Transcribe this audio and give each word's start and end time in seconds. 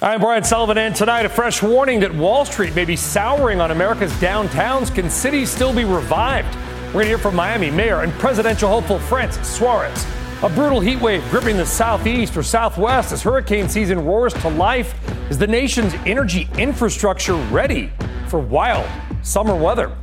I'm 0.00 0.20
Brian 0.20 0.44
Sullivan, 0.44 0.78
and 0.78 0.94
tonight 0.94 1.26
a 1.26 1.28
fresh 1.28 1.60
warning 1.60 1.98
that 2.00 2.14
Wall 2.14 2.44
Street 2.44 2.72
may 2.72 2.84
be 2.84 2.94
souring 2.94 3.60
on 3.60 3.72
America's 3.72 4.12
downtowns. 4.12 4.94
Can 4.94 5.10
cities 5.10 5.50
still 5.50 5.74
be 5.74 5.84
revived? 5.84 6.54
We're 6.86 6.92
going 6.92 7.04
to 7.06 7.08
hear 7.08 7.18
from 7.18 7.34
Miami 7.34 7.68
Mayor 7.68 8.02
and 8.02 8.12
presidential 8.12 8.68
hopeful 8.68 9.00
Francis 9.00 9.52
Suarez. 9.52 10.06
A 10.44 10.48
brutal 10.50 10.78
heat 10.78 11.00
wave 11.00 11.28
gripping 11.30 11.56
the 11.56 11.66
southeast 11.66 12.36
or 12.36 12.44
southwest 12.44 13.10
as 13.10 13.24
hurricane 13.24 13.68
season 13.68 14.04
roars 14.04 14.32
to 14.34 14.48
life. 14.50 14.94
Is 15.32 15.36
the 15.36 15.48
nation's 15.48 15.94
energy 16.06 16.48
infrastructure 16.58 17.34
ready 17.34 17.90
for 18.28 18.38
wild 18.38 18.88
summer 19.24 19.56
weather? 19.56 19.96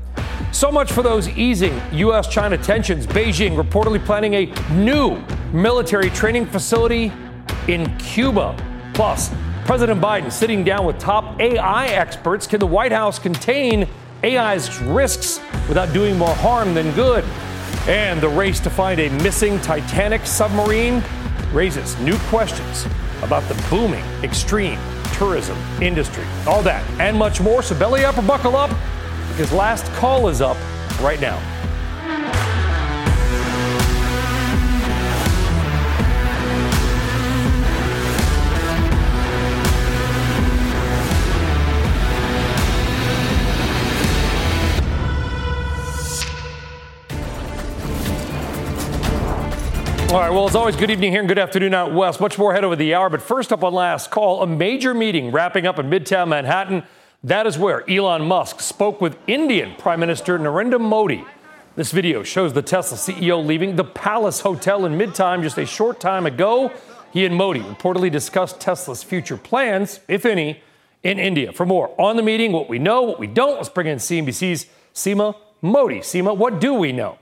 So 0.52 0.74
much 0.74 0.92
for 0.92 1.04
those 1.04 1.30
easing 1.30 1.82
U.S. 1.94 2.28
China 2.28 2.58
tensions. 2.58 3.08
Beijing 3.08 3.56
reportedly 3.56 4.04
planning 4.06 4.34
a 4.34 4.46
new 4.74 5.24
military 5.54 6.10
training 6.10 6.48
facility 6.48 7.14
in 7.70 7.98
Cuba. 7.98 8.62
Plus, 8.94 9.32
President 9.66 10.00
Biden 10.00 10.32
sitting 10.32 10.64
down 10.64 10.86
with 10.86 11.00
top 11.00 11.42
AI 11.42 11.88
experts. 11.88 12.46
Can 12.46 12.60
the 12.60 12.68
White 12.68 12.92
House 12.92 13.18
contain 13.18 13.88
AI's 14.24 14.80
risks 14.84 15.40
without 15.68 15.92
doing 15.92 16.20
more 16.20 16.36
harm 16.36 16.76
than 16.76 16.94
good? 16.94 17.24
And 17.88 18.22
the 18.22 18.30
race 18.30 18.60
to 18.60 18.70
find 18.70 19.00
a 19.00 19.10
missing 19.24 19.60
Titanic 19.62 20.28
submarine 20.28 21.04
raises 21.52 22.00
new 22.00 22.16
questions 22.30 22.86
about 23.24 23.42
the 23.50 23.56
booming 23.72 24.04
extreme 24.24 24.80
tourism 25.14 25.58
industry. 25.82 26.26
All 26.46 26.62
that 26.62 26.88
and 27.00 27.18
much 27.18 27.42
more. 27.42 27.64
So 27.64 27.78
belly 27.78 28.06
up 28.06 28.20
or 28.20 28.22
buckle 28.22 28.56
up 28.56 28.70
because 29.30 29.52
last 29.52 29.92
call 29.94 30.28
is 30.28 30.42
up 30.42 30.58
right 31.02 31.20
now. 31.20 31.42
All 50.16 50.22
right, 50.22 50.30
well, 50.30 50.48
as 50.48 50.56
always, 50.56 50.78
good 50.78 50.90
evening 50.90 51.12
here 51.12 51.20
and 51.20 51.28
good 51.28 51.38
afternoon 51.38 51.74
out 51.74 51.94
west. 51.94 52.22
Much 52.22 52.38
more 52.38 52.54
ahead 52.54 52.64
over 52.64 52.78
the 52.78 52.94
hour. 52.94 53.10
But 53.10 53.22
first 53.22 53.52
up 53.52 53.66
on 53.66 53.74
last 53.74 54.12
call, 54.12 54.42
a 54.42 54.48
major 54.48 54.94
meeting 54.94 55.30
wrapping 55.30 55.68
up 55.68 55.78
in 55.78 55.90
Midtown 55.90 56.30
Manhattan. 56.30 56.84
That 57.22 57.46
is 57.46 57.58
where 57.58 57.84
Elon 57.90 58.26
Musk 58.26 58.62
spoke 58.62 59.02
with 59.02 59.18
Indian 59.28 59.76
Prime 59.78 60.00
Minister 60.00 60.40
Narendra 60.40 60.80
Modi. 60.80 61.26
This 61.76 61.92
video 61.92 62.24
shows 62.24 62.54
the 62.54 62.62
Tesla 62.62 62.98
CEO 62.98 63.46
leaving 63.46 63.76
the 63.76 63.84
Palace 63.84 64.40
Hotel 64.40 64.86
in 64.86 64.94
Midtown 64.94 65.42
just 65.42 65.58
a 65.58 65.66
short 65.66 66.00
time 66.00 66.26
ago. 66.26 66.72
He 67.12 67.26
and 67.26 67.36
Modi 67.36 67.60
reportedly 67.60 68.10
discussed 68.10 68.62
Tesla's 68.62 69.04
future 69.04 69.36
plans, 69.36 70.00
if 70.08 70.26
any, 70.26 70.62
in 71.04 71.20
India. 71.20 71.52
For 71.52 71.66
more 71.66 71.94
on 72.00 72.16
the 72.16 72.24
meeting, 72.24 72.54
what 72.54 72.70
we 72.70 72.80
know, 72.80 73.02
what 73.02 73.20
we 73.20 73.28
don't, 73.28 73.58
let's 73.58 73.68
bring 73.68 73.88
in 73.88 73.98
CNBC's 73.98 74.68
Seema 74.94 75.36
Modi. 75.62 76.00
Seema, 76.00 76.38
what 76.38 76.62
do 76.62 76.74
we 76.74 76.94
know? 76.94 77.18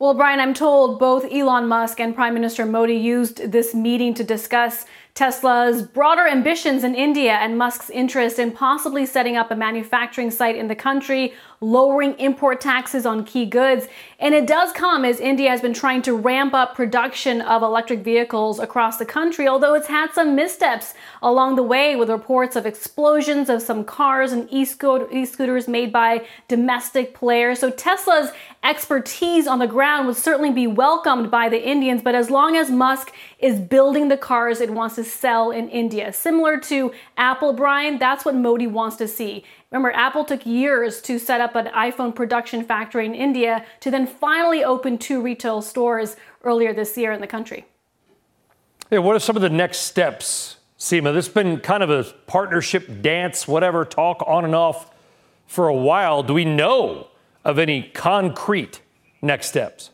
Well, 0.00 0.14
Brian, 0.14 0.38
I'm 0.38 0.54
told 0.54 1.00
both 1.00 1.24
Elon 1.24 1.66
Musk 1.66 1.98
and 1.98 2.14
Prime 2.14 2.32
Minister 2.32 2.64
Modi 2.64 2.94
used 2.94 3.50
this 3.50 3.74
meeting 3.74 4.14
to 4.14 4.22
discuss 4.22 4.86
Tesla's 5.18 5.82
broader 5.82 6.28
ambitions 6.28 6.84
in 6.84 6.94
India 6.94 7.32
and 7.32 7.58
Musk's 7.58 7.90
interest 7.90 8.38
in 8.38 8.52
possibly 8.52 9.04
setting 9.04 9.36
up 9.36 9.50
a 9.50 9.56
manufacturing 9.56 10.30
site 10.30 10.54
in 10.54 10.68
the 10.68 10.76
country, 10.76 11.34
lowering 11.60 12.16
import 12.20 12.60
taxes 12.60 13.04
on 13.04 13.24
key 13.24 13.44
goods. 13.44 13.88
And 14.20 14.32
it 14.32 14.46
does 14.46 14.70
come 14.70 15.04
as 15.04 15.18
India 15.18 15.50
has 15.50 15.60
been 15.60 15.74
trying 15.74 16.02
to 16.02 16.16
ramp 16.16 16.54
up 16.54 16.76
production 16.76 17.40
of 17.40 17.64
electric 17.64 18.04
vehicles 18.04 18.60
across 18.60 18.98
the 18.98 19.04
country, 19.04 19.48
although 19.48 19.74
it's 19.74 19.88
had 19.88 20.12
some 20.12 20.36
missteps 20.36 20.94
along 21.20 21.56
the 21.56 21.64
way 21.64 21.96
with 21.96 22.10
reports 22.10 22.54
of 22.54 22.64
explosions 22.64 23.48
of 23.48 23.60
some 23.60 23.82
cars 23.82 24.30
and 24.30 24.48
e-scooters 24.52 25.66
made 25.66 25.92
by 25.92 26.24
domestic 26.46 27.12
players. 27.12 27.58
So 27.58 27.70
Tesla's 27.72 28.30
expertise 28.62 29.48
on 29.48 29.58
the 29.58 29.66
ground 29.66 30.06
would 30.06 30.16
certainly 30.16 30.52
be 30.52 30.68
welcomed 30.68 31.28
by 31.28 31.48
the 31.48 31.68
Indians, 31.68 32.02
but 32.02 32.14
as 32.14 32.30
long 32.30 32.54
as 32.54 32.70
Musk 32.70 33.12
is 33.38 33.60
building 33.60 34.08
the 34.08 34.16
cars 34.16 34.60
it 34.60 34.70
wants 34.70 34.96
to 34.96 35.04
sell 35.04 35.50
in 35.50 35.68
India. 35.68 36.12
Similar 36.12 36.58
to 36.60 36.92
Apple, 37.16 37.52
Brian, 37.52 37.98
that's 37.98 38.24
what 38.24 38.34
Modi 38.34 38.66
wants 38.66 38.96
to 38.96 39.06
see. 39.06 39.44
Remember, 39.70 39.92
Apple 39.92 40.24
took 40.24 40.44
years 40.44 41.00
to 41.02 41.18
set 41.18 41.40
up 41.40 41.54
an 41.54 41.66
iPhone 41.66 42.14
production 42.14 42.64
factory 42.64 43.06
in 43.06 43.14
India 43.14 43.64
to 43.80 43.90
then 43.90 44.06
finally 44.06 44.64
open 44.64 44.98
two 44.98 45.20
retail 45.22 45.62
stores 45.62 46.16
earlier 46.42 46.72
this 46.72 46.96
year 46.96 47.12
in 47.12 47.20
the 47.20 47.26
country. 47.26 47.64
Yeah, 48.90 48.98
what 49.00 49.14
are 49.14 49.20
some 49.20 49.36
of 49.36 49.42
the 49.42 49.50
next 49.50 49.80
steps, 49.80 50.56
Seema? 50.78 51.12
This 51.12 51.26
has 51.26 51.34
been 51.34 51.60
kind 51.60 51.82
of 51.82 51.90
a 51.90 52.04
partnership 52.26 53.02
dance, 53.02 53.46
whatever, 53.46 53.84
talk 53.84 54.24
on 54.26 54.44
and 54.44 54.54
off 54.54 54.90
for 55.46 55.68
a 55.68 55.74
while. 55.74 56.22
Do 56.22 56.34
we 56.34 56.44
know 56.44 57.08
of 57.44 57.58
any 57.58 57.82
concrete 57.82 58.80
next 59.22 59.48
steps? 59.48 59.90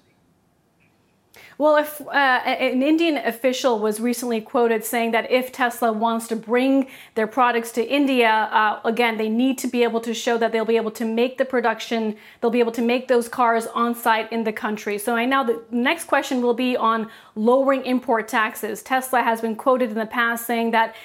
Well, 1.56 1.76
if 1.76 2.00
uh, 2.00 2.10
an 2.10 2.82
Indian 2.82 3.16
official 3.16 3.78
was 3.78 4.00
recently 4.00 4.41
quoted 4.41 4.84
saying 4.84 5.12
that 5.12 5.31
if 5.31 5.53
Tesla 5.53 5.92
wants 5.92 6.26
to 6.28 6.37
bring 6.37 6.88
their 7.15 7.28
products 7.28 7.70
to 7.72 7.87
India, 7.87 8.28
uh, 8.28 8.81
again, 8.84 9.19
they 9.19 9.28
need 9.28 9.59
to 9.59 9.69
be 9.69 9.84
able 9.84 10.00
to 10.00 10.12
show 10.12 10.37
that 10.38 10.50
they'll 10.50 10.64
be 10.64 10.76
able 10.76 10.91
to 10.91 11.04
make 11.04 11.38
the 11.38 11.44
production, 11.44 12.16
they'll 12.41 12.50
be 12.50 12.59
able 12.59 12.72
to 12.72 12.82
make 12.82 13.06
those 13.06 13.28
cars 13.28 13.66
on 13.69 13.94
site 13.94 14.31
in 14.32 14.43
the 14.43 14.53
country. 14.53 14.98
So 14.98 15.14
I 15.14 15.26
know 15.26 15.47
the 15.47 15.62
next 15.70 16.04
question 16.04 16.43
will 16.43 16.54
be 16.54 16.76
on 16.76 17.09
lowering 17.37 17.84
import 17.84 18.26
taxes. 18.26 18.82
Tesla 18.82 19.22
has 19.22 19.41
been 19.41 19.54
quoted 19.54 19.91
in 19.91 19.97
the 19.97 20.06
past 20.06 20.47
saying 20.47 20.72
that 20.72 20.97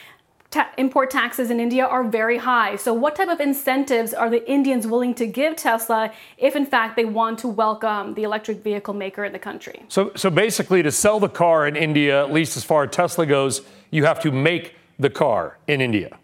ta- 0.52 0.70
import 0.78 1.12
taxes 1.12 1.52
in 1.52 1.60
India 1.60 1.86
are 1.86 2.04
very 2.04 2.38
high. 2.38 2.76
So, 2.76 2.94
what 2.94 3.16
type 3.16 3.30
of 3.30 3.40
incentives 3.40 4.14
are 4.14 4.30
the 4.30 4.50
Indians 4.50 4.88
willing 4.88 5.14
to 5.16 5.26
give 5.26 5.56
Tesla 5.56 6.12
if, 6.38 6.56
in 6.56 6.66
fact, 6.66 6.96
they 6.96 7.06
want 7.06 7.40
to 7.40 7.48
welcome 7.48 8.14
the 8.16 8.24
electric 8.24 8.64
vehicle 8.64 8.94
maker 8.94 9.24
in 9.26 9.34
the 9.34 9.40
country? 9.40 9.84
So, 9.88 10.12
so 10.16 10.30
basically, 10.30 10.84
to 10.84 10.92
sell 10.92 11.20
the 11.20 11.30
car 11.30 11.68
in 11.68 11.76
India, 11.76 12.24
at 12.24 12.32
least 12.32 12.58
as 12.58 12.64
far 12.64 12.84
as 12.84 12.92
Tesla 12.92 13.26
goes, 13.26 13.62
you 13.92 14.06
have 14.06 14.20
to 14.22 14.32
make 14.32 14.76
the 14.98 15.10
car 15.10 15.58
in 15.68 15.82
India. 15.82 16.18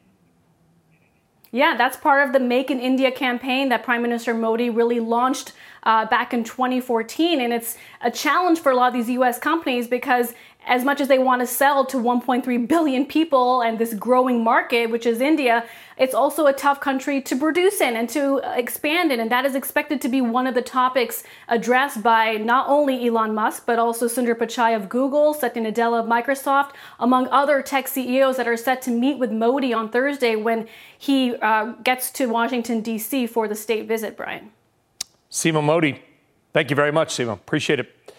Yeah, 1.52 1.78
that's 1.78 1.96
part 1.96 2.28
of 2.28 2.34
the 2.34 2.40
Make 2.42 2.70
in 2.70 2.82
India 2.82 3.10
campaign 3.12 3.70
that 3.70 3.82
Prime 3.82 4.02
Minister 4.02 4.34
Modi 4.34 4.70
really 4.70 5.00
launched 5.00 5.54
uh, 5.84 6.06
back 6.06 6.34
in 6.34 6.44
2014. 6.44 7.40
And 7.40 7.54
it's 7.54 7.78
a 8.02 8.12
challenge 8.12 8.60
for 8.60 8.74
a 8.74 8.76
lot 8.76 8.88
of 8.88 8.94
these 8.94 9.10
US 9.12 9.40
companies 9.40 9.88
because 9.88 10.34
as 10.66 10.84
much 10.84 11.00
as 11.00 11.08
they 11.08 11.20
want 11.20 11.42
to 11.42 11.48
sell 11.48 11.86
to 11.86 11.98
1.3 11.98 12.68
billion 12.68 13.06
people 13.06 13.62
and 13.62 13.78
this 13.78 13.94
growing 13.94 14.44
market, 14.44 14.90
which 14.90 15.06
is 15.06 15.22
India, 15.22 15.66
it's 15.98 16.14
also 16.14 16.48
a 16.48 16.54
tough 16.54 16.82
country 16.82 17.22
to 17.22 17.36
produce 17.36 17.80
in 17.80 17.96
and 17.96 18.10
to 18.10 18.42
expand 18.56 19.12
in. 19.12 19.20
And 19.20 19.32
that 19.32 19.46
is 19.46 19.56
expected 19.56 20.02
to 20.02 20.10
be 20.10 20.22
one 20.22 20.48
of 20.48 20.56
the 20.56 20.62
topics 20.62 21.24
addressed 21.48 22.04
by 22.04 22.34
not 22.34 22.68
only 22.68 23.08
Elon 23.08 23.34
Musk, 23.34 23.66
but 23.66 23.80
also 23.80 24.08
Sundar 24.08 24.36
Pichai 24.36 24.76
of 24.76 24.90
Google, 24.90 25.34
Satya 25.34 25.64
Nadella 25.64 26.02
of 26.02 26.06
Microsoft, 26.08 26.72
among 27.00 27.28
other 27.30 27.62
tech 27.62 27.88
CEOs 27.88 28.38
that 28.38 28.48
are 28.48 28.58
set 28.58 28.82
to 28.84 28.92
meet 28.92 29.20
with 29.20 29.32
Modi 29.32 29.74
on 29.74 29.90
Thursday 29.90 30.36
when 30.36 30.68
he 30.98 31.36
uh, 31.36 31.74
gets 31.84 32.12
to 32.12 32.26
Washington, 32.26 32.82
D.C. 32.82 33.28
for 33.28 33.48
the 33.48 33.56
state 33.56 33.88
visit, 33.88 34.18
Brian. 34.18 34.52
Seema 35.32 35.64
Modi, 35.64 36.02
thank 36.54 36.70
you 36.70 36.76
very 36.76 36.92
much, 36.92 37.10
Seema. 37.10 37.34
Appreciate 37.34 37.80
it. 37.80 38.15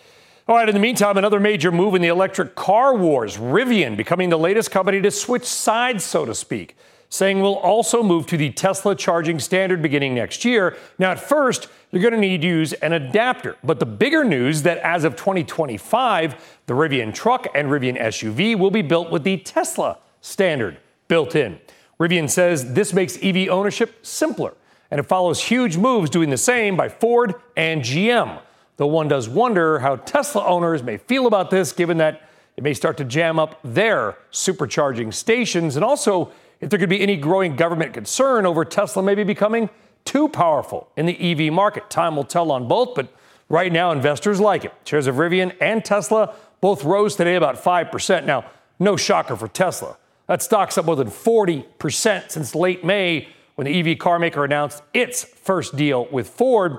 All 0.49 0.55
right, 0.55 0.69
in 0.69 0.77
the 0.77 0.81
meantime, 0.81 1.17
another 1.17 1.41
major 1.41 1.73
move 1.73 1.97
in 1.97 2.03
the 2.03 2.09
electric 2.09 2.55
car 2.55 2.95
wars. 2.95 3.37
Rivian 3.37 3.97
becoming 3.97 4.29
the 4.29 4.39
latest 4.39 4.71
company 4.71 5.01
to 5.03 5.11
switch 5.11 5.45
sides, 5.45 6.05
so 6.05 6.25
to 6.25 6.37
speak, 6.37 6.77
saying 7.09 7.41
we'll 7.41 7.57
also 7.57 8.01
move 8.01 8.27
to 8.27 8.37
the 8.37 8.51
Tesla 8.51 8.95
charging 8.95 9.41
standard 9.41 9.83
beginning 9.83 10.15
next 10.15 10.45
year. 10.45 10.77
Now, 11.01 11.11
at 11.11 11.19
first, 11.19 11.67
you're 11.91 12.01
going 12.01 12.15
to 12.15 12.21
need 12.21 12.43
to 12.43 12.47
use 12.47 12.75
an 12.75 12.93
adapter. 12.93 13.57
But 13.65 13.81
the 13.81 13.87
bigger 13.87 14.23
news 14.23 14.63
that 14.63 14.79
as 14.79 15.03
of 15.03 15.17
2025, 15.17 16.61
the 16.67 16.75
Rivian 16.75 17.13
truck 17.13 17.49
and 17.53 17.67
Rivian 17.67 18.01
SUV 18.01 18.57
will 18.57 18.71
be 18.71 18.83
built 18.83 19.11
with 19.11 19.25
the 19.25 19.39
Tesla 19.39 19.99
standard 20.21 20.77
built 21.09 21.35
in. 21.35 21.59
Rivian 21.99 22.31
says 22.31 22.73
this 22.73 22.93
makes 22.93 23.19
EV 23.21 23.49
ownership 23.49 24.07
simpler, 24.07 24.55
and 24.93 25.01
it 25.01 25.09
follows 25.09 25.43
huge 25.43 25.77
moves 25.77 26.09
doing 26.09 26.31
the 26.31 26.37
same 26.37 26.77
by 26.77 26.89
Ford 26.89 27.35
and 27.57 27.83
GM. 27.83 28.39
Though 28.77 28.87
one 28.87 29.09
does 29.09 29.29
wonder 29.29 29.79
how 29.79 29.97
Tesla 29.97 30.45
owners 30.45 30.83
may 30.83 30.99
feel 30.99 31.27
about 31.27 31.51
this, 31.51 31.73
given 31.73 31.97
that 31.99 32.29
it 32.57 32.65
may 32.65 32.75
start 32.75 32.97
to 32.99 33.05
jam 33.05 33.39
up 33.39 33.59
their 33.63 34.17
supercharging 34.33 35.13
stations, 35.13 35.77
and 35.77 35.85
also 35.85 36.33
if 36.61 36.71
there 36.71 36.79
could 36.79 36.89
be 36.89 37.01
any 37.01 37.17
growing 37.17 37.57
government 37.57 37.95
concern 37.95 38.47
over 38.47 38.65
Tesla 38.65 39.03
maybe 39.03 39.25
becoming 39.25 39.69
too 40.05 40.29
powerful 40.29 40.89
in 40.97 41.07
the 41.07 41.19
EV 41.19 41.53
market. 41.53 41.91
Time 41.91 42.17
will 42.17 42.25
tell 42.25 42.51
on 42.51 42.69
both, 42.69 42.95
but 42.95 43.09
right 43.49 43.73
now 43.73 43.93
investors 43.93 44.41
like 44.41 44.65
it. 44.65 44.73
Shares 44.85 45.07
of 45.07 45.17
Rivian 45.17 45.55
and 45.61 45.85
Tesla 45.85 46.35
both 46.61 46.85
rose 46.85 47.17
today 47.17 47.35
about 47.35 47.63
5%. 47.63 48.25
Now, 48.25 48.45
no 48.79 48.97
shocker 48.97 49.37
for 49.37 49.49
Tesla. 49.49 49.97
That 50.27 50.43
stock's 50.43 50.79
up 50.79 50.87
more 50.87 50.97
than 50.97 51.09
40% 51.09 52.31
since 52.31 52.55
late 52.55 52.85
May 52.85 53.29
when 53.55 53.67
the 53.67 53.93
EV 53.93 53.99
car 53.99 54.19
maker 54.19 54.45
announced 54.45 54.83
its 54.95 55.25
first 55.25 55.77
deal 55.77 56.07
with 56.11 56.29
Ford. 56.29 56.79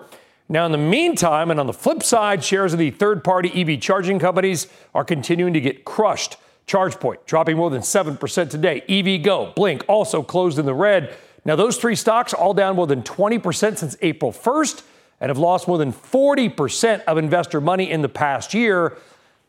Now, 0.50 0.66
in 0.66 0.72
the 0.72 0.78
meantime, 0.78 1.52
and 1.52 1.60
on 1.60 1.68
the 1.68 1.74
flip 1.74 2.02
side, 2.02 2.44
shares 2.44 2.72
of 2.72 2.80
the 2.80 2.92
third 2.92 3.24
party 3.24 3.52
EV 3.54 3.82
charging 3.82 4.18
companies 4.18 4.68
are 4.96 5.04
continuing 5.04 5.54
to 5.54 5.62
get 5.62 5.84
crushed. 5.84 6.38
ChargePoint 6.68 7.26
dropping 7.26 7.58
more 7.58 7.70
than 7.70 7.82
7% 7.82 8.50
today. 8.50 8.84
EVgo, 8.88 9.56
Blink 9.56 9.84
also 9.88 10.22
closed 10.22 10.60
in 10.60 10.66
the 10.66 10.74
red. 10.74 11.16
Now, 11.46 11.56
those 11.56 11.78
three 11.78 11.96
stocks 11.96 12.34
all 12.34 12.54
down 12.54 12.76
more 12.76 12.88
than 12.88 13.04
20% 13.04 13.78
since 13.78 13.98
April 14.02 14.32
1st 14.32 14.84
and 15.20 15.30
have 15.30 15.38
lost 15.38 15.68
more 15.68 15.78
than 15.78 15.92
40% 15.94 17.04
of 17.06 17.18
investor 17.18 17.60
money 17.62 17.90
in 17.90 18.02
the 18.02 18.10
past 18.10 18.54
year. 18.54 18.98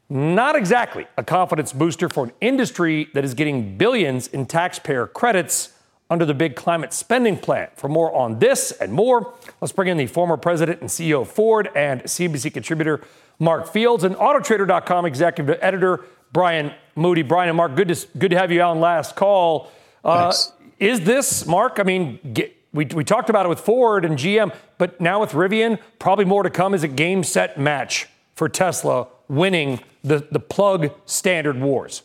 Not 0.08 0.56
exactly 0.56 1.06
a 1.16 1.24
confidence 1.24 1.72
booster 1.72 2.08
for 2.08 2.24
an 2.24 2.32
industry 2.40 3.08
that 3.14 3.24
is 3.24 3.34
getting 3.34 3.76
billions 3.76 4.28
in 4.28 4.46
taxpayer 4.46 5.06
credits 5.06 5.74
under 6.10 6.24
the 6.24 6.34
big 6.34 6.56
climate 6.56 6.92
spending 6.92 7.36
plan. 7.36 7.68
For 7.76 7.88
more 7.88 8.14
on 8.14 8.38
this 8.38 8.72
and 8.72 8.92
more, 8.92 9.34
let's 9.60 9.72
bring 9.72 9.88
in 9.88 9.96
the 9.96 10.06
former 10.06 10.36
president 10.36 10.80
and 10.80 10.88
CEO 10.88 11.22
of 11.22 11.30
Ford 11.30 11.70
and 11.74 12.02
CNBC 12.02 12.52
contributor 12.52 13.02
Mark 13.38 13.68
Fields 13.68 14.04
and 14.04 14.16
Autotrader.com 14.16 15.04
executive 15.04 15.58
editor 15.60 16.04
Brian 16.32 16.72
Moody. 16.96 17.22
Brian 17.22 17.48
and 17.48 17.56
Mark, 17.56 17.74
good 17.74 17.88
to, 17.88 18.06
good 18.18 18.30
to 18.30 18.38
have 18.38 18.50
you 18.50 18.62
on 18.62 18.80
last 18.80 19.16
call. 19.16 19.70
Uh, 20.04 20.32
is 20.78 21.00
this, 21.00 21.46
Mark, 21.46 21.78
I 21.78 21.82
mean, 21.82 22.18
get, 22.32 22.56
we, 22.72 22.84
we 22.86 23.04
talked 23.04 23.30
about 23.30 23.46
it 23.46 23.48
with 23.48 23.60
Ford 23.60 24.04
and 24.04 24.18
GM, 24.18 24.54
but 24.78 25.00
now 25.00 25.20
with 25.20 25.32
Rivian, 25.32 25.78
probably 25.98 26.24
more 26.24 26.42
to 26.42 26.50
come 26.50 26.74
is 26.74 26.82
a 26.82 26.88
game 26.88 27.24
set 27.24 27.58
match 27.58 28.06
for 28.34 28.48
Tesla 28.48 29.08
winning 29.28 29.80
the, 30.02 30.26
the 30.30 30.40
plug 30.40 30.92
standard 31.04 31.60
wars. 31.60 32.02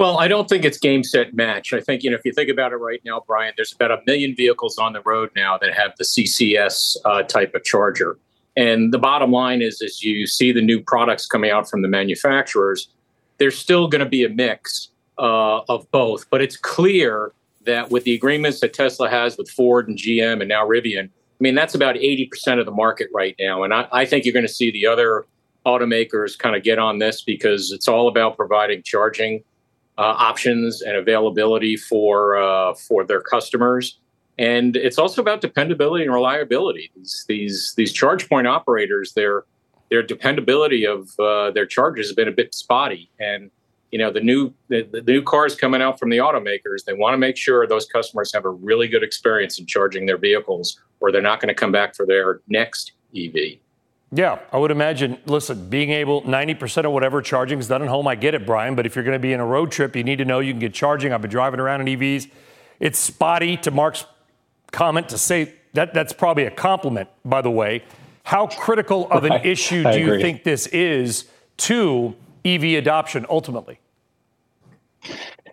Well, 0.00 0.18
I 0.18 0.28
don't 0.28 0.48
think 0.48 0.64
it's 0.64 0.78
game 0.78 1.04
set 1.04 1.34
match. 1.34 1.74
I 1.74 1.80
think 1.82 2.02
you 2.02 2.10
know 2.10 2.16
if 2.16 2.24
you 2.24 2.32
think 2.32 2.48
about 2.48 2.72
it 2.72 2.76
right 2.76 3.02
now, 3.04 3.22
Brian, 3.26 3.52
there's 3.54 3.74
about 3.74 3.90
a 3.90 3.98
million 4.06 4.34
vehicles 4.34 4.78
on 4.78 4.94
the 4.94 5.02
road 5.02 5.28
now 5.36 5.58
that 5.58 5.74
have 5.74 5.92
the 5.98 6.04
CCS 6.04 6.96
uh, 7.04 7.22
type 7.24 7.54
of 7.54 7.64
charger. 7.64 8.16
And 8.56 8.94
the 8.94 8.98
bottom 8.98 9.30
line 9.30 9.60
is, 9.60 9.82
as 9.82 10.02
you 10.02 10.26
see 10.26 10.52
the 10.52 10.62
new 10.62 10.80
products 10.80 11.26
coming 11.26 11.50
out 11.50 11.68
from 11.68 11.82
the 11.82 11.88
manufacturers, 11.88 12.88
there's 13.36 13.58
still 13.58 13.88
going 13.88 14.02
to 14.02 14.08
be 14.08 14.24
a 14.24 14.30
mix 14.30 14.88
uh, 15.18 15.58
of 15.68 15.86
both. 15.90 16.30
But 16.30 16.40
it's 16.40 16.56
clear 16.56 17.32
that 17.66 17.90
with 17.90 18.04
the 18.04 18.14
agreements 18.14 18.60
that 18.60 18.72
Tesla 18.72 19.10
has 19.10 19.36
with 19.36 19.50
Ford 19.50 19.86
and 19.86 19.98
GM 19.98 20.40
and 20.40 20.48
now 20.48 20.66
Rivian, 20.66 21.08
I 21.08 21.40
mean, 21.40 21.54
that's 21.54 21.74
about 21.74 21.96
80% 21.96 22.58
of 22.58 22.64
the 22.64 22.72
market 22.72 23.08
right 23.12 23.36
now. 23.38 23.64
And 23.64 23.74
I, 23.74 23.86
I 23.92 24.06
think 24.06 24.24
you're 24.24 24.32
going 24.32 24.46
to 24.46 24.52
see 24.52 24.70
the 24.70 24.86
other 24.86 25.26
automakers 25.66 26.38
kind 26.38 26.56
of 26.56 26.62
get 26.62 26.78
on 26.78 27.00
this 27.00 27.20
because 27.20 27.70
it's 27.70 27.86
all 27.86 28.08
about 28.08 28.38
providing 28.38 28.82
charging 28.82 29.44
uh, 30.00 30.16
options 30.16 30.80
and 30.80 30.96
availability 30.96 31.76
for 31.76 32.38
uh, 32.38 32.74
for 32.74 33.04
their 33.04 33.20
customers. 33.20 33.98
And 34.38 34.74
it's 34.74 34.96
also 34.96 35.20
about 35.20 35.42
dependability 35.42 36.04
and 36.04 36.14
reliability. 36.14 36.90
These 36.96 37.26
these, 37.28 37.74
these 37.76 37.92
charge 37.92 38.26
point 38.26 38.46
operators, 38.46 39.12
their 39.12 39.44
their 39.90 40.02
dependability 40.02 40.86
of 40.86 41.10
uh, 41.20 41.50
their 41.50 41.66
chargers 41.66 42.06
has 42.06 42.14
been 42.14 42.28
a 42.28 42.32
bit 42.32 42.54
spotty. 42.54 43.10
And 43.20 43.50
you 43.92 43.98
know 43.98 44.10
the 44.10 44.20
new 44.20 44.54
the, 44.68 44.88
the 44.90 45.02
new 45.02 45.20
cars 45.20 45.54
coming 45.54 45.82
out 45.82 45.98
from 45.98 46.08
the 46.08 46.16
automakers, 46.16 46.84
they 46.86 46.94
want 46.94 47.12
to 47.12 47.18
make 47.18 47.36
sure 47.36 47.66
those 47.66 47.86
customers 47.86 48.32
have 48.32 48.46
a 48.46 48.50
really 48.50 48.88
good 48.88 49.02
experience 49.02 49.58
in 49.58 49.66
charging 49.66 50.06
their 50.06 50.16
vehicles, 50.18 50.80
or 51.00 51.12
they're 51.12 51.20
not 51.20 51.40
going 51.40 51.48
to 51.48 51.54
come 51.54 51.72
back 51.72 51.94
for 51.94 52.06
their 52.06 52.40
next 52.48 52.92
EV. 53.14 53.58
Yeah, 54.12 54.40
I 54.52 54.58
would 54.58 54.72
imagine. 54.72 55.18
Listen, 55.26 55.68
being 55.68 55.90
able 55.90 56.22
90% 56.22 56.84
of 56.84 56.92
whatever 56.92 57.22
charging 57.22 57.60
is 57.60 57.68
done 57.68 57.82
at 57.82 57.88
home, 57.88 58.08
I 58.08 58.16
get 58.16 58.34
it, 58.34 58.44
Brian. 58.44 58.74
But 58.74 58.84
if 58.86 58.96
you're 58.96 59.04
going 59.04 59.14
to 59.14 59.20
be 59.20 59.32
in 59.32 59.40
a 59.40 59.46
road 59.46 59.70
trip, 59.70 59.94
you 59.94 60.02
need 60.02 60.16
to 60.16 60.24
know 60.24 60.40
you 60.40 60.52
can 60.52 60.58
get 60.58 60.74
charging. 60.74 61.12
I've 61.12 61.22
been 61.22 61.30
driving 61.30 61.60
around 61.60 61.86
in 61.86 61.98
EVs. 61.98 62.28
It's 62.80 62.98
spotty, 62.98 63.56
to 63.58 63.70
Mark's 63.70 64.04
comment, 64.72 65.10
to 65.10 65.18
say 65.18 65.54
that 65.74 65.94
that's 65.94 66.12
probably 66.12 66.44
a 66.44 66.50
compliment, 66.50 67.08
by 67.24 67.40
the 67.40 67.50
way. 67.50 67.84
How 68.24 68.48
critical 68.48 69.08
of 69.10 69.24
an 69.24 69.44
issue 69.44 69.84
do 69.84 69.98
you 69.98 70.20
think 70.20 70.42
this 70.44 70.66
is 70.68 71.26
to 71.58 72.14
EV 72.44 72.64
adoption 72.78 73.26
ultimately? 73.28 73.78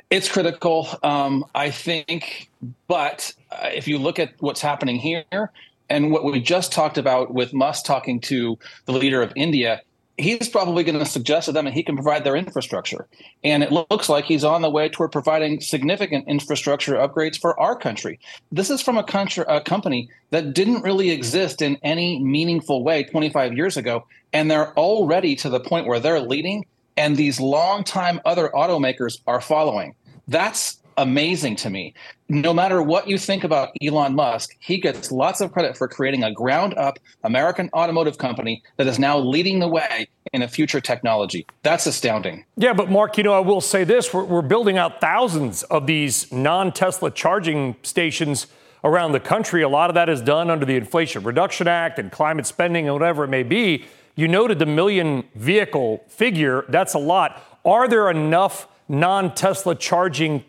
It's 0.10 0.30
critical, 0.30 0.88
um, 1.03 1.45
I 1.53 1.69
think. 1.69 2.50
But 2.88 3.33
uh, 3.51 3.69
if 3.74 3.88
you 3.88 3.98
look 3.98 4.19
at 4.19 4.33
what's 4.39 4.62
happening 4.62 4.95
here, 4.95 5.51
and 5.89 6.12
what 6.12 6.24
we 6.24 6.39
just 6.39 6.72
talked 6.72 6.98
about 6.98 7.34
with 7.34 7.54
Musk 7.54 7.86
talking 7.86 8.19
to 8.22 8.57
the 8.86 8.92
leader 8.92 9.22
of 9.22 9.31
India, 9.36 9.81
he's 10.18 10.50
probably 10.50 10.84
going 10.84 10.98
to 10.98 11.06
suggest 11.06 11.45
to 11.45 11.51
them 11.51 11.66
that 11.66 11.74
he 11.74 11.84
can 11.84 11.95
provide 11.95 12.24
their 12.24 12.36
infrastructure. 12.36 13.07
And 13.44 13.63
it 13.63 13.72
looks 13.72 14.10
like 14.10 14.25
he's 14.25 14.44
on 14.44 14.62
the 14.62 14.69
way 14.69 14.89
toward 14.89 15.12
providing 15.12 15.62
significant 15.62 16.28
infrastructure 16.28 16.95
upgrades 16.95 17.39
for 17.39 17.60
our 17.60 17.75
country. 17.75 18.19
This 18.51 18.69
is 18.69 18.81
from 18.81 18.98
a, 18.98 19.04
country, 19.04 19.45
a 19.48 19.62
company 19.62 20.10
that 20.31 20.54
didn't 20.54 20.81
really 20.81 21.12
exist 21.12 21.62
in 21.62 21.78
any 21.84 22.19
meaningful 22.19 22.84
way 22.84 23.04
25 23.04 23.54
years 23.54 23.78
ago. 23.78 24.06
And 24.34 24.50
they're 24.50 24.78
already 24.78 25.36
to 25.38 25.50
the 25.50 25.60
point 25.60 25.88
where 25.88 26.00
they're 26.00 26.19
leading, 26.19 26.66
and 26.98 27.16
these 27.16 27.39
longtime 27.39 28.19
other 28.25 28.50
automakers 28.54 29.19
are 29.28 29.39
following. 29.39 29.95
That's 30.28 30.76
amazing 30.98 31.56
to 31.58 31.70
me. 31.70 31.94
No 32.30 32.54
matter 32.54 32.82
what 32.82 33.08
you 33.08 33.18
think 33.18 33.44
about 33.44 33.70
Elon 33.82 34.16
Musk, 34.16 34.56
he 34.60 34.80
gets 34.80 35.12
lots 35.12 35.40
of 35.40 35.52
credit 35.52 35.78
for 35.78 35.88
creating 35.88 36.24
a 36.24 36.32
ground 36.32 36.74
up 36.76 37.00
American 37.24 37.70
automotive 37.74 38.18
company 38.18 38.64
that 38.76 38.88
is 38.88 39.00
now 39.00 39.18
leading 39.18 39.60
the 39.60 39.68
way 39.68 40.08
in 40.34 40.42
a 40.42 40.48
future 40.48 40.82
technology. 40.82 41.46
That's 41.64 41.86
astounding. 41.86 42.44
Yeah, 42.58 42.74
but 42.74 42.90
Mark, 42.90 43.18
you 43.18 43.24
know, 43.24 43.34
I 43.34 43.40
will 43.40 43.62
say 43.62 43.84
this 43.84 44.14
we're, 44.14 44.26
we're 44.26 44.42
building 44.42 44.78
out 44.78 45.00
thousands 45.00 45.64
of 45.64 45.88
these 45.88 46.32
non 46.32 46.72
Tesla 46.74 47.12
charging 47.12 47.76
stations 47.84 48.48
around 48.84 49.12
the 49.12 49.20
country. 49.20 49.62
A 49.62 49.70
lot 49.70 49.90
of 49.90 49.94
that 49.94 50.10
is 50.10 50.22
done 50.22 50.50
under 50.50 50.66
the 50.66 50.76
Inflation 50.76 51.24
Reduction 51.24 51.68
Act 51.68 52.00
and 52.00 52.12
climate 52.12 52.46
spending 52.46 52.86
and 52.86 52.94
whatever 52.94 53.24
it 53.24 53.30
may 53.30 53.44
be. 53.44 53.86
You 54.16 54.28
noted 54.28 54.60
the 54.60 54.66
million 54.66 55.24
vehicle 55.36 56.04
figure. 56.08 56.66
That's 56.70 56.94
a 56.94 57.00
lot. 57.00 57.42
Are 57.64 57.88
there 57.88 58.10
enough 58.10 58.68
non 58.90 59.34
Tesla 59.36 59.76
charging 59.76 60.44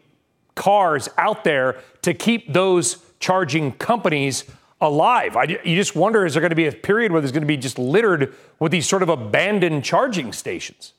cars 0.59 1.09
out 1.17 1.45
there 1.45 1.81
to 2.03 2.13
keep 2.13 2.53
those 2.53 2.99
charging 3.21 3.73
companies 3.73 4.45
alive. 4.81 5.37
I, 5.37 5.45
you 5.65 5.77
just 5.77 5.95
wonder 5.95 6.27
is 6.27 6.35
there 6.35 6.41
going 6.41 6.51
to 6.51 6.57
be 6.57 6.67
a 6.67 6.73
period 6.73 7.13
where 7.13 7.21
there's 7.21 7.33
going 7.33 7.43
to 7.43 7.47
be 7.47 7.57
just 7.57 7.79
littered 7.79 8.35
with 8.59 8.73
these 8.73 8.87
sort 8.87 9.03
of 9.03 9.09
abandoned 9.09 9.85
charging 9.85 10.33
stations? 10.33 10.93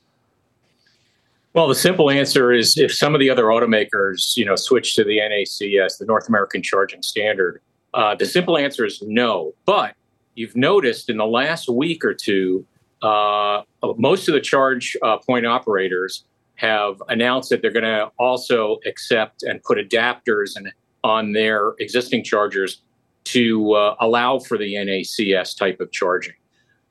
Well, 1.52 1.68
the 1.68 1.74
simple 1.74 2.10
answer 2.10 2.52
is 2.52 2.76
if 2.78 2.94
some 2.94 3.14
of 3.14 3.20
the 3.20 3.28
other 3.28 3.44
automakers, 3.44 4.36
you 4.36 4.44
know, 4.44 4.56
switch 4.56 4.94
to 4.94 5.04
the 5.04 5.18
NACS, 5.18 5.98
the 5.98 6.06
North 6.06 6.28
American 6.28 6.62
Charging 6.62 7.02
Standard, 7.02 7.60
uh, 7.92 8.14
the 8.14 8.26
simple 8.26 8.56
answer 8.56 8.84
is 8.84 9.02
no. 9.02 9.52
But 9.66 9.94
you've 10.36 10.56
noticed 10.56 11.10
in 11.10 11.16
the 11.16 11.26
last 11.26 11.68
week 11.68 12.04
or 12.04 12.14
two, 12.14 12.64
uh, 13.02 13.62
most 13.96 14.28
of 14.28 14.34
the 14.34 14.40
charge 14.40 14.96
uh, 15.02 15.18
point 15.18 15.44
operators 15.44 16.24
have 16.60 17.02
announced 17.08 17.48
that 17.50 17.62
they're 17.62 17.72
going 17.72 17.84
to 17.84 18.10
also 18.18 18.78
accept 18.86 19.42
and 19.42 19.62
put 19.62 19.78
adapters 19.78 20.56
and 20.56 20.70
on 21.02 21.32
their 21.32 21.74
existing 21.78 22.22
chargers 22.22 22.82
to 23.24 23.72
uh, 23.72 23.96
allow 24.00 24.38
for 24.38 24.58
the 24.58 24.74
NACS 24.74 25.56
type 25.56 25.80
of 25.80 25.90
charging. 25.92 26.34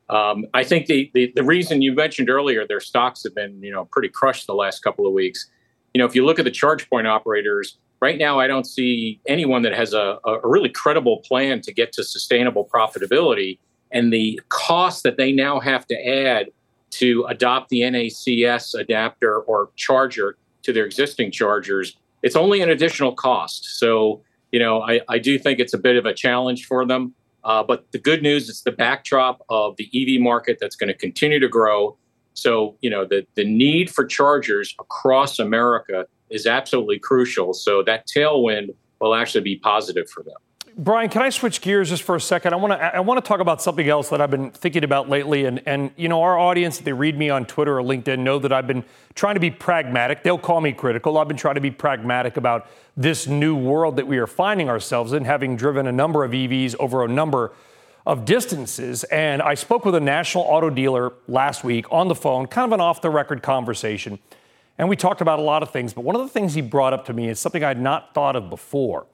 Um, 0.09 0.45
I 0.55 0.63
think 0.63 0.87
the, 0.87 1.11
the, 1.13 1.31
the 1.35 1.43
reason 1.43 1.83
you 1.83 1.93
mentioned 1.93 2.31
earlier 2.31 2.65
their 2.65 2.79
stocks 2.79 3.23
have 3.23 3.35
been 3.35 3.61
you 3.61 3.71
know 3.71 3.85
pretty 3.85 4.09
crushed 4.09 4.47
the 4.47 4.55
last 4.55 4.79
couple 4.79 5.05
of 5.05 5.13
weeks. 5.13 5.47
You 5.93 5.99
know, 5.99 6.05
if 6.05 6.15
you 6.15 6.25
look 6.25 6.39
at 6.39 6.45
the 6.45 6.51
charge 6.51 6.89
point 6.89 7.05
operators 7.05 7.77
right 8.01 8.17
now, 8.17 8.39
I 8.39 8.47
don't 8.47 8.65
see 8.65 9.21
anyone 9.27 9.61
that 9.63 9.73
has 9.73 9.93
a, 9.93 10.17
a 10.25 10.47
really 10.47 10.69
credible 10.69 11.17
plan 11.17 11.61
to 11.61 11.73
get 11.73 11.91
to 11.93 12.03
sustainable 12.03 12.67
profitability. 12.73 13.59
And 13.91 14.13
the 14.13 14.39
cost 14.49 15.03
that 15.03 15.17
they 15.17 15.31
now 15.31 15.59
have 15.59 15.85
to 15.87 16.07
add 16.07 16.47
to 16.91 17.25
adopt 17.29 17.69
the 17.69 17.81
NACS 17.81 18.73
adapter 18.79 19.39
or 19.41 19.69
charger 19.75 20.37
to 20.63 20.73
their 20.73 20.85
existing 20.85 21.31
chargers, 21.31 21.95
it's 22.23 22.35
only 22.35 22.61
an 22.61 22.69
additional 22.69 23.13
cost. 23.13 23.77
So, 23.79 24.21
you 24.51 24.59
know, 24.59 24.81
I, 24.81 25.01
I 25.07 25.19
do 25.19 25.39
think 25.39 25.59
it's 25.59 25.73
a 25.73 25.77
bit 25.77 25.95
of 25.95 26.05
a 26.05 26.13
challenge 26.13 26.65
for 26.65 26.85
them. 26.85 27.13
Uh, 27.43 27.63
but 27.63 27.89
the 27.91 27.97
good 27.97 28.21
news 28.21 28.49
is 28.49 28.63
the 28.63 28.71
backdrop 28.71 29.41
of 29.49 29.75
the 29.77 29.89
EV 29.93 30.21
market 30.21 30.57
that's 30.59 30.75
going 30.75 30.89
to 30.89 30.93
continue 30.93 31.39
to 31.39 31.47
grow. 31.47 31.97
So, 32.33 32.77
you 32.81 32.89
know, 32.89 33.05
the, 33.05 33.25
the 33.35 33.45
need 33.45 33.89
for 33.89 34.05
chargers 34.05 34.75
across 34.79 35.39
America 35.39 36.05
is 36.29 36.45
absolutely 36.45 36.99
crucial. 36.99 37.53
So 37.53 37.81
that 37.83 38.07
tailwind 38.07 38.69
will 38.99 39.15
actually 39.15 39.41
be 39.41 39.57
positive 39.57 40.09
for 40.09 40.23
them. 40.23 40.35
Brian, 40.81 41.09
can 41.09 41.21
I 41.21 41.29
switch 41.29 41.59
gears 41.59 41.89
just 41.89 42.03
for 42.03 42.15
a 42.15 42.21
second? 42.21 42.53
I 42.53 42.55
want 42.55 42.71
to 42.71 42.95
I 42.95 43.01
want 43.01 43.21
to 43.21 43.27
talk 43.27 43.41
about 43.41 43.61
something 43.61 43.89
else 43.89 44.07
that 44.11 44.21
I've 44.21 44.31
been 44.31 44.49
thinking 44.51 44.85
about 44.85 45.09
lately, 45.09 45.43
and 45.43 45.61
and 45.65 45.91
you 45.97 46.07
know 46.07 46.21
our 46.21 46.39
audience, 46.39 46.77
they 46.77 46.93
read 46.93 47.17
me 47.17 47.29
on 47.29 47.45
Twitter 47.45 47.77
or 47.77 47.83
LinkedIn, 47.83 48.19
know 48.19 48.39
that 48.39 48.53
I've 48.53 48.65
been 48.65 48.85
trying 49.13 49.33
to 49.33 49.41
be 49.41 49.51
pragmatic. 49.51 50.23
They'll 50.23 50.37
call 50.37 50.61
me 50.61 50.71
critical. 50.71 51.17
I've 51.17 51.27
been 51.27 51.35
trying 51.35 51.55
to 51.55 51.61
be 51.61 51.69
pragmatic 51.69 52.37
about 52.37 52.67
this 52.95 53.27
new 53.27 53.57
world 53.57 53.97
that 53.97 54.07
we 54.07 54.19
are 54.19 54.27
finding 54.27 54.69
ourselves 54.69 55.11
in, 55.11 55.25
having 55.25 55.57
driven 55.57 55.85
a 55.85 55.91
number 55.91 56.23
of 56.23 56.31
EVs 56.31 56.75
over 56.79 57.03
a 57.03 57.09
number 57.09 57.51
of 58.05 58.23
distances. 58.23 59.03
And 59.03 59.41
I 59.41 59.55
spoke 59.55 59.83
with 59.83 59.95
a 59.95 59.99
national 59.99 60.45
auto 60.45 60.69
dealer 60.69 61.11
last 61.27 61.65
week 61.65 61.87
on 61.91 62.07
the 62.07 62.15
phone, 62.15 62.47
kind 62.47 62.65
of 62.65 62.71
an 62.71 62.79
off 62.79 63.01
the 63.01 63.09
record 63.09 63.43
conversation, 63.43 64.17
and 64.77 64.87
we 64.87 64.95
talked 64.95 65.19
about 65.19 65.39
a 65.39 65.41
lot 65.41 65.61
of 65.61 65.71
things. 65.71 65.93
But 65.93 66.05
one 66.05 66.15
of 66.15 66.21
the 66.21 66.29
things 66.29 66.53
he 66.53 66.61
brought 66.61 66.93
up 66.93 67.05
to 67.07 67.13
me 67.13 67.27
is 67.27 67.37
something 67.37 67.65
I'd 67.65 67.81
not 67.81 68.13
thought 68.13 68.37
of 68.37 68.49
before 68.49 69.07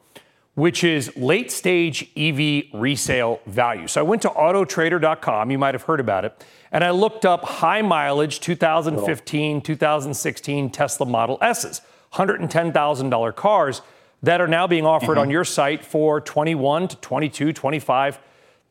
which 0.55 0.83
is 0.83 1.15
late 1.15 1.51
stage 1.51 2.09
EV 2.17 2.63
resale 2.73 3.41
value. 3.45 3.87
So 3.87 4.01
I 4.01 4.03
went 4.03 4.21
to 4.23 4.29
autotrader.com, 4.29 5.51
you 5.51 5.57
might 5.57 5.75
have 5.75 5.83
heard 5.83 5.99
about 5.99 6.25
it, 6.25 6.43
and 6.71 6.83
I 6.83 6.89
looked 6.91 7.25
up 7.25 7.43
high 7.43 7.81
mileage 7.81 8.39
2015, 8.39 9.61
2016 9.61 10.69
Tesla 10.71 11.05
Model 11.05 11.37
S's, 11.41 11.81
$110,000 12.13 13.35
cars 13.35 13.81
that 14.23 14.41
are 14.41 14.47
now 14.47 14.65
being 14.65 14.85
offered 14.85 15.09
mm-hmm. 15.13 15.19
on 15.19 15.29
your 15.29 15.43
site 15.43 15.85
for 15.85 16.19
21 16.19 16.87
to 16.87 16.95
22, 16.97 17.53
25 17.53 18.19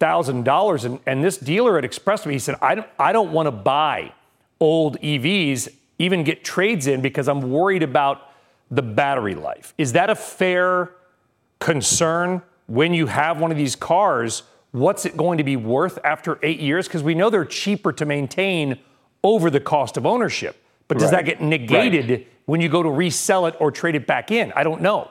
thousand 0.01 0.45
dollars. 0.45 0.85
And, 0.85 1.25
this 1.25 1.39
dealer 1.39 1.77
had 1.77 1.85
expressed 1.85 2.25
to 2.25 2.29
me, 2.29 2.35
he 2.35 2.39
said, 2.39 2.57
I 2.61 2.75
don't, 2.75 2.89
I 2.99 3.13
don't 3.13 3.33
want 3.33 3.47
to 3.47 3.53
buy 3.53 4.13
old 4.61 5.01
EVs, 5.01 5.69
even 5.99 6.25
get 6.25 6.45
trades 6.45 6.87
in 6.87 7.01
because 7.01 7.29
I'm 7.29 7.51
worried 7.51 7.83
about 7.83 8.31
the 8.71 8.83
battery 8.83 9.35
life. 9.35 9.73
Is 9.79 9.93
that 9.93 10.11
a 10.11 10.15
fair 10.15 10.91
concern 11.65 12.43
when 12.67 12.93
you 12.93 13.07
have 13.07 13.41
one 13.41 13.51
of 13.51 13.57
these 13.57 13.75
cars? 13.75 14.43
What's 14.73 15.07
it 15.07 15.17
going 15.17 15.39
to 15.39 15.45
be 15.45 15.57
worth 15.57 15.99
after 16.05 16.39
eight 16.43 16.61
years? 16.61 16.87
Because 16.87 17.03
we 17.03 17.15
know 17.15 17.31
they're 17.31 17.45
cheaper 17.45 17.93
to 17.95 18.05
maintain 18.05 18.79
over 19.23 19.49
the 19.49 19.61
cost 19.61 19.97
of 19.97 20.05
ownership. 20.05 20.63
But 20.89 20.99
does 20.99 21.11
right. 21.11 21.25
that 21.25 21.39
get 21.39 21.41
negated 21.41 22.11
right. 22.11 22.29
when 22.45 22.61
you 22.61 22.69
go 22.69 22.83
to 22.83 22.91
resell 22.91 23.47
it 23.47 23.55
or 23.59 23.71
trade 23.71 23.95
it 23.95 24.07
back 24.07 24.31
in? 24.31 24.53
I 24.55 24.63
don't 24.63 24.83
know. 24.83 25.11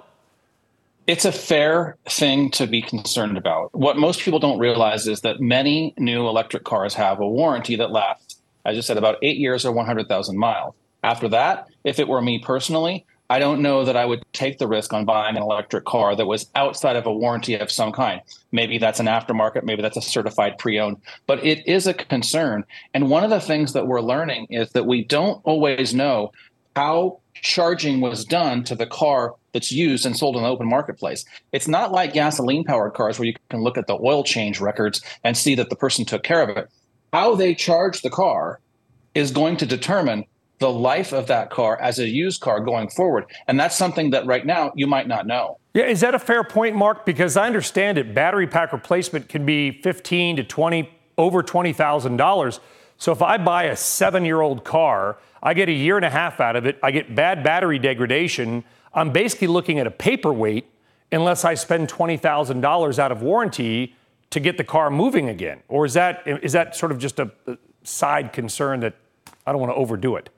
It's 1.07 1.25
a 1.25 1.31
fair 1.31 1.97
thing 2.07 2.51
to 2.51 2.67
be 2.67 2.81
concerned 2.81 3.35
about. 3.35 3.73
What 3.73 3.97
most 3.97 4.21
people 4.21 4.39
don't 4.39 4.59
realize 4.59 5.07
is 5.07 5.21
that 5.21 5.41
many 5.41 5.93
new 5.97 6.27
electric 6.27 6.63
cars 6.63 6.93
have 6.93 7.19
a 7.19 7.27
warranty 7.27 7.75
that 7.77 7.91
lasts, 7.91 8.37
as 8.63 8.75
you 8.75 8.83
said, 8.83 8.97
about 8.97 9.17
eight 9.23 9.37
years 9.37 9.65
or 9.65 9.71
100,000 9.71 10.37
miles. 10.37 10.75
After 11.01 11.27
that, 11.29 11.67
if 11.83 11.99
it 11.99 12.07
were 12.07 12.21
me 12.21 12.39
personally, 12.39 13.05
I 13.29 13.39
don't 13.39 13.61
know 13.61 13.85
that 13.85 13.95
I 13.95 14.05
would 14.05 14.23
take 14.33 14.57
the 14.57 14.67
risk 14.67 14.93
on 14.93 15.05
buying 15.05 15.37
an 15.37 15.41
electric 15.41 15.85
car 15.85 16.15
that 16.15 16.25
was 16.25 16.49
outside 16.55 16.95
of 16.95 17.05
a 17.05 17.13
warranty 17.13 17.55
of 17.55 17.71
some 17.71 17.91
kind. 17.91 18.21
Maybe 18.51 18.77
that's 18.77 18.99
an 18.99 19.07
aftermarket, 19.07 19.63
maybe 19.63 19.81
that's 19.81 19.97
a 19.97 20.01
certified 20.01 20.57
pre 20.57 20.79
owned, 20.79 20.97
but 21.25 21.43
it 21.43 21.67
is 21.67 21.87
a 21.87 21.93
concern. 21.93 22.65
And 22.93 23.09
one 23.09 23.23
of 23.23 23.29
the 23.29 23.39
things 23.39 23.73
that 23.73 23.87
we're 23.87 24.01
learning 24.01 24.47
is 24.49 24.71
that 24.71 24.85
we 24.85 25.03
don't 25.03 25.41
always 25.45 25.93
know 25.93 26.31
how 26.75 27.19
charging 27.33 28.01
was 28.01 28.25
done 28.25 28.63
to 28.65 28.75
the 28.75 28.85
car 28.85 29.35
that's 29.53 29.71
used 29.71 30.05
and 30.05 30.17
sold 30.17 30.35
in 30.35 30.43
the 30.43 30.49
open 30.49 30.67
marketplace. 30.67 31.25
It's 31.51 31.67
not 31.67 31.91
like 31.91 32.13
gasoline 32.13 32.63
powered 32.63 32.93
cars 32.93 33.19
where 33.19 33.27
you 33.27 33.35
can 33.49 33.61
look 33.61 33.77
at 33.77 33.87
the 33.87 33.97
oil 34.01 34.23
change 34.23 34.59
records 34.59 35.01
and 35.23 35.37
see 35.37 35.55
that 35.55 35.69
the 35.69 35.75
person 35.75 36.05
took 36.05 36.23
care 36.23 36.41
of 36.41 36.57
it. 36.57 36.69
How 37.11 37.35
they 37.35 37.53
charge 37.53 38.01
the 38.01 38.09
car 38.09 38.59
is 39.13 39.31
going 39.31 39.57
to 39.57 39.65
determine 39.65 40.25
the 40.63 40.71
life 40.71 41.11
of 41.11 41.27
that 41.27 41.49
car 41.49 41.77
as 41.81 41.99
a 41.99 42.07
used 42.07 42.39
car 42.39 42.61
going 42.61 42.89
forward. 42.89 43.25
And 43.47 43.59
that's 43.59 43.75
something 43.75 44.11
that 44.11 44.25
right 44.25 44.45
now 44.45 44.71
you 44.75 44.87
might 44.87 45.09
not 45.09 45.27
know. 45.27 45.59
Yeah, 45.73 45.87
is 45.87 45.99
that 45.99 46.15
a 46.15 46.19
fair 46.19 46.45
point, 46.45 46.73
Mark? 46.73 47.05
Because 47.05 47.35
I 47.35 47.47
understand 47.47 47.97
it, 47.97 48.15
battery 48.15 48.47
pack 48.47 48.71
replacement 48.71 49.27
can 49.27 49.45
be 49.45 49.81
15 49.81 50.37
to 50.37 50.43
20, 50.45 50.89
over 51.17 51.43
$20,000. 51.43 52.59
So 52.97 53.11
if 53.11 53.21
I 53.21 53.37
buy 53.37 53.63
a 53.63 53.75
seven 53.75 54.23
year 54.23 54.39
old 54.39 54.63
car, 54.63 55.17
I 55.41 55.53
get 55.53 55.67
a 55.67 55.73
year 55.73 55.97
and 55.97 56.05
a 56.05 56.09
half 56.09 56.39
out 56.39 56.55
of 56.55 56.65
it, 56.65 56.79
I 56.81 56.91
get 56.91 57.13
bad 57.13 57.43
battery 57.43 57.77
degradation. 57.77 58.63
I'm 58.93 59.11
basically 59.11 59.47
looking 59.47 59.79
at 59.79 59.87
a 59.87 59.91
paperweight 59.91 60.65
unless 61.11 61.43
I 61.43 61.55
spend 61.55 61.89
$20,000 61.89 62.99
out 62.99 63.11
of 63.11 63.21
warranty 63.21 63.97
to 64.29 64.39
get 64.39 64.57
the 64.57 64.63
car 64.63 64.89
moving 64.89 65.27
again. 65.27 65.61
Or 65.67 65.85
is 65.85 65.93
that, 65.95 66.23
is 66.25 66.53
that 66.53 66.77
sort 66.77 66.93
of 66.93 66.99
just 66.99 67.19
a 67.19 67.29
side 67.83 68.31
concern 68.31 68.79
that 68.79 68.95
I 69.45 69.51
don't 69.51 69.59
want 69.59 69.71
to 69.71 69.75
overdo 69.75 70.15
it? 70.15 70.29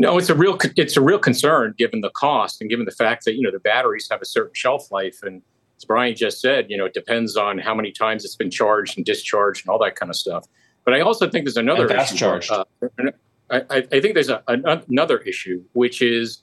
No, 0.00 0.16
it's 0.16 0.30
a 0.30 0.34
real 0.34 0.58
it's 0.76 0.96
a 0.96 1.00
real 1.02 1.18
concern 1.18 1.74
given 1.76 2.00
the 2.00 2.10
cost 2.10 2.62
and 2.62 2.70
given 2.70 2.86
the 2.86 2.92
fact 2.92 3.26
that 3.26 3.34
you 3.34 3.42
know 3.42 3.50
the 3.50 3.60
batteries 3.60 4.08
have 4.10 4.22
a 4.22 4.24
certain 4.24 4.54
shelf 4.54 4.90
life 4.90 5.18
and 5.22 5.42
as 5.80 5.84
Brian 5.84 6.14
just 6.14 6.40
said, 6.40 6.66
you 6.68 6.76
know, 6.76 6.84
it 6.84 6.92
depends 6.92 7.36
on 7.36 7.58
how 7.58 7.74
many 7.74 7.90
times 7.90 8.24
it's 8.24 8.36
been 8.36 8.50
charged 8.50 8.98
and 8.98 9.06
discharged 9.06 9.64
and 9.64 9.72
all 9.72 9.78
that 9.78 9.96
kind 9.96 10.10
of 10.10 10.16
stuff. 10.16 10.46
But 10.84 10.94
I 10.94 11.00
also 11.00 11.28
think 11.28 11.46
there's 11.46 11.56
another 11.56 11.86
and 11.86 11.90
fast 11.90 12.14
issue. 12.14 12.18
Charged. 12.18 12.50
Uh, 12.50 12.64
I, 13.50 13.62
I, 13.90 14.00
think 14.00 14.12
there's 14.14 14.28
a, 14.28 14.42
another 14.46 15.18
issue, 15.18 15.62
which 15.72 16.02
is, 16.02 16.42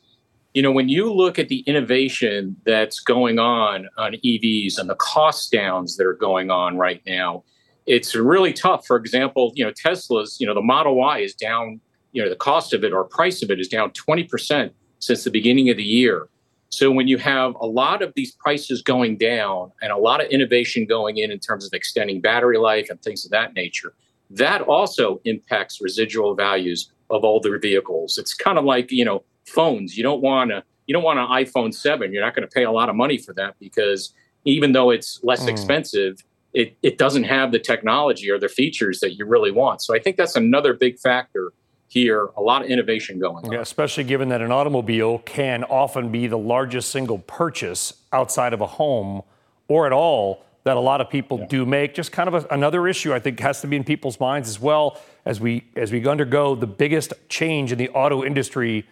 you 0.55 0.61
know, 0.63 0.71
when 0.71 0.89
you 0.89 1.13
look 1.13 1.37
at 1.37 1.49
the 1.49 1.59
innovation 1.61 2.55
that's 2.65 2.99
going 2.99 3.37
on 3.37 3.87
on 3.97 4.13
EVs 4.25 4.79
and 4.79 4.89
the 4.89 4.95
cost 4.95 5.51
downs 5.51 5.97
that 5.97 6.05
are 6.07 6.15
going 6.15 6.49
on 6.49 6.77
right 6.77 7.01
now, 7.05 7.43
it's 7.85 8.15
really 8.15 8.53
tough. 8.53 8.87
For 8.87 8.97
example, 8.97 9.51
you 9.55 9.63
know, 9.63 9.71
Tesla's, 9.71 10.37
you 10.39 10.47
know, 10.47 10.55
the 10.55 10.61
Model 10.61 10.95
Y 10.95 11.19
is 11.19 11.35
down 11.35 11.79
you 12.11 12.23
know 12.23 12.29
the 12.29 12.35
cost 12.35 12.73
of 12.73 12.83
it 12.83 12.93
or 12.93 13.03
price 13.03 13.41
of 13.43 13.51
it 13.51 13.59
is 13.59 13.67
down 13.67 13.91
20% 13.91 14.71
since 14.99 15.23
the 15.23 15.31
beginning 15.31 15.69
of 15.69 15.77
the 15.77 15.83
year. 15.83 16.27
So 16.69 16.91
when 16.91 17.07
you 17.07 17.17
have 17.17 17.55
a 17.61 17.65
lot 17.65 18.01
of 18.01 18.11
these 18.15 18.33
prices 18.33 18.81
going 18.81 19.17
down 19.17 19.71
and 19.81 19.91
a 19.91 19.97
lot 19.97 20.23
of 20.23 20.29
innovation 20.29 20.85
going 20.85 21.17
in 21.17 21.31
in 21.31 21.39
terms 21.39 21.65
of 21.65 21.71
extending 21.73 22.19
battery 22.19 22.57
life 22.57 22.89
and 22.89 23.01
things 23.01 23.23
of 23.23 23.31
that 23.31 23.53
nature 23.53 23.93
that 24.29 24.61
also 24.61 25.21
impacts 25.23 25.81
residual 25.81 26.35
values 26.35 26.91
of 27.09 27.23
older 27.23 27.57
vehicles. 27.57 28.17
It's 28.17 28.33
kind 28.33 28.57
of 28.57 28.65
like 28.65 28.91
you 28.91 29.05
know 29.05 29.23
phones. 29.45 29.97
You 29.97 30.03
don't 30.03 30.21
want 30.21 30.51
to 30.51 30.63
you 30.87 30.93
don't 30.93 31.03
want 31.03 31.19
an 31.19 31.27
iphone 31.27 31.73
7 31.73 32.13
you're 32.13 32.23
not 32.23 32.33
going 32.33 32.47
to 32.47 32.53
pay 32.53 32.63
a 32.63 32.71
lot 32.71 32.89
of 32.89 32.95
money 32.95 33.17
for 33.17 33.33
that 33.33 33.55
because 33.59 34.13
even 34.45 34.71
though 34.71 34.89
it's 34.89 35.19
less 35.21 35.43
mm. 35.43 35.49
expensive 35.49 36.23
it, 36.53 36.75
it 36.81 36.97
doesn't 36.97 37.25
have 37.25 37.51
the 37.51 37.59
technology 37.59 38.31
or 38.31 38.39
the 38.39 38.47
features 38.47 39.01
that 39.01 39.15
you 39.15 39.25
really 39.25 39.51
want. 39.51 39.81
So 39.81 39.93
i 39.93 39.99
think 39.99 40.17
that's 40.17 40.35
another 40.35 40.73
big 40.73 40.97
factor 40.97 41.51
here, 41.87 42.29
a 42.35 42.41
lot 42.41 42.63
of 42.63 42.69
innovation 42.69 43.19
going 43.19 43.45
on. 43.45 43.51
Yeah, 43.51 43.61
especially 43.61 44.03
given 44.03 44.29
that 44.29 44.41
an 44.41 44.51
automobile 44.51 45.19
can 45.19 45.63
often 45.63 46.11
be 46.11 46.27
the 46.27 46.37
largest 46.37 46.91
single 46.91 47.19
purchase 47.19 47.93
outside 48.11 48.53
of 48.53 48.61
a 48.61 48.67
home 48.67 49.21
or 49.67 49.85
at 49.85 49.93
all 49.93 50.43
that 50.63 50.75
a 50.75 50.81
lot 50.81 50.99
of 50.99 51.09
people 51.09 51.39
yeah. 51.39 51.47
do 51.47 51.65
make. 51.65 51.93
Just 51.93 52.11
kind 52.11 52.27
of 52.27 52.45
a, 52.45 52.47
another 52.51 52.87
issue 52.87 53.13
I 53.13 53.19
think 53.19 53.39
has 53.39 53.61
to 53.61 53.67
be 53.67 53.77
in 53.77 53.85
people's 53.85 54.19
minds 54.19 54.49
as 54.49 54.59
well 54.59 54.99
as 55.25 55.39
we 55.39 55.63
as 55.75 55.91
we 55.91 56.05
undergo 56.05 56.55
the 56.55 56.67
biggest 56.67 57.13
change 57.29 57.71
in 57.71 57.77
the 57.77 57.89
auto 57.89 58.23
industry 58.23 58.85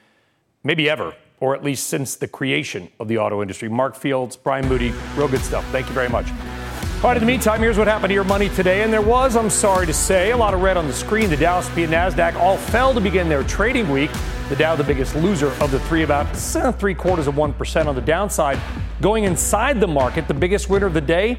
maybe 0.64 0.90
ever 0.90 1.14
or 1.42 1.54
at 1.54 1.64
least 1.64 1.88
since 1.88 2.16
the 2.16 2.28
creation 2.28 2.90
of 3.00 3.10
the 3.10 3.18
auto 3.18 3.42
industry. 3.42 3.68
Mark 3.68 3.96
Fields, 3.96 4.38
Brian 4.38 4.68
Moody, 4.70 4.94
real 5.16 5.28
good 5.28 5.42
stuff. 5.42 5.66
Thank 5.72 5.88
you 5.88 5.94
very 5.94 6.10
much. 6.10 6.28
All 7.04 7.12
right, 7.12 7.18
in 7.18 7.22
the 7.22 7.28
meantime, 7.28 7.60
here's 7.60 7.78
what 7.78 7.88
happened 7.88 8.10
to 8.10 8.16
your 8.16 8.24
money 8.24 8.50
today. 8.50 8.82
And 8.82 8.92
there 8.92 9.02
was, 9.02 9.36
I'm 9.36 9.52
sorry 9.52 9.86
to 9.86 9.94
say, 9.94 10.32
a 10.32 10.38
lot 10.38 10.56
of 10.56 10.62
red 10.62 10.76
on 10.76 10.88
the 10.88 10.94
screen. 10.94 11.30
The 11.30 11.38
Dow, 11.38 11.60
S&P, 11.60 11.84
and 11.84 11.94
NASDAQ 11.94 12.36
all 12.36 12.58
fell 12.58 12.96
to 12.96 13.02
begin 13.02 13.30
their 13.30 13.44
trading 13.44 13.90
week. 13.90 14.10
The 14.50 14.56
Dow, 14.56 14.76
the 14.76 14.84
biggest 14.84 15.16
loser 15.16 15.50
of 15.62 15.70
the 15.70 15.80
three, 15.82 16.02
about 16.02 16.24
three 16.80 16.96
quarters 16.96 17.28
of 17.28 17.36
1% 17.36 17.86
on 17.86 17.94
the 17.94 18.02
downside. 18.02 18.60
Going 19.02 19.26
inside 19.26 19.80
the 19.80 19.88
market, 19.88 20.28
the 20.28 20.34
biggest 20.34 20.68
winner 20.68 20.88
of 20.88 20.96
the 20.96 21.02
day, 21.02 21.38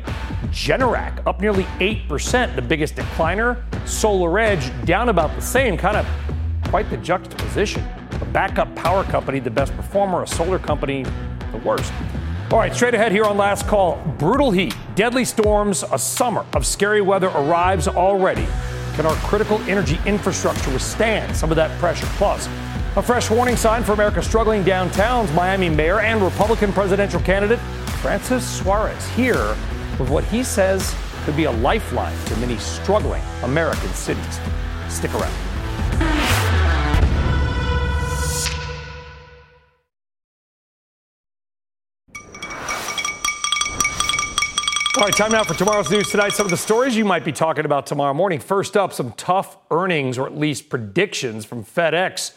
Generac, 0.50 1.26
up 1.26 1.40
nearly 1.40 1.64
8%. 1.80 2.54
The 2.54 2.62
biggest 2.62 2.94
decliner, 2.94 3.60
Solar 3.88 4.38
Edge, 4.38 4.70
down 4.84 5.08
about 5.08 5.34
the 5.34 5.42
same. 5.42 5.76
Kind 5.76 5.96
of 5.96 6.06
quite 6.68 6.88
the 6.90 6.98
juxtaposition. 6.98 7.82
A 8.20 8.24
backup 8.26 8.72
power 8.76 9.02
company, 9.04 9.40
the 9.40 9.50
best 9.50 9.74
performer, 9.74 10.22
a 10.22 10.26
solar 10.28 10.60
company, 10.60 11.04
the 11.50 11.58
worst. 11.64 11.92
All 12.52 12.58
right, 12.58 12.72
straight 12.72 12.94
ahead 12.94 13.10
here 13.10 13.24
on 13.24 13.36
Last 13.36 13.66
Call. 13.66 13.96
Brutal 14.18 14.52
heat, 14.52 14.72
deadly 14.94 15.24
storms, 15.24 15.82
a 15.90 15.98
summer 15.98 16.46
of 16.52 16.64
scary 16.64 17.00
weather 17.00 17.26
arrives 17.30 17.88
already. 17.88 18.46
Can 18.94 19.04
our 19.04 19.16
critical 19.16 19.60
energy 19.62 19.98
infrastructure 20.06 20.70
withstand 20.70 21.34
some 21.34 21.50
of 21.50 21.56
that 21.56 21.76
pressure? 21.80 22.06
Plus, 22.10 22.46
a 22.94 23.02
fresh 23.02 23.32
warning 23.32 23.56
sign 23.56 23.82
for 23.82 23.94
America's 23.94 24.28
struggling 24.28 24.62
downtowns. 24.62 25.34
Miami 25.34 25.68
mayor 25.68 25.98
and 25.98 26.22
Republican 26.22 26.72
presidential 26.72 27.20
candidate 27.20 27.58
Francis 28.00 28.48
Suarez 28.48 29.08
here 29.10 29.56
with 29.98 30.08
what 30.08 30.22
he 30.26 30.44
says 30.44 30.94
could 31.24 31.36
be 31.36 31.44
a 31.44 31.50
lifeline 31.50 32.16
to 32.26 32.36
many 32.36 32.58
struggling 32.58 33.22
American 33.42 33.88
cities. 33.88 34.38
Stick 34.88 35.12
around. 35.14 36.25
All 44.96 45.02
right, 45.02 45.14
time 45.14 45.30
now 45.30 45.44
for 45.44 45.52
tomorrow's 45.52 45.90
news 45.90 46.10
tonight. 46.10 46.32
Some 46.32 46.46
of 46.46 46.50
the 46.50 46.56
stories 46.56 46.96
you 46.96 47.04
might 47.04 47.22
be 47.22 47.30
talking 47.30 47.66
about 47.66 47.86
tomorrow 47.86 48.14
morning. 48.14 48.40
First 48.40 48.78
up, 48.78 48.94
some 48.94 49.12
tough 49.12 49.58
earnings, 49.70 50.16
or 50.16 50.26
at 50.26 50.38
least 50.38 50.70
predictions 50.70 51.44
from 51.44 51.66
FedEx. 51.66 52.32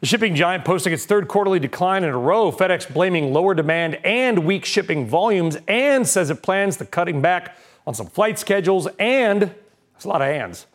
The 0.00 0.06
shipping 0.06 0.34
giant 0.34 0.64
posting 0.64 0.92
its 0.92 1.06
third 1.06 1.28
quarterly 1.28 1.60
decline 1.60 2.02
in 2.02 2.10
a 2.10 2.18
row. 2.18 2.50
FedEx 2.50 2.92
blaming 2.92 3.32
lower 3.32 3.54
demand 3.54 4.00
and 4.04 4.44
weak 4.44 4.64
shipping 4.64 5.06
volumes, 5.06 5.58
and 5.68 6.04
says 6.04 6.28
it 6.28 6.42
plans 6.42 6.76
to 6.78 6.86
cutting 6.86 7.22
back 7.22 7.56
on 7.86 7.94
some 7.94 8.08
flight 8.08 8.36
schedules 8.36 8.88
and 8.98 9.42
there's 9.42 10.04
a 10.04 10.08
lot 10.08 10.22
of 10.22 10.26
hands. 10.26 10.66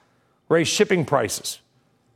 Raise 0.48 0.70
shipping 0.70 1.04
prices. 1.04 1.60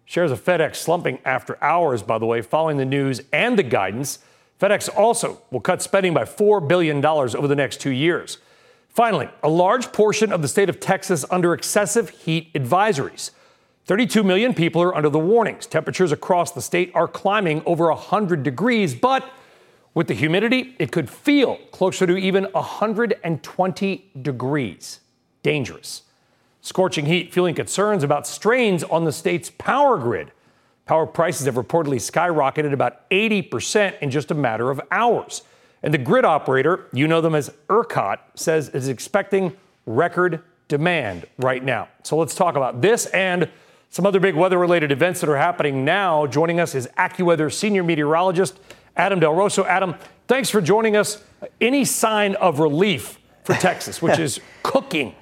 Shares 0.06 0.32
of 0.32 0.42
FedEx 0.42 0.78
slumping 0.78 1.20
after 1.26 1.62
hours, 1.62 2.02
by 2.02 2.18
the 2.18 2.26
way, 2.26 2.42
following 2.42 2.78
the 2.78 2.86
news 2.86 3.20
and 3.34 3.60
the 3.60 3.64
guidance. 3.64 4.20
FedEx 4.58 4.88
also 4.96 5.42
will 5.52 5.60
cut 5.60 5.82
spending 5.82 6.14
by 6.14 6.24
$4 6.24 6.66
billion 6.66 7.06
over 7.06 7.48
the 7.50 7.56
next 7.58 7.82
two 7.82 7.92
years. 7.92 8.38
Finally, 8.94 9.30
a 9.42 9.50
large 9.50 9.92
portion 9.94 10.34
of 10.34 10.42
the 10.42 10.48
state 10.48 10.70
of 10.70 10.80
Texas 10.80 11.24
under 11.32 11.54
excessive 11.54 12.10
heat 12.10 12.52
advisories. 12.54 13.32
32 13.86 14.24
million 14.24 14.54
people 14.54 14.82
are 14.82 14.96
under 14.96 15.10
the 15.10 15.20
warnings. 15.20 15.66
Temperatures 15.66 16.12
across 16.12 16.52
the 16.52 16.62
state 16.62 16.92
are 16.94 17.08
climbing 17.08 17.64
over 17.66 17.88
100 17.88 18.44
degrees, 18.44 18.94
but 18.94 19.28
With 19.94 20.08
the 20.08 20.14
humidity, 20.14 20.76
it 20.80 20.92
could 20.92 21.10
feel 21.10 21.58
closer 21.72 22.08
to 22.08 22.16
even 22.16 22.46
120 22.46 24.12
degrees. 24.22 25.02
Dangerous. 25.44 26.04
Scorching 26.62 27.08
heat 27.08 27.34
fueling 27.34 27.56
concerns 27.56 28.04
about 28.04 28.26
strains 28.26 28.84
on 28.84 29.04
the 29.04 29.12
state's 29.12 29.50
power 29.50 29.98
grid. 29.98 30.32
Power 30.86 31.06
prices 31.06 31.46
have 31.46 31.56
reportedly 31.56 31.98
skyrocketed 31.98 32.72
about 32.72 33.10
80% 33.10 34.00
in 34.00 34.12
just 34.12 34.32
a 34.32 34.36
matter 34.36 34.70
of 34.72 34.80
hours. 34.92 35.42
And 35.84 35.94
the 35.94 35.98
grid 35.98 36.26
operator, 36.26 36.88
you 36.94 37.08
know 37.08 37.22
them 37.22 37.36
as 37.36 37.52
ERCOT, 37.70 38.20
says 38.36 38.70
is 38.70 38.88
expecting 38.88 39.56
record 39.86 40.44
demand 40.68 41.26
right 41.38 41.64
now. 41.64 41.90
So 42.04 42.18
let's 42.18 42.36
talk 42.36 42.56
about 42.56 42.82
this 42.82 43.08
and 43.08 43.50
some 43.90 44.06
other 44.06 44.20
big 44.20 44.36
weather 44.36 44.58
related 44.58 44.92
events 44.92 45.20
that 45.22 45.30
are 45.30 45.38
happening 45.38 45.84
now. 45.84 46.26
Joining 46.28 46.60
us 46.60 46.76
is 46.76 46.88
AccuWeather 46.98 47.52
senior 47.52 47.84
meteorologist 47.84 48.58
Adam 48.96 49.20
Del 49.20 49.34
Rosso. 49.34 49.66
Adam, 49.66 49.96
thanks 50.28 50.50
for 50.50 50.62
joining 50.62 50.96
us. 50.96 51.24
Any 51.60 51.84
sign 51.84 52.36
of 52.36 52.60
relief 52.60 53.20
for 53.44 53.54
Texas, 53.56 54.02
which 54.02 54.20
is 54.20 54.40
cooking? 54.64 55.16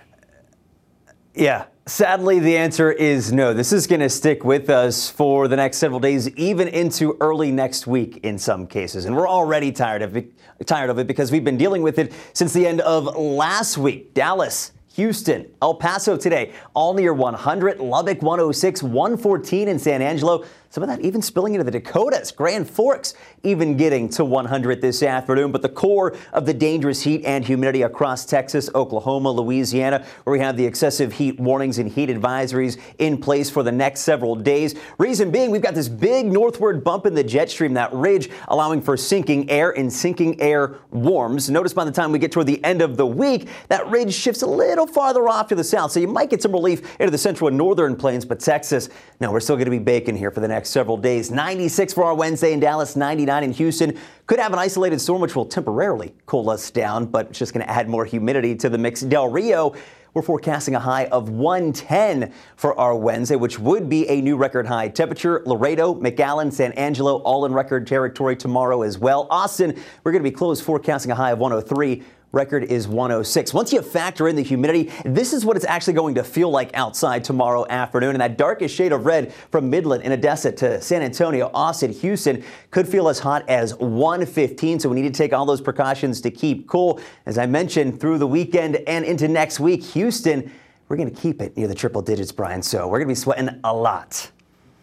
Yeah, 1.34 1.66
Sadly, 1.90 2.38
the 2.38 2.56
answer 2.56 2.92
is 2.92 3.34
no. 3.34 3.52
This 3.52 3.74
is 3.74 3.88
going 3.88 4.02
to 4.02 4.10
stick 4.10 4.44
with 4.44 4.70
us 4.70 5.10
for 5.10 5.48
the 5.48 5.56
next 5.56 5.80
several 5.80 6.00
days, 6.00 6.30
even 6.36 6.68
into 6.68 7.18
early 7.20 7.52
next 7.52 7.88
week 7.88 8.18
in 8.18 8.38
some 8.38 8.68
cases. 8.68 9.06
And 9.06 9.16
we're 9.16 9.28
already 9.28 9.72
tired 9.72 10.04
of 10.04 10.16
it, 10.16 10.32
tired 10.68 10.92
of 10.92 11.00
it 11.00 11.08
because 11.08 11.32
we've 11.32 11.44
been 11.44 11.58
dealing 11.58 11.82
with 11.82 11.98
it 11.98 12.14
since 12.34 12.54
the 12.54 12.68
end 12.68 12.82
of 12.82 13.18
last 13.18 13.80
week. 13.80 14.14
Dallas, 14.14 14.72
Houston, 14.94 15.50
El 15.64 15.74
Paso 15.74 16.16
today, 16.16 16.54
all 16.76 16.94
near 16.94 17.12
100, 17.12 17.80
Lubbock 17.80 18.22
106, 18.22 18.84
114 18.84 19.68
in 19.68 19.80
San 19.80 20.04
Angelo. 20.04 20.46
Some 20.72 20.84
of 20.84 20.90
that 20.90 21.02
even 21.02 21.24
spilling 21.24 21.56
into 21.56 21.64
the 21.64 21.72
Dakotas. 21.72 22.32
Grand 22.32 22.70
Forks 22.70 23.16
even 23.42 23.76
getting 23.76 24.08
to 24.10 24.24
100 24.24 24.82
this 24.82 25.02
afternoon. 25.02 25.52
But 25.52 25.64
the 25.64 25.70
core 25.70 26.16
of 26.32 26.46
the 26.46 26.54
dangerous 26.54 27.02
heat 27.02 27.26
and 27.26 27.44
humidity 27.44 27.82
across 27.82 28.24
Texas, 28.24 28.70
Oklahoma, 28.76 29.32
Louisiana, 29.32 30.06
where 30.26 30.34
we 30.34 30.40
have 30.40 30.58
the 30.58 30.66
excessive 30.66 31.14
heat 31.14 31.40
warnings 31.40 31.80
and 31.80 31.92
heat 31.92 32.10
advisories 32.10 32.80
in 33.00 33.18
place 33.18 33.50
for 33.50 33.64
the 33.64 33.72
next 33.72 34.02
several 34.02 34.36
days. 34.36 34.76
Reason 35.00 35.32
being, 35.32 35.50
we've 35.50 35.64
got 35.64 35.74
this 35.74 35.90
big 35.90 36.28
northward 36.28 36.84
bump 36.84 37.08
in 37.08 37.16
the 37.16 37.24
jet 37.24 37.50
stream, 37.50 37.74
that 37.74 37.92
ridge 37.92 38.30
allowing 38.50 38.80
for 38.80 38.96
sinking 38.96 39.50
air 39.50 39.72
and 39.72 39.92
sinking 39.92 40.40
air 40.40 40.76
warms. 40.92 41.50
Notice 41.50 41.74
by 41.74 41.84
the 41.84 41.92
time 41.92 42.12
we 42.12 42.20
get 42.20 42.32
toward 42.32 42.46
the 42.46 42.64
end 42.64 42.84
of 42.84 42.96
the 42.96 43.08
week, 43.08 43.50
that 43.70 43.88
ridge 43.88 44.14
shifts 44.14 44.44
a 44.44 44.48
little 44.48 44.86
farther 44.86 45.28
off 45.28 45.48
to 45.48 45.56
the 45.56 45.64
south. 45.64 45.94
So 45.94 46.00
you 46.00 46.08
might 46.08 46.30
get 46.30 46.44
some 46.44 46.52
relief 46.52 46.96
into 47.00 47.10
the 47.10 47.18
central 47.18 47.48
and 47.48 47.58
northern 47.58 47.96
plains, 47.96 48.24
but 48.24 48.40
Texas, 48.40 48.90
no, 49.20 49.32
we're 49.32 49.40
still 49.40 49.56
going 49.56 49.66
to 49.66 49.72
be 49.72 49.80
baking 49.80 50.16
here 50.16 50.30
for 50.30 50.42
the 50.42 50.48
next 50.48 50.59
next 50.60 50.72
several 50.72 50.98
days. 50.98 51.32
96 51.32 51.94
for 51.94 52.04
our 52.04 52.14
Wednesday 52.14 52.52
in 52.52 52.60
Dallas, 52.60 52.98
99 52.98 53.46
in 53.46 53.52
Houston. 53.54 53.98
Could 54.28 54.40
have 54.40 54.52
an 54.52 54.60
isolated 54.60 55.00
storm, 55.00 55.22
which 55.22 55.34
will 55.34 55.46
temporarily 55.46 56.14
cool 56.26 56.50
us 56.50 56.70
down, 56.70 57.06
but 57.06 57.28
it's 57.28 57.40
just 57.40 57.54
going 57.54 57.66
to 57.66 57.72
add 57.72 57.88
more 57.88 58.04
humidity 58.04 58.56
to 58.56 58.68
the 58.68 58.78
mix. 58.78 59.00
Del 59.00 59.30
Rio, 59.30 59.74
we're 60.14 60.22
forecasting 60.22 60.76
a 60.76 60.80
high 60.82 61.06
of 61.06 61.30
110 61.30 62.34
for 62.58 62.78
our 62.78 62.94
Wednesday, 62.94 63.38
which 63.38 63.58
would 63.58 63.88
be 63.88 64.06
a 64.10 64.20
new 64.20 64.36
record 64.36 64.68
high 64.68 64.90
temperature. 64.90 65.42
Laredo, 65.46 65.96
McAllen, 65.96 66.52
San 66.52 66.74
Angelo, 66.74 67.20
all 67.22 67.46
in 67.46 67.54
record 67.54 67.88
territory 67.88 68.36
tomorrow 68.36 68.82
as 68.82 68.98
well. 68.98 69.28
Austin, 69.30 69.74
we're 70.04 70.12
going 70.12 70.22
to 70.22 70.30
be 70.30 70.36
close, 70.36 70.60
forecasting 70.60 71.10
a 71.10 71.16
high 71.16 71.32
of 71.32 71.40
103 71.40 72.04
record 72.32 72.64
is 72.64 72.88
106. 72.88 73.54
Once 73.54 73.74
you 73.74 73.82
factor 73.82 74.28
in 74.28 74.36
the 74.36 74.42
humidity, 74.42 74.92
this 75.04 75.34
is 75.34 75.46
what 75.46 75.56
it's 75.56 75.66
actually 75.66 75.94
going 75.94 76.16
to 76.16 76.24
feel 76.24 76.50
like 76.50 76.70
outside 76.76 77.24
tomorrow 77.24 77.66
afternoon. 77.70 78.12
And 78.12 78.22
that 78.22 78.38
darkest 78.38 78.76
shade 78.76 78.92
of 78.92 79.06
red 79.06 79.34
from 79.34 79.70
Midland 79.70 80.04
and 80.04 80.14
Odessa 80.14 80.52
to 80.54 80.82
San 80.82 81.02
Antonio, 81.02 81.50
Austin, 81.54 81.92
Houston 81.92 82.44
could 82.72 82.88
feel 82.88 83.10
as 83.10 83.20
hot 83.20 83.48
as 83.50 83.76
115. 83.76 84.80
So 84.80 84.90
we 84.90 85.02
need 85.02 85.14
to 85.14 85.18
take 85.18 85.34
all 85.34 85.46
those 85.46 85.62
precautions 85.62 86.22
to 86.22 86.32
keep 86.32 86.68
cool. 86.68 87.00
As 87.26 87.38
I 87.38 87.46
mentioned, 87.46 88.00
through 88.00 88.20
the 88.20 88.28
weekend 88.28 88.76
and 88.88 89.06
into 89.06 89.28
next 89.28 89.60
week, 89.60 89.84
Houston, 89.84 90.52
we're 90.88 90.98
going 90.98 91.14
to 91.14 91.22
keep 91.22 91.42
it 91.42 91.56
near 91.58 91.68
the 91.68 91.76
triple 91.76 92.02
digits, 92.02 92.32
Brian. 92.32 92.62
So 92.62 92.88
we're 92.88 93.00
going 93.00 93.08
to 93.08 93.12
be 93.12 93.16
sweating 93.16 93.60
a 93.64 93.74
lot. 93.74 94.32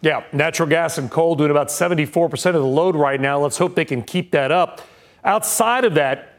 Yeah, 0.01 0.23
natural 0.31 0.69
gas 0.69 0.97
and 0.97 1.09
coal 1.09 1.35
doing 1.35 1.49
about 1.49 1.69
74% 1.69 2.33
of 2.47 2.53
the 2.53 2.59
load 2.59 2.95
right 2.95 3.19
now. 3.19 3.39
Let's 3.39 3.57
hope 3.57 3.75
they 3.75 3.85
can 3.85 4.03
keep 4.03 4.31
that 4.31 4.51
up. 4.51 4.81
Outside 5.23 5.85
of 5.85 5.95
that, 5.95 6.36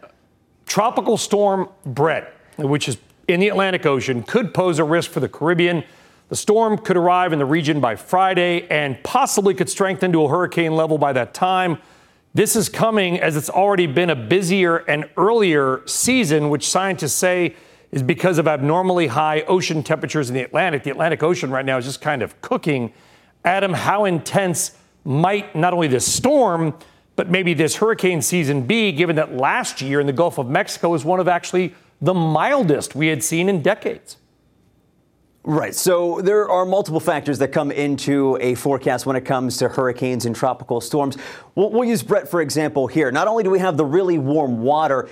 Tropical 0.69 1.17
Storm 1.17 1.71
Bret, 1.87 2.33
which 2.59 2.89
is 2.89 2.99
in 3.27 3.41
the 3.41 3.49
Atlantic 3.49 3.87
Ocean, 3.87 4.23
could 4.23 4.53
pose 4.53 4.79
a 4.79 4.85
risk 4.85 5.11
for 5.11 5.21
the 5.21 5.29
Caribbean. 5.29 5.83
The 6.29 6.37
storm 6.37 6.77
could 6.77 6.97
arrive 6.97 7.33
in 7.33 7.39
the 7.39 7.47
region 7.47 7.81
by 7.81 7.97
Friday 7.97 8.69
and 8.69 9.03
possibly 9.03 9.55
could 9.55 9.71
strengthen 9.71 10.13
to 10.13 10.25
a 10.25 10.29
hurricane 10.29 10.77
level 10.77 10.99
by 10.99 11.15
that 11.15 11.33
time. 11.33 11.79
This 12.35 12.55
is 12.55 12.69
coming 12.69 13.19
as 13.19 13.35
it's 13.35 13.49
already 13.49 13.87
been 13.87 14.11
a 14.11 14.15
busier 14.15 14.77
and 14.77 15.09
earlier 15.17 15.81
season, 15.87 16.51
which 16.51 16.69
scientists 16.69 17.15
say 17.15 17.57
is 17.91 18.03
because 18.03 18.37
of 18.37 18.47
abnormally 18.47 19.07
high 19.07 19.41
ocean 19.43 19.83
temperatures 19.83 20.29
in 20.29 20.35
the 20.35 20.43
Atlantic. 20.43 20.85
The 20.85 20.91
Atlantic 20.91 21.23
Ocean 21.23 21.51
right 21.51 21.65
now 21.65 21.79
is 21.79 21.87
just 21.87 22.03
kind 22.03 22.21
of 22.21 22.39
cooking. 22.43 22.93
Adam, 23.43 23.73
how 23.73 24.05
intense 24.05 24.73
might 25.05 25.57
not 25.57 25.73
only 25.73 25.89
this 25.89 26.05
storm, 26.05 26.75
but 27.19 27.29
maybe 27.29 27.53
this 27.53 27.75
hurricane 27.75 28.23
season 28.23 28.63
be, 28.63 28.93
given 28.93 29.17
that 29.17 29.35
last 29.35 29.83
year 29.83 29.99
in 29.99 30.07
the 30.07 30.13
Gulf 30.13 30.39
of 30.39 30.49
Mexico 30.49 30.91
was 30.91 31.05
one 31.05 31.19
of 31.19 31.27
actually 31.27 31.75
the 32.01 32.15
mildest 32.15 32.95
we 32.95 33.09
had 33.09 33.25
seen 33.25 33.49
in 33.49 33.61
decades. 33.61 34.19
Right. 35.43 35.75
So 35.75 36.21
there 36.21 36.49
are 36.49 36.65
multiple 36.65 37.01
factors 37.01 37.41
that 37.41 37.49
come 37.49 37.73
into 37.73 38.39
a 38.41 38.55
forecast 38.55 39.05
when 39.05 39.17
it 39.17 39.23
comes 39.23 39.57
to 39.57 39.69
hurricanes 39.69 40.27
and 40.27 40.37
tropical 40.37 40.81
storms. 40.81 41.19
We'll, 41.57 41.71
we'll, 41.71 41.89
use 41.89 42.05
Bret, 42.05 42.29
for 42.29 42.41
example, 42.41 42.87
here. 42.87 43.11
Not 43.11 43.27
only 43.27 43.43
do 43.43 43.51
we 43.51 43.59
have 43.59 43.77
the 43.77 43.85
really 43.85 44.19
warm 44.19 44.63
water 44.63 45.09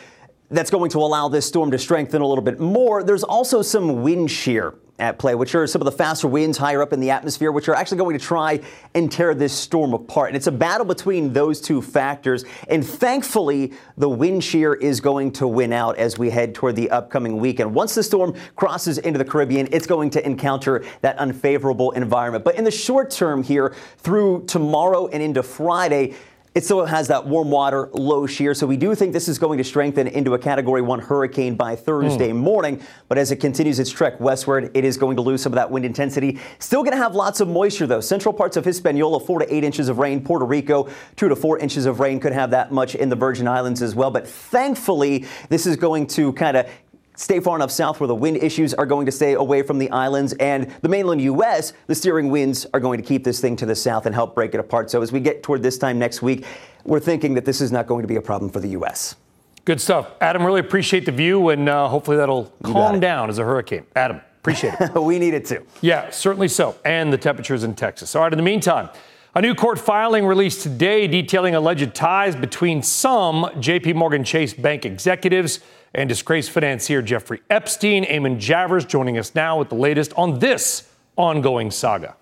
that's 0.51 0.71
going 0.71 0.91
to 0.91 0.99
allow 0.99 1.29
this 1.29 1.47
storm 1.47 1.71
to 1.71 1.79
strengthen 1.79 2.23
a 2.23 2.27
little 2.27 2.45
bit 2.45 2.61
more, 2.61 3.03
there's 3.03 3.25
also 3.25 3.63
some 3.63 4.03
wind 4.03 4.31
shear 4.31 4.75
at 4.99 5.19
play, 5.19 5.35
which 5.35 5.55
are 5.55 5.67
some 5.67 5.83
of 5.83 5.85
the 5.85 5.93
faster 5.93 6.27
winds 6.27 6.57
higher 6.57 6.81
up 6.81 6.93
in 6.93 7.01
the 7.01 7.11
atmosphere, 7.11 7.53
which 7.53 7.69
are 7.69 7.75
actually 7.75 7.99
going 7.99 8.19
to 8.19 8.25
try 8.25 8.59
and 8.95 9.13
tear 9.13 9.35
this 9.35 9.53
storm 9.53 9.93
apart. 9.93 10.31
And 10.31 10.37
it's 10.37 10.47
a 10.47 10.53
battle 10.53 10.87
between 10.87 11.33
those 11.33 11.61
two 11.61 11.83
factors. 11.83 12.45
And 12.69 12.85
thankfully, 12.85 13.75
the 13.99 14.09
wind 14.09 14.43
shear 14.43 14.75
is 14.75 15.01
going 15.01 15.33
to 15.33 15.47
win 15.47 15.73
out 15.73 15.99
as 15.99 16.19
we 16.19 16.31
head 16.31 16.55
toward 16.55 16.77
the 16.77 16.91
upcoming 16.91 17.39
weekend. 17.39 17.75
Once 17.75 17.95
the 17.95 18.03
storm 18.03 18.35
crosses 18.55 18.99
into 18.99 19.19
the 19.19 19.25
Caribbean, 19.25 19.69
it's 19.71 19.87
going 19.87 20.11
to 20.11 20.25
encounter 20.25 20.85
that 21.03 21.19
unfavorable 21.19 21.91
environment. 21.93 22.45
But 22.45 22.57
in 22.57 22.65
the 22.65 22.71
short 22.71 23.11
term 23.11 23.43
here, 23.43 23.75
through 23.99 24.45
tomorrow 24.47 25.09
and 25.09 25.23
into 25.23 25.43
Friday, 25.43 26.15
it 26.57 26.65
still 26.65 26.87
has 26.87 27.09
that 27.09 27.27
warm 27.27 27.51
water, 27.51 27.91
low 27.93 28.27
shear. 28.27 28.55
So 28.55 28.67
we 28.67 28.79
do 28.79 28.95
think 28.95 29.13
this 29.13 29.29
is 29.29 29.39
going 29.39 29.59
to 29.59 29.65
strengthen 29.65 30.07
into 30.07 30.33
a 30.33 30.39
Category 30.39 30.81
1 30.81 31.01
hurricane 31.01 31.55
by 31.55 31.77
Thursday 31.77 32.31
mm. 32.31 32.37
morning. 32.37 32.81
But 33.09 33.19
as 33.19 33.31
it 33.31 33.37
continues 33.37 33.79
its 33.79 33.91
trek 33.91 34.19
westward, 34.21 34.71
it 34.73 34.83
is 34.83 34.97
going 34.97 35.17
to 35.17 35.23
lose 35.23 35.43
some 35.43 35.53
of 35.53 35.57
that 35.57 35.71
wind 35.71 35.85
intensity. 35.85 36.41
Still 36.59 36.83
going 36.83 36.97
to 36.97 37.03
have 37.03 37.15
lots 37.15 37.41
of 37.41 37.49
moisture, 37.49 37.87
though. 37.87 38.01
Central 38.01 38.33
parts 38.33 38.57
of 38.57 38.65
Hispaniola, 38.65 39.21
4 39.21 39.41
to 39.41 39.55
8 39.55 39.65
inches 39.65 39.91
of 39.91 39.99
rain. 39.99 40.25
Puerto 40.25 40.47
Rico, 40.47 40.89
2 41.17 41.29
to 41.29 41.37
4 41.37 41.59
inches 41.59 41.85
of 41.85 42.01
rain. 42.01 42.19
Could 42.19 42.33
have 42.33 42.51
that 42.53 42.73
much 42.73 42.95
in 42.95 43.11
the 43.11 43.17
Virgin 43.17 43.47
Islands 43.47 43.83
as 43.83 43.95
well. 43.95 44.11
But 44.11 44.27
thankfully, 44.27 45.27
this 45.51 45.67
is 45.67 45.77
going 45.77 46.07
to 46.07 46.33
kind 46.33 46.57
of 46.57 46.71
stay 47.17 47.41
far 47.41 47.57
enough 47.57 47.71
south 47.71 47.99
where 47.99 48.07
the 48.07 48.15
wind 48.15 48.37
issues 48.37 48.73
are 48.75 48.87
going 48.87 49.07
to 49.07 49.13
stay 49.13 49.35
away 49.35 49.63
from 49.63 49.79
the 49.79 49.91
islands 49.91 50.33
and 50.35 50.71
the 50.83 50.89
mainland 50.89 51.21
U.S. 51.23 51.73
The 51.87 51.95
steering 51.95 52.29
winds 52.29 52.67
are 52.73 52.81
going 52.81 53.01
to 53.01 53.07
keep 53.07 53.25
this 53.25 53.41
thing 53.41 53.57
to 53.57 53.67
the 53.67 53.75
south 53.75 54.07
and 54.07 54.15
help 54.15 54.35
break 54.35 54.55
it 54.55 54.61
apart. 54.61 54.91
So 54.91 55.03
as 55.03 55.11
we 55.11 55.21
get 55.21 55.43
toward 55.43 55.63
this 55.63 55.79
time 55.79 55.99
next 55.99 56.23
week, 56.23 56.45
we're 56.85 57.01
thinking 57.01 57.35
that 57.35 57.45
this 57.45 57.61
is 57.61 57.73
not 57.73 57.87
going 57.87 58.03
to 58.03 58.09
be 58.09 58.17
a 58.17 58.23
problem 58.23 58.51
for 58.51 58.61
the 58.61 58.69
U.S. 58.69 59.17
Good 59.65 59.81
stuff. 59.81 60.13
Adam, 60.21 60.45
really 60.45 60.61
appreciate 60.61 61.07
the 61.07 61.13
view, 61.13 61.49
and 61.49 61.69
uh, 61.69 61.89
hopefully 61.89 62.17
that'll 62.17 62.53
calm 62.63 63.01
down 63.01 63.29
as 63.29 63.41
a 63.41 63.45
hurricane. 63.45 63.85
Adam, 63.97 64.21
appreciate 64.39 64.75
it. 64.79 64.95
we 65.03 65.19
need 65.19 65.35
it 65.35 65.45
too. 65.45 65.67
Yeah, 65.81 66.11
certainly 66.11 66.47
so. 66.47 66.77
And 66.85 67.13
the 67.13 67.19
temperatures 67.19 67.65
in 67.65 67.75
Texas. 67.75 68.15
All 68.15 68.23
right, 68.23 68.33
in 68.33 68.37
the 68.37 68.45
meantime, 68.45 68.91
a 69.35 69.43
new 69.43 69.57
court 69.57 69.81
filing 69.81 70.25
released 70.25 70.63
today 70.63 71.09
detailing 71.09 71.57
alleged 71.57 71.95
ties 71.97 72.37
between 72.37 72.81
some 72.81 73.43
JP 73.57 73.97
Morgan 73.97 74.23
Chase 74.23 74.55
Bank 74.55 74.87
executives 74.87 75.59
and 75.97 76.09
disgraced 76.09 76.51
financier 76.51 77.03
Jeffrey 77.03 77.41
Epstein. 77.51 78.05
Eamon 78.05 78.37
Javers 78.37 78.87
joining 78.87 79.19
us 79.19 79.35
now 79.35 79.59
with 79.59 79.71
the 79.71 79.75
latest 79.75 80.13
on 80.17 80.39
this 80.39 80.89
ongoing 81.17 81.71
saga. 81.73 82.15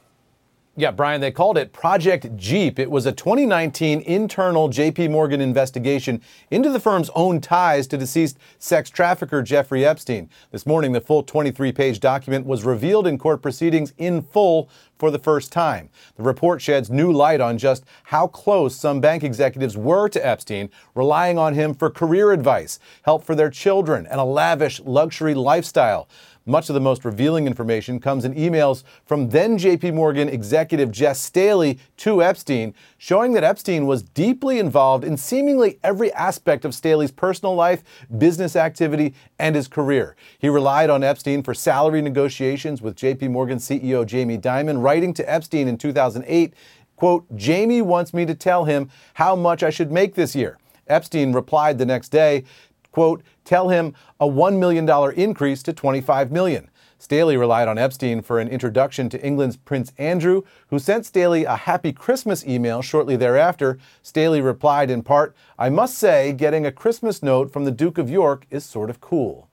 Yeah, 0.76 0.90
Brian, 0.90 1.20
they 1.20 1.30
called 1.30 1.56
it 1.56 1.72
Project 1.72 2.37
Jeep. 2.37 2.80
It 2.80 2.90
was 2.90 3.06
a 3.06 3.12
2019 3.12 4.00
internal 4.00 4.68
JP 4.68 5.12
Morgan 5.12 5.40
investigation 5.40 6.20
into 6.50 6.68
the 6.68 6.80
firm's 6.80 7.10
own 7.14 7.40
ties 7.40 7.87
to 7.87 7.96
deceased 7.96 8.38
sex 8.58 8.90
trafficker 8.90 9.40
Jeffrey 9.40 9.87
Epstein. 9.87 10.28
This 10.50 10.66
morning, 10.66 10.90
the 10.90 11.00
full 11.00 11.22
23 11.22 11.70
page 11.70 12.00
document 12.00 12.44
was 12.44 12.64
revealed 12.64 13.06
in 13.06 13.18
court 13.18 13.40
proceedings 13.40 13.92
in 13.98 14.20
full 14.20 14.68
for 14.98 15.12
the 15.12 15.18
first 15.18 15.52
time. 15.52 15.90
The 16.16 16.24
report 16.24 16.60
sheds 16.60 16.90
new 16.90 17.12
light 17.12 17.40
on 17.40 17.56
just 17.56 17.84
how 18.04 18.26
close 18.26 18.74
some 18.74 19.00
bank 19.00 19.22
executives 19.22 19.76
were 19.76 20.08
to 20.08 20.26
Epstein, 20.26 20.70
relying 20.96 21.38
on 21.38 21.54
him 21.54 21.74
for 21.74 21.88
career 21.88 22.32
advice, 22.32 22.80
help 23.02 23.24
for 23.24 23.37
their 23.37 23.50
children, 23.50 24.08
and 24.08 24.20
a 24.20 24.24
lavish 24.24 24.80
luxury 24.80 25.34
lifestyle. 25.34 26.08
Much 26.46 26.68
of 26.68 26.74
the 26.74 26.80
most 26.80 27.07
revealing 27.07 27.46
information 27.46 27.98
comes 27.98 28.24
in 28.24 28.35
emails 28.35 28.85
from 29.07 29.30
then 29.30 29.57
JP 29.57 29.94
Morgan 29.94 30.28
executive 30.28 30.94
Jes 30.94 31.18
Staley 31.18 31.78
to 31.96 32.22
Epstein, 32.22 32.74
showing 32.98 33.33
that 33.33 33.42
Epstein 33.42 33.87
was 33.87 34.02
deeply 34.02 34.59
involved 34.59 35.04
in 35.04 35.16
seemingly 35.16 35.78
every 35.83 36.12
aspect 36.12 36.66
of 36.66 36.74
Staley's 36.74 37.11
personal 37.11 37.54
life, 37.54 37.83
business 38.18 38.57
activity, 38.57 39.14
and 39.38 39.57
his 39.57 39.68
career. 39.68 40.16
He 40.38 40.50
relied 40.50 40.90
on 40.90 41.02
Epstein 41.02 41.42
for 41.42 41.54
salary 41.54 42.02
negotiations 42.02 42.83
with 42.83 42.96
JP 42.96 43.30
Morgan 43.30 43.59
CEO 43.59 44.04
Jamie 44.04 44.37
Dimon, 44.37 44.83
writing 44.83 45.14
to 45.14 45.33
Epstein 45.33 45.66
in 45.66 45.78
2008, 45.78 46.52
quote, 46.96 47.24
Jamie 47.37 47.83
wants 47.83 48.12
me 48.12 48.26
to 48.26 48.35
tell 48.35 48.66
him 48.66 48.90
how 49.14 49.35
much 49.35 49.62
I 49.62 49.70
should 49.70 49.90
make 49.90 50.14
this 50.14 50.37
year. 50.37 50.59
Epstein 50.88 51.33
replied 51.33 51.78
the 51.78 51.87
next 51.87 52.11
day, 52.11 52.44
quote, 52.92 53.22
tell 53.44 53.68
him 53.68 53.94
a 54.18 54.26
$1 54.26 54.59
million 54.59 54.88
increase 55.18 55.62
to 55.62 55.72
25 55.72 56.33
million. 56.33 56.70
Staley 56.98 57.37
relied 57.37 57.68
on 57.68 57.76
Epstein 57.76 58.22
for 58.22 58.38
an 58.38 58.48
introduction 58.48 59.09
to 59.11 59.22
England's 59.22 59.57
Prince 59.57 59.92
Andrew, 59.98 60.42
who 60.68 60.78
sent 60.78 61.04
Staley 61.04 61.44
a 61.44 61.57
happy 61.57 61.92
Christmas 61.92 62.46
email 62.46 62.80
shortly 62.80 63.16
thereafter. 63.16 63.78
Staley 64.02 64.40
replied 64.40 64.90
in 64.90 65.02
part, 65.02 65.37
I 65.59 65.68
must 65.68 65.98
say, 65.98 66.33
getting 66.33 66.64
a 66.64 66.72
Christmas 66.72 67.22
note 67.22 67.52
from 67.52 67.64
the 67.64 67.70
Duke 67.70 67.98
of 67.98 68.09
York 68.09 68.46
is 68.50 68.64
sort 68.64 68.88
of 68.90 69.00
cool 69.00 69.43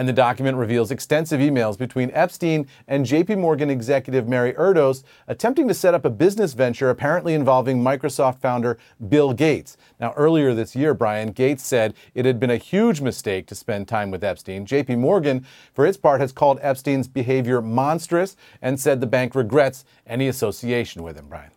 and 0.00 0.08
the 0.08 0.14
document 0.14 0.56
reveals 0.56 0.90
extensive 0.90 1.40
emails 1.40 1.76
between 1.76 2.10
Epstein 2.14 2.66
and 2.88 3.04
JP 3.04 3.36
Morgan 3.36 3.68
executive 3.68 4.26
Mary 4.26 4.54
Erdoes 4.54 5.04
attempting 5.28 5.68
to 5.68 5.74
set 5.74 5.92
up 5.92 6.06
a 6.06 6.10
business 6.10 6.54
venture 6.54 6.88
apparently 6.88 7.34
involving 7.34 7.82
Microsoft 7.82 8.40
founder 8.40 8.78
Bill 9.10 9.34
Gates. 9.34 9.76
Now, 10.00 10.14
earlier 10.16 10.54
this 10.54 10.74
year, 10.74 10.94
Brian 10.94 11.32
Gates 11.32 11.66
said 11.66 11.92
it 12.14 12.24
had 12.24 12.40
been 12.40 12.48
a 12.48 12.56
huge 12.56 13.02
mistake 13.02 13.46
to 13.48 13.54
spend 13.54 13.88
time 13.88 14.10
with 14.10 14.24
Epstein. 14.24 14.64
JP 14.64 15.00
Morgan, 15.00 15.44
for 15.74 15.84
its 15.86 15.98
part, 15.98 16.22
has 16.22 16.32
called 16.32 16.58
Epstein's 16.62 17.06
behavior 17.06 17.60
monstrous 17.60 18.38
and 18.62 18.80
said 18.80 19.02
the 19.02 19.06
bank 19.06 19.34
regrets 19.34 19.84
any 20.06 20.28
association 20.28 21.02
with 21.02 21.14
him, 21.14 21.26
Brian. 21.28 21.50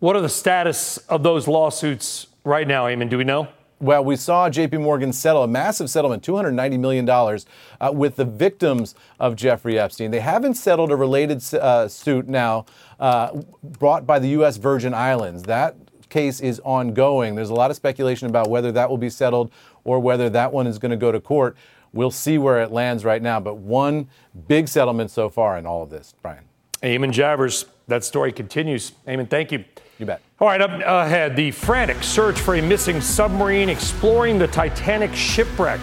What 0.00 0.16
are 0.16 0.20
the 0.20 0.28
status 0.28 0.98
of 1.08 1.22
those 1.22 1.48
lawsuits 1.48 2.26
right 2.44 2.68
now, 2.68 2.84
Eamon? 2.84 3.08
Do 3.08 3.16
we 3.16 3.24
know? 3.24 3.48
Well, 3.84 4.02
we 4.02 4.16
saw 4.16 4.48
JP 4.48 4.80
Morgan 4.80 5.12
settle 5.12 5.42
a 5.42 5.46
massive 5.46 5.90
settlement, 5.90 6.22
$290 6.22 6.80
million, 6.80 7.06
uh, 7.06 7.92
with 7.92 8.16
the 8.16 8.24
victims 8.24 8.94
of 9.20 9.36
Jeffrey 9.36 9.78
Epstein. 9.78 10.10
They 10.10 10.20
haven't 10.20 10.54
settled 10.54 10.90
a 10.90 10.96
related 10.96 11.44
uh, 11.52 11.86
suit 11.88 12.26
now 12.26 12.64
uh, 12.98 13.42
brought 13.62 14.06
by 14.06 14.18
the 14.20 14.28
U.S. 14.28 14.56
Virgin 14.56 14.94
Islands. 14.94 15.42
That 15.42 15.76
case 16.08 16.40
is 16.40 16.60
ongoing. 16.60 17.34
There's 17.34 17.50
a 17.50 17.54
lot 17.54 17.70
of 17.70 17.76
speculation 17.76 18.26
about 18.26 18.48
whether 18.48 18.72
that 18.72 18.88
will 18.88 18.96
be 18.96 19.10
settled 19.10 19.52
or 19.84 20.00
whether 20.00 20.30
that 20.30 20.50
one 20.50 20.66
is 20.66 20.78
going 20.78 20.92
to 20.92 20.96
go 20.96 21.12
to 21.12 21.20
court. 21.20 21.54
We'll 21.92 22.10
see 22.10 22.38
where 22.38 22.62
it 22.62 22.72
lands 22.72 23.04
right 23.04 23.20
now, 23.20 23.38
but 23.38 23.58
one 23.58 24.08
big 24.48 24.66
settlement 24.66 25.10
so 25.10 25.28
far 25.28 25.58
in 25.58 25.66
all 25.66 25.82
of 25.82 25.90
this, 25.90 26.14
Brian. 26.22 26.44
Eamon 26.82 27.12
Javers, 27.12 27.66
that 27.88 28.02
story 28.02 28.32
continues. 28.32 28.92
Eamon, 29.06 29.28
thank 29.28 29.52
you. 29.52 29.62
You 29.98 30.06
bet. 30.06 30.22
All 30.44 30.50
right, 30.50 30.60
up 30.60 30.72
ahead, 30.72 31.36
the 31.36 31.52
frantic 31.52 32.02
search 32.02 32.38
for 32.38 32.56
a 32.56 32.60
missing 32.60 33.00
submarine 33.00 33.70
exploring 33.70 34.38
the 34.38 34.46
Titanic 34.46 35.14
shipwreck 35.14 35.80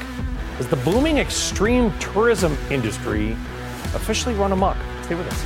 as 0.60 0.68
the 0.68 0.76
booming 0.76 1.18
extreme 1.18 1.92
tourism 1.98 2.56
industry 2.70 3.32
officially 3.96 4.36
run 4.36 4.52
amok. 4.52 4.78
Stay 5.02 5.16
with 5.16 5.26
us. 5.26 5.46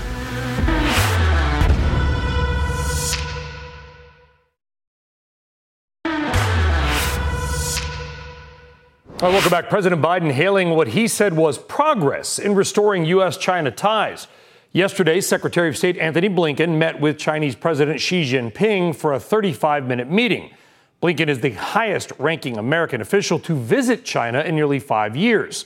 All 9.21 9.29
right, 9.29 9.31
welcome 9.31 9.49
back. 9.49 9.69
President 9.69 10.01
Biden 10.01 10.29
hailing 10.29 10.71
what 10.71 10.89
he 10.89 11.07
said 11.07 11.37
was 11.37 11.57
progress 11.57 12.37
in 12.37 12.53
restoring 12.53 13.05
U.S. 13.05 13.37
China 13.37 13.71
ties. 13.71 14.27
Yesterday, 14.75 15.21
Secretary 15.21 15.69
of 15.69 15.77
State 15.77 15.97
Antony 15.99 16.27
Blinken 16.27 16.77
met 16.77 16.99
with 16.99 17.17
Chinese 17.17 17.55
President 17.55 18.01
Xi 18.01 18.23
Jinping 18.23 18.93
for 18.93 19.13
a 19.13 19.19
35 19.21 19.87
minute 19.87 20.11
meeting. 20.11 20.53
Blinken 21.01 21.29
is 21.29 21.39
the 21.39 21.51
highest 21.51 22.11
ranking 22.19 22.57
American 22.57 22.99
official 22.99 23.39
to 23.39 23.55
visit 23.55 24.03
China 24.03 24.41
in 24.41 24.53
nearly 24.53 24.79
five 24.79 25.15
years. 25.15 25.63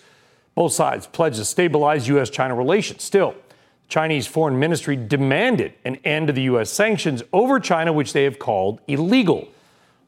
Both 0.53 0.73
sides 0.73 1.07
pledged 1.07 1.37
to 1.37 1.45
stabilize 1.45 2.07
U.S. 2.07 2.29
China 2.29 2.53
relations. 2.53 3.01
Still, 3.01 3.31
the 3.31 3.87
Chinese 3.87 4.27
foreign 4.27 4.59
ministry 4.59 4.95
demanded 4.95 5.73
an 5.83 5.95
end 6.05 6.27
to 6.27 6.33
the 6.33 6.43
U.S. 6.43 6.69
sanctions 6.69 7.23
over 7.33 7.59
China, 7.59 7.91
which 7.91 8.13
they 8.13 8.25
have 8.25 8.37
called 8.37 8.79
illegal. 8.87 9.47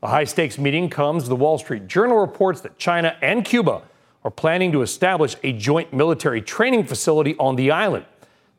The 0.02 0.10
high 0.10 0.26
stakes 0.26 0.60
meeting 0.60 0.92
comes. 0.92 1.28
The 1.28 1.36
Wall 1.36 1.58
Street 1.58 1.88
Journal 1.88 2.20
reports 2.20 2.62
that 2.62 2.78
China 2.78 3.18
and 3.20 3.44
Cuba 3.44 3.82
are 4.24 4.30
planning 4.30 4.72
to 4.74 4.84
establish 4.84 5.36
a 5.42 5.54
joint 5.54 5.92
military 5.92 6.44
training 6.44 6.84
facility 6.84 7.36
on 7.40 7.56
the 7.56 7.72
island. 7.72 8.06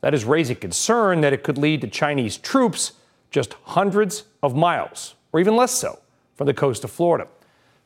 That 0.03 0.15
is 0.15 0.25
raising 0.25 0.57
concern 0.57 1.23
that 1.23 1.33
it 1.33 1.43
could 1.43 1.57
lead 1.57 1.81
to 1.81 1.89
Chinese 1.89 2.37
troops 2.37 2.93
just 3.31 3.55
hundreds 3.65 4.25
of 4.43 4.55
miles, 4.55 5.15
or 5.33 5.41
even 5.41 5.57
less 5.57 5.73
so, 5.73 5.99
from 6.37 6.47
the 6.47 6.55
coast 6.55 6.85
of 6.85 6.91
Florida. 6.91 7.27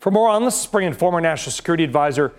For 0.00 0.10
more 0.10 0.28
on 0.28 0.44
this, 0.44 0.66
bring 0.66 0.86
in 0.86 0.92
former 0.92 1.20
National 1.20 1.52
Security 1.52 1.84
Advisor 1.84 2.32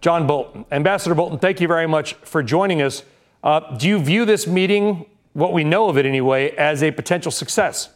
John 0.00 0.26
Bolton. 0.26 0.64
Ambassador 0.70 1.14
Bolton, 1.14 1.38
thank 1.38 1.60
you 1.60 1.68
very 1.68 1.86
much 1.86 2.14
for 2.14 2.42
joining 2.42 2.82
us. 2.82 3.02
Uh, 3.42 3.76
do 3.76 3.88
you 3.88 3.98
view 3.98 4.24
this 4.24 4.46
meeting, 4.46 5.06
what 5.32 5.52
we 5.52 5.64
know 5.64 5.88
of 5.88 5.96
it 5.96 6.06
anyway, 6.06 6.50
as 6.56 6.82
a 6.82 6.90
potential 6.90 7.30
success? 7.30 7.90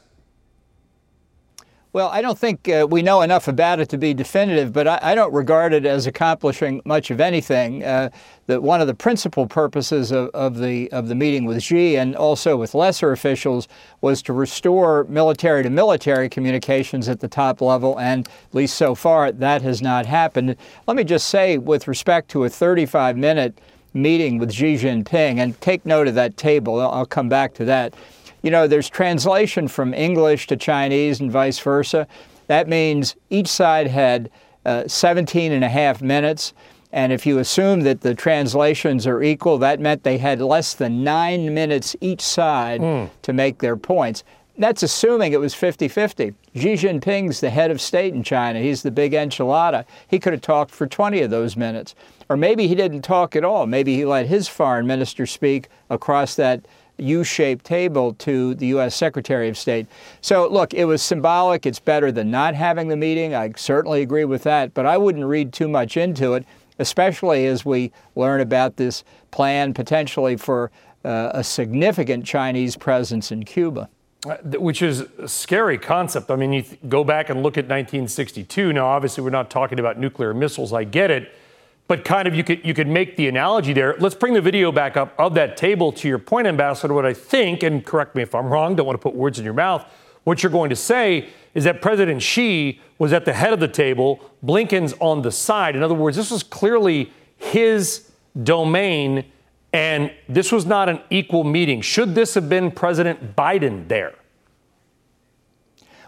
Well, 1.94 2.08
I 2.08 2.22
don't 2.22 2.36
think 2.36 2.68
uh, 2.68 2.88
we 2.90 3.02
know 3.02 3.22
enough 3.22 3.46
about 3.46 3.78
it 3.78 3.88
to 3.90 3.98
be 3.98 4.14
definitive, 4.14 4.72
but 4.72 4.88
I, 4.88 4.98
I 5.00 5.14
don't 5.14 5.32
regard 5.32 5.72
it 5.72 5.86
as 5.86 6.08
accomplishing 6.08 6.82
much 6.84 7.12
of 7.12 7.20
anything. 7.20 7.84
Uh, 7.84 8.10
that 8.46 8.64
one 8.64 8.80
of 8.80 8.88
the 8.88 8.96
principal 8.96 9.46
purposes 9.46 10.10
of, 10.10 10.28
of, 10.30 10.58
the 10.58 10.90
of 10.90 11.06
the 11.06 11.14
meeting 11.14 11.44
with 11.44 11.62
Xi 11.62 11.94
and 11.96 12.16
also 12.16 12.56
with 12.56 12.74
lesser 12.74 13.12
officials 13.12 13.68
was 14.00 14.22
to 14.22 14.32
restore 14.32 15.04
military 15.04 15.62
to 15.62 15.70
military 15.70 16.28
communications 16.28 17.08
at 17.08 17.20
the 17.20 17.28
top 17.28 17.60
level, 17.60 17.96
and 18.00 18.26
at 18.26 18.54
least 18.56 18.76
so 18.76 18.96
far 18.96 19.30
that 19.30 19.62
has 19.62 19.80
not 19.80 20.04
happened. 20.04 20.56
Let 20.88 20.96
me 20.96 21.04
just 21.04 21.28
say, 21.28 21.58
with 21.58 21.86
respect 21.86 22.28
to 22.30 22.42
a 22.42 22.48
35 22.48 23.16
minute 23.16 23.60
meeting 23.92 24.38
with 24.38 24.52
Xi 24.52 24.74
Jinping, 24.74 25.38
and 25.38 25.60
take 25.60 25.86
note 25.86 26.08
of 26.08 26.16
that 26.16 26.36
table. 26.36 26.80
I'll 26.80 27.06
come 27.06 27.28
back 27.28 27.54
to 27.54 27.64
that 27.66 27.94
you 28.44 28.50
know, 28.50 28.66
there's 28.66 28.90
translation 28.90 29.68
from 29.68 29.94
English 29.94 30.48
to 30.48 30.56
Chinese 30.56 31.18
and 31.18 31.32
vice 31.32 31.58
versa. 31.58 32.06
That 32.46 32.68
means 32.68 33.16
each 33.30 33.48
side 33.48 33.86
had 33.86 34.30
uh, 34.66 34.86
17 34.86 35.50
and 35.50 35.64
a 35.64 35.68
half 35.70 36.02
minutes. 36.02 36.52
And 36.92 37.10
if 37.10 37.24
you 37.24 37.38
assume 37.38 37.80
that 37.80 38.02
the 38.02 38.14
translations 38.14 39.06
are 39.06 39.22
equal, 39.22 39.56
that 39.58 39.80
meant 39.80 40.02
they 40.02 40.18
had 40.18 40.42
less 40.42 40.74
than 40.74 41.02
nine 41.02 41.54
minutes 41.54 41.96
each 42.02 42.20
side 42.20 42.82
mm. 42.82 43.10
to 43.22 43.32
make 43.32 43.60
their 43.60 43.78
points. 43.78 44.22
That's 44.58 44.82
assuming 44.82 45.32
it 45.32 45.40
was 45.40 45.54
50 45.54 45.88
50. 45.88 46.34
Xi 46.54 46.74
Jinping's 46.74 47.40
the 47.40 47.48
head 47.48 47.70
of 47.70 47.80
state 47.80 48.12
in 48.12 48.22
China. 48.22 48.60
He's 48.60 48.82
the 48.82 48.90
big 48.90 49.12
enchilada. 49.12 49.86
He 50.06 50.18
could 50.18 50.34
have 50.34 50.42
talked 50.42 50.70
for 50.70 50.86
20 50.86 51.22
of 51.22 51.30
those 51.30 51.56
minutes. 51.56 51.94
Or 52.28 52.36
maybe 52.36 52.68
he 52.68 52.74
didn't 52.74 53.02
talk 53.02 53.34
at 53.34 53.42
all. 53.42 53.66
Maybe 53.66 53.96
he 53.96 54.04
let 54.04 54.26
his 54.26 54.48
foreign 54.48 54.86
minister 54.86 55.26
speak 55.26 55.68
across 55.88 56.36
that 56.36 56.66
U-shaped 56.98 57.64
table 57.64 58.14
to 58.14 58.54
the 58.54 58.66
U.S. 58.68 58.94
Secretary 58.94 59.48
of 59.48 59.58
State. 59.58 59.86
So 60.20 60.48
look, 60.48 60.74
it 60.74 60.84
was 60.84 61.02
symbolic. 61.02 61.66
It's 61.66 61.80
better 61.80 62.12
than 62.12 62.30
not 62.30 62.54
having 62.54 62.88
the 62.88 62.96
meeting. 62.96 63.34
I 63.34 63.52
certainly 63.56 64.02
agree 64.02 64.24
with 64.24 64.42
that, 64.44 64.74
but 64.74 64.86
I 64.86 64.96
wouldn't 64.96 65.24
read 65.24 65.52
too 65.52 65.68
much 65.68 65.96
into 65.96 66.34
it, 66.34 66.44
especially 66.78 67.46
as 67.46 67.64
we 67.64 67.92
learn 68.14 68.40
about 68.40 68.76
this 68.76 69.04
plan 69.30 69.74
potentially 69.74 70.36
for 70.36 70.70
uh, 71.04 71.30
a 71.34 71.44
significant 71.44 72.24
Chinese 72.24 72.76
presence 72.76 73.30
in 73.30 73.44
Cuba. 73.44 73.88
Uh, 74.26 74.36
which 74.58 74.80
is 74.80 75.00
a 75.18 75.28
scary 75.28 75.76
concept. 75.76 76.30
I 76.30 76.36
mean, 76.36 76.54
you 76.54 76.62
th- 76.62 76.80
go 76.88 77.04
back 77.04 77.28
and 77.28 77.42
look 77.42 77.58
at 77.58 77.64
1962. 77.64 78.72
Now, 78.72 78.86
obviously, 78.86 79.22
we're 79.22 79.28
not 79.28 79.50
talking 79.50 79.78
about 79.78 79.98
nuclear 79.98 80.32
missiles. 80.32 80.72
I 80.72 80.84
get 80.84 81.10
it 81.10 81.30
but 81.86 82.04
kind 82.04 82.26
of 82.26 82.34
you 82.34 82.42
could 82.42 82.64
you 82.64 82.74
could 82.74 82.88
make 82.88 83.16
the 83.16 83.28
analogy 83.28 83.72
there. 83.72 83.94
Let's 83.98 84.14
bring 84.14 84.34
the 84.34 84.40
video 84.40 84.72
back 84.72 84.96
up 84.96 85.14
of 85.18 85.34
that 85.34 85.56
table 85.56 85.92
to 85.92 86.08
your 86.08 86.18
point, 86.18 86.46
Ambassador. 86.46 86.94
What 86.94 87.04
I 87.04 87.12
think, 87.12 87.62
and 87.62 87.84
correct 87.84 88.14
me 88.14 88.22
if 88.22 88.34
I'm 88.34 88.46
wrong, 88.46 88.74
don't 88.74 88.86
want 88.86 88.98
to 88.98 89.02
put 89.02 89.14
words 89.14 89.38
in 89.38 89.44
your 89.44 89.54
mouth. 89.54 89.84
What 90.24 90.42
you're 90.42 90.52
going 90.52 90.70
to 90.70 90.76
say 90.76 91.28
is 91.54 91.64
that 91.64 91.82
President 91.82 92.22
Xi 92.22 92.80
was 92.98 93.12
at 93.12 93.26
the 93.26 93.32
head 93.32 93.52
of 93.52 93.60
the 93.60 93.68
table, 93.68 94.20
Blinken's 94.42 94.94
on 94.98 95.22
the 95.22 95.30
side. 95.30 95.76
In 95.76 95.82
other 95.82 95.94
words, 95.94 96.16
this 96.16 96.30
was 96.30 96.42
clearly 96.42 97.12
his 97.36 98.10
domain, 98.42 99.26
and 99.72 100.10
this 100.28 100.50
was 100.50 100.64
not 100.64 100.88
an 100.88 101.00
equal 101.10 101.44
meeting. 101.44 101.82
Should 101.82 102.14
this 102.14 102.34
have 102.34 102.48
been 102.48 102.70
President 102.70 103.36
Biden 103.36 103.86
there? 103.88 104.14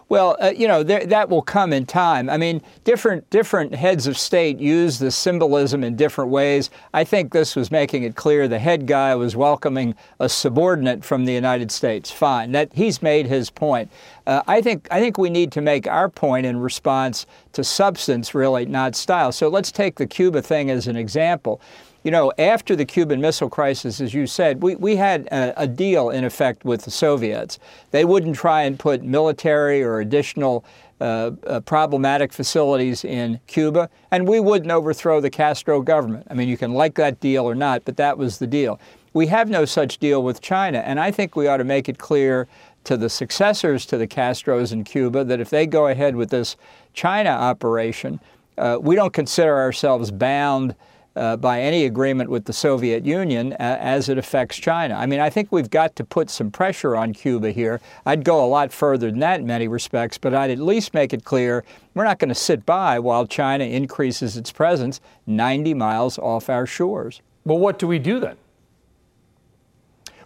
Well, 0.09 0.37
uh, 0.39 0.53
you 0.55 0.69
know 0.69 0.83
that 0.83 1.29
will 1.29 1.41
come 1.41 1.73
in 1.73 1.85
time. 1.85 2.29
I 2.29 2.37
mean, 2.37 2.61
different 2.85 3.29
different 3.29 3.75
heads 3.75 4.07
of 4.07 4.17
state 4.17 4.57
use 4.57 4.99
the 4.99 5.11
symbolism 5.11 5.83
in 5.83 5.97
different 5.97 6.31
ways. 6.31 6.69
I 6.93 7.03
think 7.03 7.33
this 7.33 7.57
was 7.57 7.71
making 7.71 8.03
it 8.03 8.15
clear 8.15 8.47
the 8.47 8.59
head 8.59 8.87
guy 8.87 9.13
was 9.15 9.35
welcoming 9.35 9.95
a 10.21 10.29
subordinate 10.29 11.03
from 11.03 11.25
the 11.25 11.33
United 11.33 11.71
States. 11.71 12.09
Fine, 12.09 12.53
that 12.53 12.71
he's 12.73 13.01
made 13.01 13.27
his 13.27 13.49
point. 13.49 13.91
Uh, 14.25 14.43
I 14.47 14.61
think 14.61 14.87
I 14.91 15.01
think 15.01 15.17
we 15.17 15.29
need 15.29 15.51
to 15.53 15.61
make 15.61 15.87
our 15.87 16.07
point 16.07 16.45
in 16.45 16.57
response 16.57 17.25
to 17.51 17.63
substance, 17.65 18.33
really, 18.33 18.65
not 18.65 18.95
style. 18.95 19.33
So 19.33 19.49
let's 19.49 19.73
take 19.73 19.95
the 19.95 20.07
Cuba 20.07 20.41
thing 20.41 20.71
as 20.71 20.87
an 20.87 20.95
example 20.95 21.59
you 22.07 22.11
know, 22.11 22.31
after 22.37 22.73
the 22.73 22.85
Cuban 22.85 23.19
Missile 23.19 23.49
Crisis, 23.49 23.99
as 23.99 24.13
you 24.13 24.27
said, 24.27 24.63
we, 24.63 24.77
we 24.77 24.95
had 24.95 25.27
a, 25.27 25.63
a 25.63 25.67
deal 25.67 26.09
in 26.09 26.23
effect 26.23 26.63
with 26.63 26.83
the 26.83 26.89
Soviets. 26.89 27.59
They 27.91 28.05
wouldn't 28.05 28.37
try 28.37 28.61
and 28.61 28.79
put 28.79 29.03
military 29.03 29.83
or 29.83 29.99
additional 29.99 30.63
uh, 31.01 31.31
uh, 31.45 31.59
problematic 31.59 32.31
facilities 32.31 33.03
in 33.03 33.41
Cuba, 33.47 33.89
and 34.09 34.25
we 34.25 34.39
wouldn't 34.39 34.71
overthrow 34.71 35.19
the 35.19 35.29
Castro 35.29 35.81
government. 35.81 36.25
I 36.29 36.33
mean, 36.33 36.47
you 36.47 36.55
can 36.55 36.73
like 36.73 36.95
that 36.95 37.19
deal 37.19 37.43
or 37.43 37.55
not, 37.55 37.83
but 37.83 37.97
that 37.97 38.17
was 38.17 38.37
the 38.37 38.47
deal. 38.47 38.79
We 39.11 39.27
have 39.27 39.49
no 39.49 39.65
such 39.65 39.97
deal 39.97 40.23
with 40.23 40.39
China, 40.39 40.77
and 40.77 41.01
I 41.01 41.11
think 41.11 41.35
we 41.35 41.49
ought 41.49 41.57
to 41.57 41.65
make 41.65 41.89
it 41.89 41.97
clear 41.97 42.47
to 42.85 42.95
the 42.95 43.09
successors 43.09 43.85
to 43.87 43.97
the 43.97 44.07
Castros 44.07 44.71
in 44.71 44.85
Cuba 44.85 45.25
that 45.25 45.41
if 45.41 45.49
they 45.49 45.67
go 45.67 45.87
ahead 45.87 46.15
with 46.15 46.29
this 46.29 46.55
China 46.93 47.31
operation, 47.31 48.21
uh, 48.57 48.77
we 48.79 48.95
don't 48.95 49.11
consider 49.11 49.57
ourselves 49.57 50.09
bound 50.09 50.73
uh, 51.17 51.37
by 51.37 51.61
any 51.61 51.85
agreement 51.85 52.29
with 52.29 52.45
the 52.45 52.53
Soviet 52.53 53.05
Union 53.05 53.53
uh, 53.53 53.55
as 53.59 54.09
it 54.09 54.17
affects 54.17 54.57
China. 54.57 54.95
I 54.95 55.05
mean, 55.05 55.19
I 55.19 55.29
think 55.29 55.51
we've 55.51 55.69
got 55.69 55.95
to 55.97 56.03
put 56.03 56.29
some 56.29 56.51
pressure 56.51 56.95
on 56.95 57.13
Cuba 57.13 57.51
here. 57.51 57.81
I'd 58.05 58.23
go 58.23 58.43
a 58.43 58.47
lot 58.47 58.71
further 58.71 59.09
than 59.09 59.19
that 59.19 59.39
in 59.39 59.47
many 59.47 59.67
respects, 59.67 60.17
but 60.17 60.33
I'd 60.33 60.51
at 60.51 60.59
least 60.59 60.93
make 60.93 61.13
it 61.13 61.23
clear 61.23 61.63
we're 61.93 62.03
not 62.03 62.19
going 62.19 62.29
to 62.29 62.35
sit 62.35 62.65
by 62.65 62.99
while 62.99 63.25
China 63.25 63.63
increases 63.63 64.37
its 64.37 64.51
presence 64.51 65.01
90 65.25 65.73
miles 65.73 66.17
off 66.19 66.49
our 66.49 66.65
shores. 66.65 67.21
Well, 67.43 67.57
what 67.57 67.79
do 67.79 67.87
we 67.87 67.99
do 67.99 68.19
then? 68.19 68.37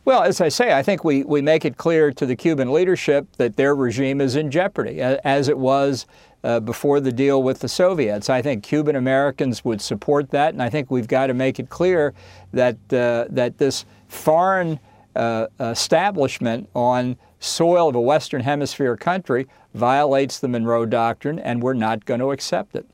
Well, 0.03 0.23
as 0.23 0.41
I 0.41 0.49
say, 0.49 0.73
I 0.73 0.81
think 0.81 1.03
we, 1.03 1.23
we 1.23 1.43
make 1.43 1.63
it 1.63 1.77
clear 1.77 2.11
to 2.11 2.25
the 2.25 2.35
Cuban 2.35 2.73
leadership 2.73 3.27
that 3.37 3.55
their 3.55 3.75
regime 3.75 4.19
is 4.19 4.35
in 4.35 4.49
jeopardy, 4.49 4.99
as 4.99 5.47
it 5.47 5.59
was 5.59 6.07
uh, 6.43 6.59
before 6.59 6.99
the 6.99 7.11
deal 7.11 7.43
with 7.43 7.59
the 7.59 7.69
Soviets. 7.69 8.27
I 8.27 8.41
think 8.41 8.63
Cuban 8.63 8.95
Americans 8.95 9.63
would 9.63 9.79
support 9.79 10.31
that, 10.31 10.53
and 10.53 10.63
I 10.63 10.71
think 10.71 10.89
we've 10.89 11.07
got 11.07 11.27
to 11.27 11.35
make 11.35 11.59
it 11.59 11.69
clear 11.69 12.15
that 12.51 12.77
uh, 12.91 13.25
that 13.29 13.59
this 13.59 13.85
foreign 14.07 14.79
uh, 15.15 15.47
establishment 15.59 16.67
on 16.73 17.15
soil 17.39 17.89
of 17.89 17.95
a 17.95 18.01
Western 18.01 18.41
Hemisphere 18.41 18.97
country 18.97 19.47
violates 19.75 20.39
the 20.39 20.47
Monroe 20.47 20.87
Doctrine, 20.87 21.37
and 21.37 21.61
we're 21.61 21.73
not 21.73 22.05
going 22.05 22.21
to 22.21 22.31
accept 22.31 22.75
it. 22.75 22.87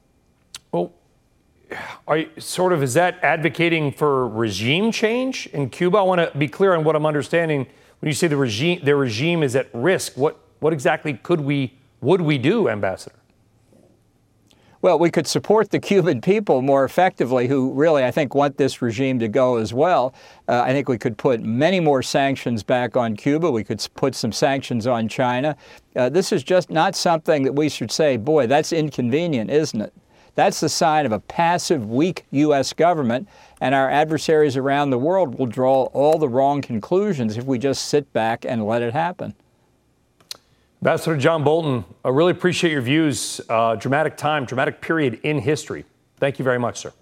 Are 2.07 2.17
you, 2.17 2.29
sort 2.37 2.73
of 2.73 2.81
is 2.81 2.93
that 2.93 3.21
advocating 3.23 3.91
for 3.91 4.27
regime 4.27 4.91
change 4.91 5.47
in 5.47 5.69
Cuba? 5.69 5.97
I 5.97 6.01
want 6.03 6.21
to 6.21 6.37
be 6.37 6.47
clear 6.47 6.75
on 6.75 6.83
what 6.83 6.95
I'm 6.95 7.05
understanding 7.05 7.67
when 7.99 8.07
you 8.07 8.13
say 8.13 8.27
the 8.27 8.37
regime 8.37 8.79
the 8.83 8.95
regime 8.95 9.43
is 9.43 9.55
at 9.55 9.67
risk. 9.73 10.15
What 10.15 10.37
what 10.59 10.73
exactly 10.73 11.13
could 11.13 11.41
we 11.41 11.73
would 12.01 12.21
we 12.21 12.37
do, 12.37 12.69
Ambassador? 12.69 13.15
Well, 14.79 14.99
we 14.99 15.09
could 15.09 15.25
support 15.25 15.71
the 15.71 15.79
Cuban 15.79 16.21
people 16.21 16.61
more 16.61 16.85
effectively, 16.85 17.47
who 17.47 17.73
really, 17.73 18.05
I 18.05 18.11
think, 18.11 18.35
want 18.35 18.57
this 18.57 18.79
regime 18.79 19.17
to 19.19 19.27
go 19.27 19.57
as 19.57 19.73
well. 19.73 20.13
Uh, 20.47 20.61
I 20.61 20.71
think 20.71 20.87
we 20.87 20.99
could 20.99 21.17
put 21.17 21.41
many 21.41 21.79
more 21.79 22.03
sanctions 22.03 22.61
back 22.61 22.95
on 22.95 23.15
Cuba. 23.15 23.49
We 23.49 23.63
could 23.63 23.85
put 23.95 24.13
some 24.13 24.31
sanctions 24.31 24.85
on 24.85 25.07
China. 25.07 25.57
Uh, 25.95 26.09
this 26.09 26.31
is 26.31 26.43
just 26.43 26.69
not 26.69 26.95
something 26.95 27.41
that 27.43 27.53
we 27.53 27.69
should 27.69 27.91
say, 27.91 28.17
boy, 28.17 28.45
that's 28.45 28.71
inconvenient, 28.71 29.49
isn't 29.49 29.81
it? 29.81 29.93
That's 30.37 30.59
the 30.59 30.69
sign 30.69 31.07
of 31.07 31.11
a 31.11 31.19
passive, 31.19 31.89
weak 31.89 32.25
U.S. 32.29 32.71
government, 32.71 33.27
and 33.59 33.73
our 33.73 33.89
adversaries 33.89 34.55
around 34.55 34.91
the 34.91 34.97
world 34.99 35.39
will 35.39 35.47
draw 35.47 35.85
all 35.85 36.19
the 36.19 36.29
wrong 36.29 36.61
conclusions 36.61 37.37
if 37.37 37.45
we 37.45 37.57
just 37.57 37.85
sit 37.85 38.13
back 38.13 38.45
and 38.45 38.63
let 38.63 38.83
it 38.83 38.93
happen. 38.93 39.33
Ambassador 40.83 41.17
John 41.17 41.43
Bolton, 41.43 41.85
I 42.05 42.09
really 42.09 42.33
appreciate 42.33 42.71
your 42.71 42.83
views. 42.83 43.41
Uh, 43.49 43.77
dramatic 43.77 44.15
time, 44.15 44.45
dramatic 44.45 44.79
period 44.79 45.19
in 45.23 45.39
history. 45.39 45.85
Thank 46.17 46.37
you 46.37 46.45
very 46.45 46.59
much, 46.59 46.77
sir. 46.77 46.93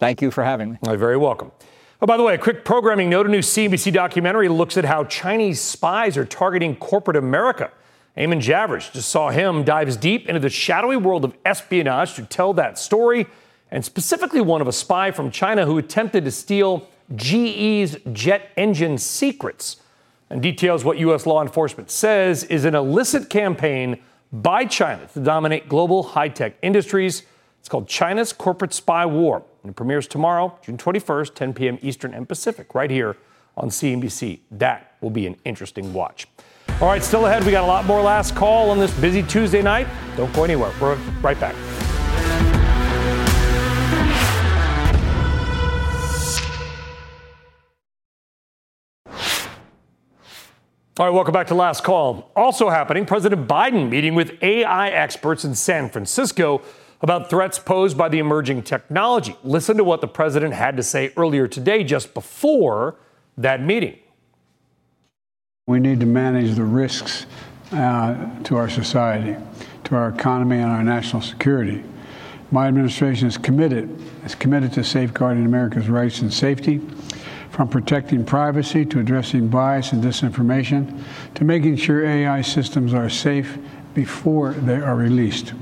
Thank 0.00 0.20
you 0.20 0.32
for 0.32 0.42
having 0.42 0.72
me. 0.72 0.78
You're 0.84 0.96
very 0.96 1.16
welcome. 1.16 1.52
Oh, 2.02 2.06
by 2.06 2.16
the 2.16 2.24
way, 2.24 2.34
a 2.34 2.38
quick 2.38 2.64
programming 2.64 3.08
note 3.08 3.26
a 3.26 3.28
new 3.28 3.38
CNBC 3.38 3.92
documentary 3.92 4.48
looks 4.48 4.76
at 4.76 4.84
how 4.84 5.04
Chinese 5.04 5.60
spies 5.60 6.16
are 6.16 6.24
targeting 6.24 6.74
corporate 6.74 7.16
America. 7.16 7.70
Eamon 8.16 8.40
Javers 8.40 8.92
just 8.92 9.08
saw 9.08 9.30
him 9.30 9.64
dives 9.64 9.96
deep 9.96 10.28
into 10.28 10.40
the 10.40 10.48
shadowy 10.48 10.96
world 10.96 11.24
of 11.24 11.36
espionage 11.44 12.14
to 12.14 12.22
tell 12.22 12.52
that 12.54 12.78
story, 12.78 13.26
and 13.70 13.84
specifically 13.84 14.40
one 14.40 14.60
of 14.60 14.68
a 14.68 14.72
spy 14.72 15.10
from 15.10 15.30
China 15.30 15.66
who 15.66 15.78
attempted 15.78 16.24
to 16.24 16.30
steal 16.30 16.88
GE's 17.16 17.96
jet 18.12 18.50
engine 18.56 18.98
secrets 18.98 19.78
and 20.30 20.40
details 20.40 20.84
what 20.84 20.98
U.S. 20.98 21.26
law 21.26 21.42
enforcement 21.42 21.90
says 21.90 22.44
is 22.44 22.64
an 22.64 22.74
illicit 22.74 23.28
campaign 23.28 23.98
by 24.32 24.64
China 24.64 25.06
to 25.12 25.20
dominate 25.20 25.68
global 25.68 26.02
high 26.02 26.28
tech 26.28 26.56
industries. 26.62 27.24
It's 27.60 27.68
called 27.68 27.88
China's 27.88 28.32
Corporate 28.32 28.72
Spy 28.72 29.06
War, 29.06 29.44
and 29.62 29.70
it 29.70 29.74
premieres 29.74 30.06
tomorrow, 30.06 30.56
June 30.62 30.76
21st, 30.76 31.34
10 31.34 31.54
p.m. 31.54 31.78
Eastern 31.82 32.14
and 32.14 32.28
Pacific, 32.28 32.74
right 32.74 32.90
here 32.90 33.16
on 33.56 33.70
CNBC. 33.70 34.40
That 34.50 34.96
will 35.00 35.10
be 35.10 35.26
an 35.26 35.36
interesting 35.44 35.92
watch. 35.92 36.26
All 36.84 36.90
right, 36.90 37.02
still 37.02 37.24
ahead, 37.24 37.44
we 37.44 37.50
got 37.50 37.64
a 37.64 37.66
lot 37.66 37.86
more 37.86 38.02
last 38.02 38.36
call 38.36 38.68
on 38.68 38.78
this 38.78 38.92
busy 39.00 39.22
Tuesday 39.22 39.62
night. 39.62 39.86
Don't 40.18 40.30
go 40.34 40.44
anywhere. 40.44 40.70
We're 40.78 40.96
right 41.22 41.40
back. 41.40 41.54
All 50.98 51.06
right, 51.06 51.08
welcome 51.08 51.32
back 51.32 51.46
to 51.46 51.54
Last 51.54 51.84
Call. 51.84 52.30
Also 52.36 52.68
happening, 52.68 53.06
President 53.06 53.48
Biden 53.48 53.88
meeting 53.88 54.14
with 54.14 54.36
AI 54.42 54.90
experts 54.90 55.42
in 55.42 55.54
San 55.54 55.88
Francisco 55.88 56.60
about 57.00 57.30
threats 57.30 57.58
posed 57.58 57.96
by 57.96 58.10
the 58.10 58.18
emerging 58.18 58.62
technology. 58.62 59.34
Listen 59.42 59.78
to 59.78 59.84
what 59.84 60.02
the 60.02 60.06
president 60.06 60.52
had 60.52 60.76
to 60.76 60.82
say 60.82 61.14
earlier 61.16 61.48
today, 61.48 61.82
just 61.82 62.12
before 62.12 62.96
that 63.38 63.62
meeting. 63.62 64.00
We 65.66 65.80
need 65.80 66.00
to 66.00 66.06
manage 66.06 66.56
the 66.56 66.64
risks 66.64 67.24
uh, 67.72 68.38
to 68.42 68.56
our 68.56 68.68
society, 68.68 69.34
to 69.84 69.96
our 69.96 70.10
economy, 70.10 70.58
and 70.58 70.70
our 70.70 70.84
national 70.84 71.22
security. 71.22 71.82
My 72.50 72.68
administration 72.68 73.28
is 73.28 73.38
committed, 73.38 73.88
is 74.26 74.34
committed 74.34 74.74
to 74.74 74.84
safeguarding 74.84 75.46
America's 75.46 75.88
rights 75.88 76.20
and 76.20 76.30
safety 76.30 76.82
from 77.48 77.70
protecting 77.70 78.26
privacy 78.26 78.84
to 78.84 79.00
addressing 79.00 79.48
bias 79.48 79.92
and 79.92 80.04
disinformation 80.04 81.02
to 81.34 81.44
making 81.44 81.76
sure 81.76 82.04
AI 82.04 82.42
systems 82.42 82.92
are 82.92 83.08
safe 83.08 83.56
before 83.94 84.52
they 84.52 84.76
are 84.76 84.96
released. 84.96 85.54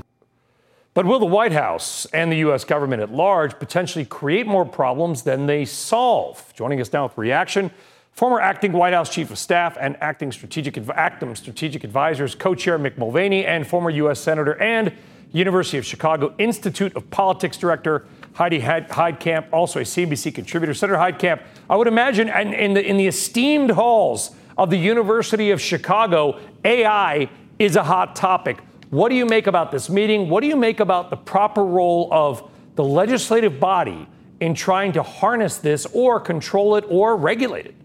But 0.93 1.05
will 1.05 1.19
the 1.19 1.25
White 1.25 1.53
House 1.53 2.07
and 2.07 2.29
the 2.29 2.39
U.S. 2.39 2.65
government 2.65 3.01
at 3.01 3.09
large 3.09 3.57
potentially 3.57 4.03
create 4.03 4.47
more 4.47 4.65
problems 4.65 5.23
than 5.23 5.45
they 5.45 5.63
solve? 5.63 6.53
Joining 6.55 6.81
us 6.81 6.91
now 6.91 7.03
with 7.03 7.17
reaction, 7.17 7.71
former 8.13 8.39
acting 8.39 8.71
White 8.71 8.93
House 8.93 9.09
Chief 9.09 9.31
of 9.31 9.39
Staff 9.39 9.77
and 9.79 9.97
acting 9.99 10.31
strategic, 10.31 10.75
Actum 10.75 11.35
Strategic 11.35 11.83
Advisors 11.83 12.35
co-chair 12.35 12.77
Mick 12.77 12.97
Mulvaney 12.97 13.45
and 13.45 13.65
former 13.65 13.89
U.S. 13.89 14.19
Senator 14.19 14.59
and 14.61 14.93
University 15.31 15.79
of 15.79 15.85
Chicago 15.85 16.33
Institute 16.37 16.95
of 16.95 17.09
Politics 17.09 17.57
Director 17.57 18.05
Heidi 18.33 18.61
Heitkamp, 18.61 19.51
also 19.51 19.79
a 19.79 19.83
CNBC 19.83 20.33
contributor. 20.33 20.73
Senator 20.73 20.97
Heitkamp, 20.97 21.41
I 21.69 21.75
would 21.75 21.87
imagine 21.87 22.29
in 22.29 22.75
the, 22.75 22.87
in 22.87 22.97
the 22.97 23.07
esteemed 23.07 23.71
halls 23.71 24.35
of 24.57 24.69
the 24.69 24.77
University 24.77 25.49
of 25.49 25.59
Chicago, 25.59 26.39
AI 26.63 27.29
is 27.57 27.75
a 27.75 27.83
hot 27.83 28.15
topic. 28.15 28.59
What 28.91 29.09
do 29.09 29.15
you 29.15 29.25
make 29.25 29.47
about 29.47 29.71
this 29.71 29.89
meeting? 29.89 30.29
What 30.29 30.41
do 30.41 30.47
you 30.47 30.55
make 30.55 30.79
about 30.79 31.09
the 31.09 31.17
proper 31.17 31.65
role 31.65 32.09
of 32.11 32.47
the 32.75 32.83
legislative 32.83 33.59
body 33.59 34.07
in 34.39 34.53
trying 34.53 34.91
to 34.91 35.01
harness 35.01 35.57
this 35.57 35.87
or 35.93 36.19
control 36.19 36.75
it 36.75 36.85
or 36.89 37.15
regulate 37.17 37.65
it? 37.65 37.75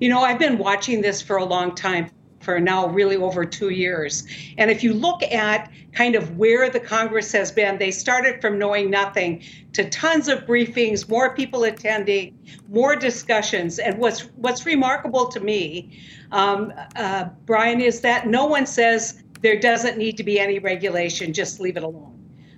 You 0.00 0.08
know, 0.08 0.20
I've 0.20 0.38
been 0.38 0.58
watching 0.58 1.00
this 1.00 1.22
for 1.22 1.36
a 1.36 1.44
long 1.44 1.74
time 1.74 2.10
for 2.42 2.58
now 2.60 2.88
really 2.88 3.16
over 3.16 3.44
two 3.44 3.70
years. 3.70 4.24
And 4.58 4.70
if 4.70 4.82
you 4.82 4.92
look 4.92 5.22
at 5.22 5.70
kind 5.92 6.14
of 6.14 6.36
where 6.36 6.68
the 6.70 6.80
Congress 6.80 7.32
has 7.32 7.52
been, 7.52 7.78
they 7.78 7.90
started 7.90 8.40
from 8.40 8.58
knowing 8.58 8.90
nothing 8.90 9.42
to 9.74 9.88
tons 9.90 10.28
of 10.28 10.40
briefings, 10.40 11.08
more 11.08 11.34
people 11.34 11.64
attending, 11.64 12.38
more 12.68 12.96
discussions. 12.96 13.78
And 13.78 13.98
what's 13.98 14.22
what's 14.36 14.66
remarkable 14.66 15.28
to 15.28 15.40
me, 15.40 16.00
um, 16.32 16.72
uh, 16.96 17.26
Brian, 17.46 17.80
is 17.80 18.00
that 18.00 18.26
no 18.26 18.46
one 18.46 18.66
says 18.66 19.22
there 19.40 19.58
doesn't 19.58 19.98
need 19.98 20.16
to 20.16 20.24
be 20.24 20.38
any 20.40 20.58
regulation. 20.58 21.32
Just 21.32 21.60
leave 21.60 21.76
it 21.76 21.82
alone. 21.82 22.11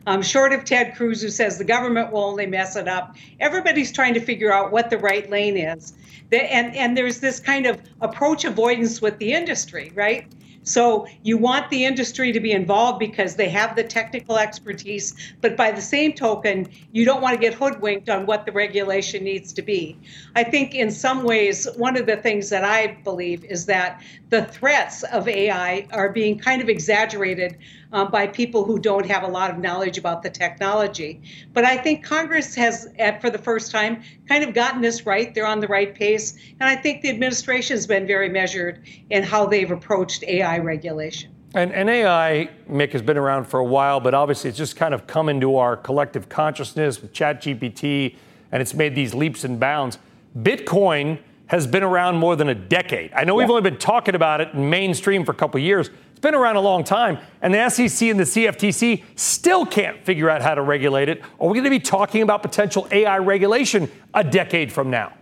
Um, 0.06 0.22
short 0.22 0.52
of 0.52 0.64
Ted 0.64 0.94
Cruz, 0.96 1.22
who 1.22 1.30
says 1.30 1.58
the 1.58 1.64
government 1.64 2.12
will 2.12 2.24
only 2.24 2.46
mess 2.46 2.76
it 2.76 2.88
up, 2.88 3.16
everybody's 3.40 3.90
trying 3.90 4.14
to 4.14 4.20
figure 4.20 4.52
out 4.52 4.70
what 4.70 4.90
the 4.90 4.98
right 4.98 5.28
lane 5.30 5.56
is 5.56 5.94
and 6.32 6.74
and 6.74 6.96
there's 6.96 7.20
this 7.20 7.40
kind 7.40 7.66
of 7.66 7.80
approach 8.00 8.44
avoidance 8.44 9.00
with 9.00 9.18
the 9.18 9.32
industry, 9.32 9.92
right? 9.94 10.26
So 10.66 11.06
you 11.22 11.36
want 11.36 11.68
the 11.68 11.84
industry 11.84 12.32
to 12.32 12.40
be 12.40 12.52
involved 12.52 12.98
because 12.98 13.36
they 13.36 13.50
have 13.50 13.76
the 13.76 13.84
technical 13.84 14.38
expertise, 14.38 15.14
but 15.42 15.58
by 15.58 15.70
the 15.70 15.82
same 15.82 16.14
token, 16.14 16.68
you 16.90 17.04
don't 17.04 17.20
want 17.20 17.34
to 17.34 17.38
get 17.38 17.52
hoodwinked 17.52 18.08
on 18.08 18.24
what 18.24 18.46
the 18.46 18.52
regulation 18.52 19.24
needs 19.24 19.52
to 19.52 19.62
be. 19.62 19.98
I 20.34 20.42
think 20.42 20.74
in 20.74 20.90
some 20.90 21.22
ways, 21.22 21.68
one 21.76 21.98
of 21.98 22.06
the 22.06 22.16
things 22.16 22.48
that 22.48 22.64
I 22.64 22.96
believe 23.04 23.44
is 23.44 23.66
that 23.66 24.02
the 24.30 24.46
threats 24.46 25.02
of 25.02 25.28
AI 25.28 25.86
are 25.92 26.08
being 26.08 26.38
kind 26.38 26.62
of 26.62 26.70
exaggerated 26.70 27.58
um, 27.94 28.10
by 28.10 28.26
people 28.26 28.64
who 28.64 28.78
don't 28.78 29.06
have 29.06 29.22
a 29.22 29.28
lot 29.28 29.50
of 29.50 29.58
knowledge 29.58 29.96
about 29.96 30.22
the 30.22 30.28
technology. 30.28 31.22
But 31.52 31.64
I 31.64 31.76
think 31.76 32.04
Congress 32.04 32.54
has, 32.56 32.88
for 33.20 33.30
the 33.30 33.38
first 33.38 33.70
time, 33.70 34.02
kind 34.28 34.42
of 34.42 34.52
gotten 34.52 34.82
this 34.82 35.06
right. 35.06 35.32
They're 35.32 35.46
on 35.46 35.60
the 35.60 35.68
right 35.68 35.94
pace. 35.94 36.36
And 36.60 36.68
I 36.68 36.74
think 36.74 37.02
the 37.02 37.08
administration 37.08 37.76
has 37.76 37.86
been 37.86 38.06
very 38.06 38.28
measured 38.28 38.84
in 39.10 39.22
how 39.22 39.46
they've 39.46 39.70
approached 39.70 40.24
AI 40.24 40.58
regulation. 40.58 41.30
And, 41.54 41.72
and, 41.72 41.88
AI, 41.88 42.50
Mick, 42.68 42.90
has 42.92 43.02
been 43.02 43.16
around 43.16 43.44
for 43.44 43.60
a 43.60 43.64
while, 43.64 44.00
but 44.00 44.12
obviously 44.12 44.50
it's 44.50 44.58
just 44.58 44.74
kind 44.74 44.92
of 44.92 45.06
come 45.06 45.28
into 45.28 45.56
our 45.56 45.76
collective 45.76 46.28
consciousness 46.28 47.00
with 47.00 47.12
ChatGPT, 47.12 48.16
and 48.50 48.60
it's 48.60 48.74
made 48.74 48.96
these 48.96 49.14
leaps 49.14 49.44
and 49.44 49.60
bounds. 49.60 49.98
Bitcoin 50.36 51.20
has 51.46 51.68
been 51.68 51.84
around 51.84 52.16
more 52.16 52.34
than 52.34 52.48
a 52.48 52.54
decade. 52.56 53.12
I 53.12 53.22
know 53.22 53.38
yeah. 53.38 53.44
we've 53.44 53.50
only 53.50 53.62
been 53.62 53.78
talking 53.78 54.16
about 54.16 54.40
it 54.40 54.48
in 54.52 54.68
mainstream 54.68 55.24
for 55.24 55.30
a 55.30 55.36
couple 55.36 55.60
years. 55.60 55.90
Been 56.24 56.34
around 56.34 56.56
a 56.56 56.60
long 56.62 56.84
time, 56.84 57.18
and 57.42 57.52
the 57.52 57.68
SEC 57.68 58.08
and 58.08 58.18
the 58.18 58.24
CFTC 58.24 59.04
still 59.14 59.66
can't 59.66 60.02
figure 60.06 60.30
out 60.30 60.40
how 60.40 60.54
to 60.54 60.62
regulate 60.62 61.10
it. 61.10 61.20
Are 61.38 61.48
we 61.48 61.52
going 61.52 61.64
to 61.64 61.70
be 61.70 61.78
talking 61.78 62.22
about 62.22 62.40
potential 62.40 62.88
AI 62.90 63.18
regulation 63.18 63.90
a 64.14 64.24
decade 64.24 64.72
from 64.72 64.88
now? 64.88 65.12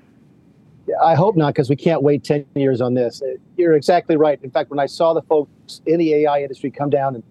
I 1.02 1.16
hope 1.16 1.34
not, 1.34 1.54
because 1.54 1.68
we 1.68 1.74
can't 1.74 2.04
wait 2.04 2.22
10 2.22 2.46
years 2.54 2.80
on 2.80 2.94
this. 2.94 3.20
You're 3.56 3.74
exactly 3.74 4.16
right. 4.16 4.38
In 4.44 4.52
fact, 4.52 4.70
when 4.70 4.78
I 4.78 4.86
saw 4.86 5.12
the 5.12 5.22
folks 5.22 5.80
in 5.86 5.98
the 5.98 6.14
AI 6.14 6.42
industry 6.42 6.70
come 6.70 6.88
down 6.88 7.16
and 7.16 7.24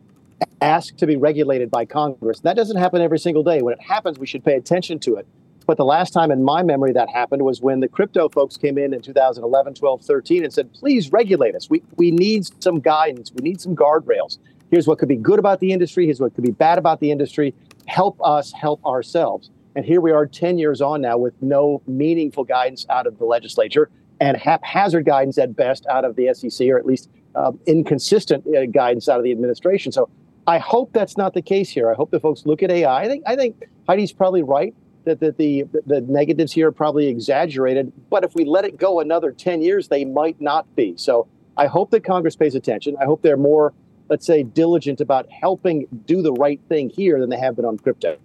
ask 0.59 0.97
to 0.97 1.07
be 1.07 1.15
regulated 1.15 1.71
by 1.71 1.85
Congress, 1.85 2.41
that 2.41 2.57
doesn't 2.57 2.75
happen 2.75 3.01
every 3.01 3.19
single 3.19 3.41
day. 3.41 3.61
When 3.61 3.73
it 3.73 3.81
happens, 3.81 4.19
we 4.19 4.27
should 4.27 4.43
pay 4.43 4.55
attention 4.55 4.99
to 4.99 5.15
it. 5.15 5.25
But 5.71 5.77
the 5.77 5.85
last 5.85 6.11
time 6.11 6.31
in 6.31 6.43
my 6.43 6.63
memory 6.63 6.91
that 6.91 7.09
happened 7.09 7.43
was 7.43 7.61
when 7.61 7.79
the 7.79 7.87
crypto 7.87 8.27
folks 8.27 8.57
came 8.57 8.77
in 8.77 8.93
in 8.93 9.01
2011, 9.01 9.75
12, 9.75 10.01
13 10.01 10.43
and 10.43 10.51
said, 10.51 10.73
please 10.73 11.13
regulate 11.13 11.55
us. 11.55 11.69
We, 11.69 11.81
we 11.95 12.11
need 12.11 12.45
some 12.61 12.81
guidance. 12.81 13.31
We 13.33 13.41
need 13.41 13.61
some 13.61 13.73
guardrails. 13.73 14.37
Here's 14.69 14.85
what 14.85 14.99
could 14.99 15.07
be 15.07 15.15
good 15.15 15.39
about 15.39 15.61
the 15.61 15.71
industry. 15.71 16.07
Here's 16.07 16.19
what 16.19 16.35
could 16.35 16.43
be 16.43 16.51
bad 16.51 16.77
about 16.77 16.99
the 16.99 17.09
industry. 17.09 17.55
Help 17.85 18.19
us 18.21 18.51
help 18.51 18.85
ourselves. 18.85 19.49
And 19.77 19.85
here 19.85 20.01
we 20.01 20.11
are 20.11 20.25
10 20.25 20.57
years 20.57 20.81
on 20.81 20.99
now 20.99 21.17
with 21.17 21.41
no 21.41 21.81
meaningful 21.87 22.43
guidance 22.43 22.85
out 22.89 23.07
of 23.07 23.17
the 23.17 23.23
legislature 23.23 23.89
and 24.19 24.35
haphazard 24.35 25.05
guidance 25.05 25.37
at 25.37 25.55
best 25.55 25.85
out 25.87 26.03
of 26.03 26.17
the 26.17 26.33
SEC, 26.33 26.67
or 26.67 26.79
at 26.79 26.85
least 26.85 27.09
uh, 27.35 27.53
inconsistent 27.65 28.45
uh, 28.53 28.65
guidance 28.65 29.07
out 29.07 29.19
of 29.19 29.23
the 29.23 29.31
administration. 29.31 29.93
So 29.93 30.09
I 30.47 30.57
hope 30.57 30.91
that's 30.91 31.15
not 31.15 31.33
the 31.33 31.41
case 31.41 31.69
here. 31.69 31.89
I 31.89 31.93
hope 31.93 32.11
the 32.11 32.19
folks 32.19 32.45
look 32.45 32.61
at 32.61 32.69
AI. 32.69 33.03
I 33.03 33.07
think 33.07 33.23
I 33.25 33.37
think 33.37 33.63
Heidi's 33.87 34.11
probably 34.11 34.43
right 34.43 34.75
that, 35.05 35.19
the 35.19 35.63
the 35.85 36.01
negatives 36.01 36.51
here 36.51 36.67
are 36.67 36.71
probably 36.71 37.07
exaggerated. 37.07 37.91
But 38.09 38.23
if 38.23 38.35
we 38.35 38.45
let 38.45 38.65
it 38.65 38.77
go 38.77 38.99
another 38.99 39.31
10 39.31 39.61
years, 39.61 39.87
they 39.87 40.05
might 40.05 40.39
not 40.39 40.75
be. 40.75 40.95
So 40.97 41.27
I 41.57 41.67
hope 41.67 41.91
that 41.91 42.03
Congress 42.03 42.35
pays 42.35 42.55
attention. 42.55 42.95
I 42.99 43.05
hope 43.05 43.21
they're 43.21 43.37
more, 43.37 43.73
let's 44.09 44.25
say, 44.25 44.43
diligent 44.43 45.01
about 45.01 45.29
helping 45.31 45.87
do 46.05 46.21
the 46.21 46.33
right 46.33 46.59
thing 46.69 46.89
here 46.89 47.19
than 47.19 47.29
they 47.29 47.39
have 47.39 47.55
been 47.55 47.65
on 47.65 47.77
crypto. 47.77 48.17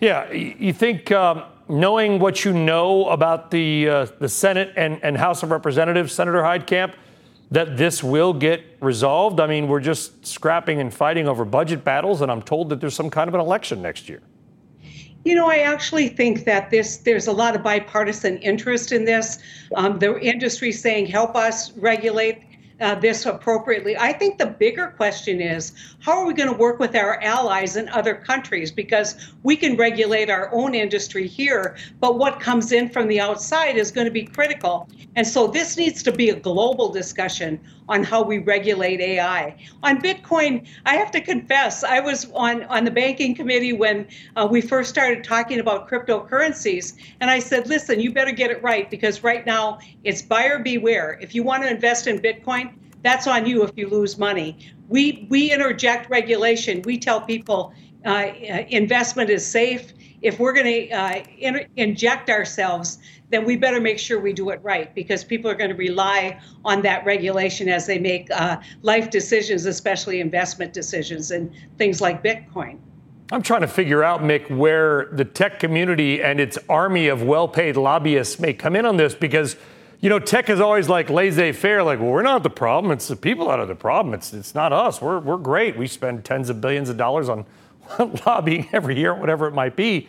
Yeah, 0.00 0.30
you 0.32 0.72
think 0.72 1.12
um, 1.12 1.44
knowing 1.68 2.18
what 2.18 2.44
you 2.44 2.52
know 2.52 3.08
about 3.08 3.50
the 3.50 3.88
uh, 3.88 4.06
the 4.18 4.28
Senate 4.28 4.72
and, 4.76 4.98
and 5.02 5.16
House 5.16 5.42
of 5.42 5.50
Representatives, 5.50 6.12
Senator 6.12 6.42
Heitkamp, 6.42 6.94
that 7.52 7.76
this 7.76 8.02
will 8.02 8.32
get 8.32 8.64
resolved? 8.80 9.38
I 9.38 9.46
mean, 9.46 9.68
we're 9.68 9.80
just 9.80 10.26
scrapping 10.26 10.80
and 10.80 10.92
fighting 10.92 11.28
over 11.28 11.44
budget 11.44 11.84
battles, 11.84 12.20
and 12.20 12.32
I'm 12.32 12.42
told 12.42 12.70
that 12.70 12.80
there's 12.80 12.94
some 12.94 13.10
kind 13.10 13.28
of 13.28 13.34
an 13.34 13.40
election 13.40 13.80
next 13.82 14.08
year. 14.08 14.22
You 15.24 15.36
know, 15.36 15.48
I 15.48 15.58
actually 15.58 16.08
think 16.08 16.44
that 16.44 16.70
this 16.70 16.96
there's 16.98 17.28
a 17.28 17.32
lot 17.32 17.54
of 17.54 17.62
bipartisan 17.62 18.38
interest 18.38 18.90
in 18.90 19.04
this. 19.04 19.38
Um, 19.76 19.98
the 19.98 20.18
industry 20.20 20.72
saying, 20.72 21.06
"Help 21.06 21.36
us 21.36 21.72
regulate." 21.76 22.42
Uh, 22.82 22.96
this 22.96 23.24
appropriately. 23.26 23.96
I 23.96 24.12
think 24.12 24.38
the 24.38 24.46
bigger 24.46 24.88
question 24.88 25.40
is 25.40 25.72
how 26.00 26.18
are 26.18 26.26
we 26.26 26.34
going 26.34 26.50
to 26.50 26.56
work 26.56 26.80
with 26.80 26.96
our 26.96 27.22
allies 27.22 27.76
in 27.76 27.88
other 27.88 28.14
countries? 28.14 28.72
Because 28.72 29.32
we 29.44 29.56
can 29.56 29.76
regulate 29.76 30.28
our 30.28 30.52
own 30.52 30.74
industry 30.74 31.28
here, 31.28 31.76
but 32.00 32.18
what 32.18 32.40
comes 32.40 32.72
in 32.72 32.88
from 32.88 33.06
the 33.06 33.20
outside 33.20 33.76
is 33.76 33.92
going 33.92 34.06
to 34.06 34.12
be 34.12 34.24
critical. 34.24 34.88
And 35.14 35.26
so 35.26 35.46
this 35.46 35.76
needs 35.76 36.02
to 36.02 36.12
be 36.12 36.30
a 36.30 36.34
global 36.34 36.88
discussion 36.88 37.60
on 37.88 38.02
how 38.02 38.22
we 38.22 38.38
regulate 38.38 39.00
AI. 39.00 39.56
On 39.82 40.00
Bitcoin, 40.00 40.66
I 40.86 40.94
have 40.96 41.10
to 41.10 41.20
confess, 41.20 41.84
I 41.84 42.00
was 42.00 42.30
on, 42.32 42.62
on 42.64 42.84
the 42.84 42.90
banking 42.90 43.34
committee 43.34 43.72
when 43.72 44.08
uh, 44.36 44.48
we 44.50 44.60
first 44.60 44.88
started 44.88 45.22
talking 45.22 45.60
about 45.60 45.88
cryptocurrencies. 45.88 46.94
And 47.20 47.30
I 47.30 47.38
said, 47.38 47.68
listen, 47.68 48.00
you 48.00 48.12
better 48.12 48.32
get 48.32 48.50
it 48.50 48.62
right 48.62 48.90
because 48.90 49.22
right 49.22 49.44
now 49.44 49.78
it's 50.04 50.22
buyer 50.22 50.58
beware. 50.58 51.18
If 51.20 51.34
you 51.34 51.42
want 51.42 51.62
to 51.64 51.70
invest 51.70 52.06
in 52.06 52.18
Bitcoin, 52.18 52.71
that's 53.02 53.26
on 53.26 53.46
you 53.46 53.62
if 53.64 53.72
you 53.76 53.88
lose 53.88 54.18
money. 54.18 54.56
We, 54.88 55.26
we 55.30 55.52
interject 55.52 56.10
regulation. 56.10 56.82
We 56.82 56.98
tell 56.98 57.20
people 57.20 57.74
uh, 58.04 58.32
investment 58.68 59.30
is 59.30 59.46
safe. 59.46 59.92
If 60.22 60.38
we're 60.38 60.52
going 60.52 60.66
to 60.66 60.90
uh, 60.90 61.24
in, 61.38 61.66
inject 61.76 62.30
ourselves, 62.30 62.98
then 63.30 63.44
we 63.44 63.56
better 63.56 63.80
make 63.80 63.98
sure 63.98 64.20
we 64.20 64.32
do 64.32 64.50
it 64.50 64.60
right 64.62 64.94
because 64.94 65.24
people 65.24 65.50
are 65.50 65.54
going 65.54 65.70
to 65.70 65.76
rely 65.76 66.38
on 66.64 66.82
that 66.82 67.04
regulation 67.04 67.68
as 67.68 67.86
they 67.86 67.98
make 67.98 68.30
uh, 68.30 68.58
life 68.82 69.10
decisions, 69.10 69.64
especially 69.66 70.20
investment 70.20 70.72
decisions 70.72 71.30
and 71.30 71.50
things 71.78 72.00
like 72.00 72.22
Bitcoin. 72.22 72.78
I'm 73.32 73.42
trying 73.42 73.62
to 73.62 73.68
figure 73.68 74.04
out, 74.04 74.20
Mick, 74.20 74.54
where 74.54 75.08
the 75.12 75.24
tech 75.24 75.58
community 75.58 76.22
and 76.22 76.38
its 76.38 76.58
army 76.68 77.08
of 77.08 77.22
well 77.22 77.48
paid 77.48 77.78
lobbyists 77.78 78.38
may 78.38 78.52
come 78.52 78.76
in 78.76 78.84
on 78.84 78.98
this 78.98 79.14
because, 79.14 79.56
you 80.02 80.10
know, 80.10 80.18
tech 80.18 80.50
is 80.50 80.60
always 80.60 80.90
like 80.90 81.08
laissez 81.08 81.52
faire, 81.52 81.82
like, 81.82 81.98
well, 81.98 82.10
we're 82.10 82.22
not 82.22 82.42
the 82.42 82.50
problem. 82.50 82.92
It's 82.92 83.08
the 83.08 83.16
people 83.16 83.48
that 83.48 83.58
are 83.58 83.66
the 83.66 83.74
problem. 83.74 84.12
It's, 84.12 84.34
it's 84.34 84.54
not 84.54 84.74
us. 84.74 85.00
We're, 85.00 85.20
we're 85.20 85.38
great. 85.38 85.78
We 85.78 85.86
spend 85.86 86.26
tens 86.26 86.50
of 86.50 86.60
billions 86.60 86.90
of 86.90 86.98
dollars 86.98 87.30
on 87.30 87.46
lobbying 88.26 88.68
every 88.72 88.98
year, 88.98 89.14
whatever 89.14 89.46
it 89.46 89.54
might 89.54 89.76
be. 89.76 90.08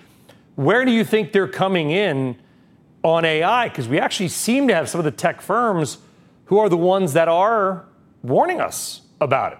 Where 0.55 0.83
do 0.83 0.91
you 0.91 1.05
think 1.05 1.31
they're 1.31 1.47
coming 1.47 1.91
in 1.91 2.35
on 3.03 3.25
AI 3.25 3.69
because 3.69 3.87
we 3.87 3.99
actually 3.99 4.29
seem 4.29 4.67
to 4.69 4.75
have 4.75 4.89
some 4.89 4.99
of 4.99 5.05
the 5.05 5.11
tech 5.11 5.41
firms 5.41 5.99
who 6.45 6.57
are 6.57 6.69
the 6.69 6.77
ones 6.77 7.13
that 7.13 7.27
are 7.27 7.85
warning 8.23 8.61
us 8.61 9.01
about 9.21 9.53
it. 9.53 9.59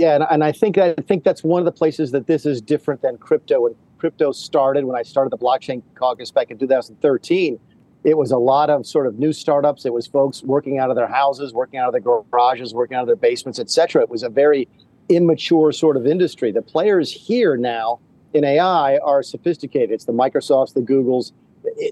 Yeah, 0.00 0.26
and, 0.30 0.42
I 0.42 0.52
think 0.52 0.78
I 0.78 0.94
think 0.94 1.24
that's 1.24 1.44
one 1.44 1.60
of 1.60 1.64
the 1.64 1.72
places 1.72 2.10
that 2.12 2.26
this 2.26 2.46
is 2.46 2.60
different 2.60 3.02
than 3.02 3.18
crypto. 3.18 3.62
When 3.62 3.74
crypto 3.98 4.32
started, 4.32 4.84
when 4.84 4.96
I 4.96 5.02
started 5.02 5.30
the 5.30 5.38
blockchain 5.38 5.82
caucus 5.94 6.30
back 6.30 6.50
in 6.50 6.58
2013, 6.58 7.58
it 8.04 8.16
was 8.16 8.30
a 8.30 8.38
lot 8.38 8.70
of 8.70 8.86
sort 8.86 9.06
of 9.06 9.18
new 9.18 9.32
startups. 9.32 9.84
It 9.84 9.92
was 9.92 10.06
folks 10.06 10.42
working 10.42 10.78
out 10.78 10.90
of 10.90 10.96
their 10.96 11.08
houses, 11.08 11.52
working 11.52 11.78
out 11.78 11.86
of 11.86 11.92
their 11.92 12.22
garages, 12.30 12.72
working 12.72 12.96
out 12.96 13.02
of 13.02 13.06
their 13.06 13.16
basements, 13.16 13.58
etc. 13.58 14.02
It 14.02 14.08
was 14.08 14.22
a 14.22 14.28
very 14.28 14.68
immature 15.08 15.72
sort 15.72 15.96
of 15.96 16.06
industry. 16.06 16.52
The 16.52 16.62
players 16.62 17.12
here 17.12 17.56
now 17.56 18.00
in 18.32 18.44
AI 18.44 18.98
are 18.98 19.22
sophisticated. 19.22 19.90
It's 19.90 20.04
the 20.04 20.12
Microsofts, 20.12 20.72
the 20.72 20.80
Googles, 20.80 21.32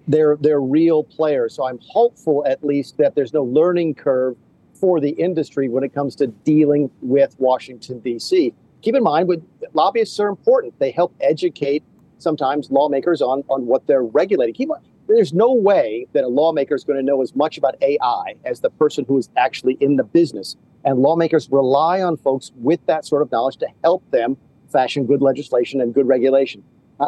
they're 0.06 0.36
they're 0.40 0.60
real 0.60 1.04
players. 1.04 1.54
So 1.54 1.66
I'm 1.66 1.78
hopeful 1.82 2.44
at 2.46 2.64
least 2.64 2.96
that 2.98 3.14
there's 3.14 3.32
no 3.32 3.44
learning 3.44 3.94
curve 3.94 4.36
for 4.74 5.00
the 5.00 5.10
industry 5.10 5.68
when 5.68 5.82
it 5.82 5.92
comes 5.92 6.14
to 6.16 6.28
dealing 6.28 6.90
with 7.02 7.34
Washington 7.38 7.98
D.C. 8.00 8.54
Keep 8.80 8.94
in 8.94 9.02
mind, 9.02 9.28
with 9.28 9.44
lobbyists 9.74 10.18
are 10.20 10.28
important. 10.28 10.78
They 10.78 10.92
help 10.92 11.14
educate 11.20 11.82
sometimes 12.18 12.70
lawmakers 12.70 13.20
on 13.20 13.44
on 13.48 13.66
what 13.66 13.86
they're 13.86 14.04
regulating. 14.04 14.54
Keep 14.54 14.70
there's 15.08 15.32
no 15.32 15.52
way 15.52 16.06
that 16.12 16.24
a 16.24 16.28
lawmaker 16.28 16.74
is 16.74 16.84
going 16.84 16.98
to 16.98 17.04
know 17.04 17.22
as 17.22 17.34
much 17.34 17.58
about 17.58 17.74
AI 17.82 18.34
as 18.44 18.60
the 18.60 18.70
person 18.70 19.04
who 19.08 19.18
is 19.18 19.30
actually 19.36 19.76
in 19.80 19.96
the 19.96 20.04
business. 20.04 20.56
And 20.84 21.00
lawmakers 21.00 21.48
rely 21.50 22.02
on 22.02 22.16
folks 22.16 22.52
with 22.56 22.84
that 22.86 23.04
sort 23.04 23.22
of 23.22 23.32
knowledge 23.32 23.56
to 23.58 23.68
help 23.82 24.08
them 24.10 24.36
fashion 24.70 25.06
good 25.06 25.22
legislation 25.22 25.80
and 25.80 25.94
good 25.94 26.06
regulation. 26.06 26.62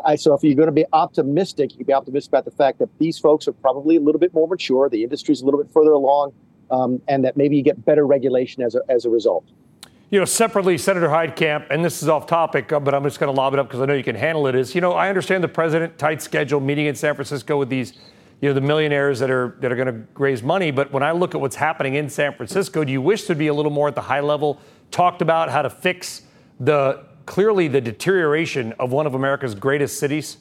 I, 0.05 0.17
so 0.17 0.35
if 0.35 0.43
you're 0.43 0.55
going 0.55 0.67
to 0.67 0.73
be 0.73 0.87
optimistic, 0.93 1.73
you 1.73 1.79
can 1.79 1.87
be 1.87 1.93
optimistic 1.93 2.31
about 2.31 2.45
the 2.45 2.53
fact 2.53 2.79
that 2.79 2.89
these 2.99 3.19
folks 3.19 3.49
are 3.49 3.53
probably 3.53 3.97
a 3.97 4.01
little 4.01 4.21
bit 4.21 4.33
more 4.33 4.47
mature, 4.47 4.89
the 4.89 5.03
industry's 5.03 5.43
a 5.43 5.45
little 5.45 5.63
bit 5.63 5.73
further 5.73 5.91
along, 5.91 6.33
um, 6.71 7.03
and 7.09 7.25
that 7.25 7.37
maybe 7.37 7.57
you 7.57 7.63
get 7.63 7.85
better 7.85 8.07
regulation 8.07 8.63
as 8.63 8.77
a, 8.77 8.81
as 8.89 9.05
a 9.05 9.11
result. 9.11 9.45
You 10.11 10.19
know, 10.19 10.25
separately, 10.25 10.77
Senator 10.77 11.07
Heitkamp, 11.07 11.69
and 11.71 11.85
this 11.85 12.03
is 12.03 12.09
off 12.09 12.27
topic, 12.27 12.73
uh, 12.73 12.81
but 12.81 12.95
I'm 12.95 13.05
just 13.05 13.21
going 13.21 13.33
to 13.33 13.41
lob 13.41 13.53
it 13.53 13.61
up 13.61 13.69
because 13.69 13.81
I 13.81 13.85
know 13.85 13.95
you 13.95 14.03
can 14.03 14.17
handle 14.17 14.49
it. 14.49 14.57
Is 14.57 14.75
you 14.75 14.81
know, 14.81 14.93
I 14.93 15.09
understand 15.09 15.45
the 15.45 15.49
president 15.49 15.99
tight 15.99 16.21
schedule 16.21 16.59
meeting 16.59 16.87
in 16.87 16.97
San 16.97 17.15
Francisco 17.15 17.57
with 17.57 17.69
these, 17.69 17.93
you 18.41 18.49
know, 18.49 18.53
the 18.53 18.61
millionaires 18.61 19.21
that 19.21 19.31
are 19.31 19.57
that 19.61 19.71
are 19.71 19.77
going 19.77 19.87
to 19.87 20.03
raise 20.21 20.43
money. 20.43 20.73
But 20.73 20.93
when 20.93 21.05
I 21.05 21.13
look 21.13 21.37
at 21.37 21.41
what's 21.41 21.55
happening 21.55 21.95
in 21.95 22.11
San 22.11 22.35
Francisco, 22.35 22.83
do 22.83 22.91
you 22.91 23.01
wish 23.01 23.27
to 23.27 23.37
be 23.37 23.47
a 23.47 23.55
little 23.55 23.71
more 23.71 23.87
at 23.87 23.95
the 23.95 24.01
high 24.01 24.19
level, 24.19 24.61
talked 24.91 25.23
about 25.23 25.49
how 25.49 25.63
to 25.63 25.71
fix 25.71 26.23
the 26.59 27.05
clearly 27.27 27.69
the 27.69 27.81
deterioration 27.81 28.73
of 28.81 28.91
one 28.91 29.07
of 29.07 29.15
America's 29.15 29.55
greatest 29.55 30.01
cities, 30.01 30.39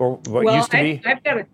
or 0.00 0.16
what 0.26 0.42
well, 0.42 0.56
used 0.56 0.72
to 0.72 0.78
I, 0.78 0.82
be? 0.82 1.02
I've 1.06 1.22
got 1.22 1.38
a 1.38 1.46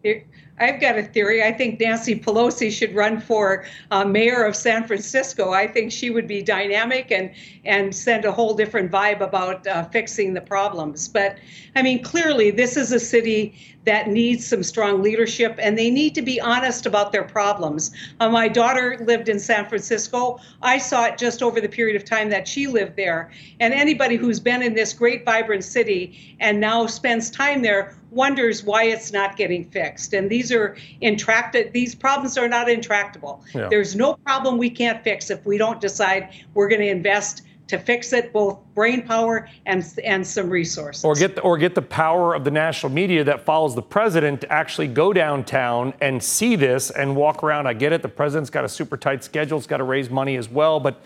I've 0.59 0.81
got 0.81 0.97
a 0.97 1.03
theory. 1.03 1.43
I 1.43 1.53
think 1.53 1.81
Nancy 1.81 2.15
Pelosi 2.19 2.71
should 2.71 2.95
run 2.95 3.21
for 3.21 3.65
uh, 3.91 4.05
mayor 4.05 4.45
of 4.45 4.55
San 4.55 4.87
Francisco. 4.87 5.53
I 5.53 5.67
think 5.67 5.91
she 5.91 6.11
would 6.11 6.29
be 6.29 6.43
dynamic 6.43 7.11
and 7.11 7.31
and 7.65 7.95
send 7.95 8.25
a 8.25 8.33
whole 8.33 8.55
different 8.55 8.93
vibe 8.93 9.21
about 9.21 9.67
uh, 9.67 9.85
fixing 9.85 10.35
the 10.35 10.41
problems. 10.41 11.09
But 11.09 11.39
I 11.75 11.83
mean, 11.83 12.03
clearly, 12.03 12.51
this 12.51 12.77
is 12.77 12.93
a 12.93 13.01
city 13.01 13.55
that 13.85 14.09
needs 14.09 14.47
some 14.47 14.63
strong 14.63 15.03
leadership, 15.03 15.57
and 15.59 15.79
they 15.79 15.91
need 15.91 16.15
to 16.15 16.23
be 16.23 16.41
honest 16.41 16.87
about 16.87 17.13
their 17.13 17.25
problems. 17.25 17.91
Uh, 18.21 18.29
my 18.29 18.49
daughter 18.49 18.99
lived 19.01 19.29
in 19.29 19.39
San 19.39 19.67
Francisco. 19.67 20.39
I 20.63 20.79
saw 20.79 21.05
it 21.07 21.19
just 21.19 21.43
over 21.43 21.61
the 21.61 21.69
period 21.69 21.97
of 21.97 22.05
time 22.05 22.31
that 22.31 22.49
she 22.49 22.67
lived 22.67 22.97
there. 22.97 23.31
And 23.61 23.75
anybody 23.75 24.17
who's 24.17 24.41
been 24.41 24.63
in 24.63 24.75
this 24.75 24.93
great, 24.93 25.25
vibrant 25.25 25.65
city 25.65 26.37
and 26.41 26.61
now 26.61 26.87
spends 26.87 27.31
time 27.31 27.63
there 27.63 27.95
wonders 28.11 28.65
why 28.65 28.85
it's 28.85 29.13
not 29.13 29.37
getting 29.37 29.69
fixed. 29.71 30.15
And 30.15 30.31
these 30.31 30.53
are 30.53 30.77
intractable, 31.01 31.71
these 31.73 31.95
problems 31.95 32.39
are 32.39 32.49
not 32.49 32.71
intractable. 32.71 33.43
Yeah. 33.55 33.69
There's 33.69 33.97
no 33.97 34.15
problem 34.25 34.57
we 34.57 34.71
can't 34.71 35.03
fix 35.03 35.31
if 35.31 35.45
we 35.45 35.59
don't 35.59 35.81
decide 35.81 36.29
we're 36.55 36.69
going 36.69 36.81
to 36.81 36.89
invest 36.89 37.43
to 37.69 37.79
fix 37.79 38.13
it, 38.13 38.33
both 38.33 38.59
brain 38.75 39.07
power 39.07 39.49
and 39.67 39.85
and 40.05 40.27
some 40.27 40.51
resources. 40.51 41.05
Or 41.05 41.15
get 41.15 41.37
the, 41.37 41.41
or 41.43 41.57
get 41.57 41.75
the 41.75 41.83
power 41.83 42.35
of 42.35 42.45
the 42.45 42.51
national 42.51 42.93
media 42.93 43.25
that 43.25 43.45
follows 43.45 43.75
the 43.75 43.83
president 43.83 44.43
to 44.43 44.53
actually 44.53 44.89
go 44.89 45.13
downtown 45.13 45.95
and 46.01 46.23
see 46.23 46.57
this 46.57 46.91
and 46.91 47.17
walk 47.17 47.43
around. 47.43 47.67
I 47.67 47.73
get 47.73 47.93
it. 47.93 48.03
The 48.03 48.09
president's 48.09 48.51
got 48.51 48.65
a 48.65 48.69
super 48.69 48.97
tight 48.97 49.25
schedule. 49.25 49.59
It's 49.59 49.67
got 49.67 49.79
to 49.79 49.85
raise 49.85 50.11
money 50.11 50.37
as 50.37 50.49
well, 50.49 50.81
but. 50.81 51.01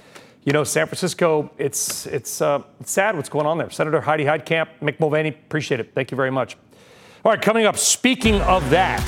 You 0.45 0.53
know, 0.55 0.65
San 0.65 0.87
Francisco, 0.87 1.51
it's, 1.59 2.07
it's, 2.07 2.41
uh, 2.41 2.63
it's 2.81 2.91
sad 2.91 3.17
what's 3.17 3.29
going 3.29 3.45
on 3.45 3.59
there. 3.59 3.69
Senator 3.69 4.01
Heidi 4.01 4.25
Heitkamp, 4.25 4.69
Mick 4.81 4.99
Mulvaney, 4.99 5.29
appreciate 5.29 5.79
it. 5.79 5.93
Thank 5.95 6.11
you 6.11 6.17
very 6.17 6.31
much. 6.31 6.57
All 7.23 7.33
right, 7.33 7.43
coming 7.43 7.67
up, 7.67 7.77
speaking 7.77 8.37
of 8.43 8.71
that, 8.71 9.05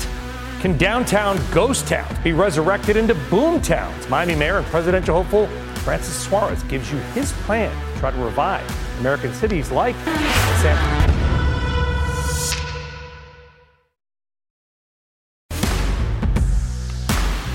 can 0.59 0.77
downtown 0.77 1.39
ghost 1.51 1.87
towns 1.87 2.15
be 2.19 2.33
resurrected 2.33 2.95
into 2.95 3.15
boom 3.31 3.59
towns? 3.59 4.07
Miami 4.07 4.35
Mayor 4.35 4.59
and 4.59 4.67
presidential 4.67 5.15
hopeful 5.15 5.49
Francis 5.83 6.15
Suarez 6.15 6.61
gives 6.63 6.91
you 6.91 6.97
his 7.13 7.31
plan 7.43 7.71
to 7.93 7.99
try 7.99 8.11
to 8.11 8.17
revive 8.17 8.99
American 8.99 9.33
cities 9.33 9.71
like 9.71 9.95
San 9.95 10.77
Francisco. 10.77 11.21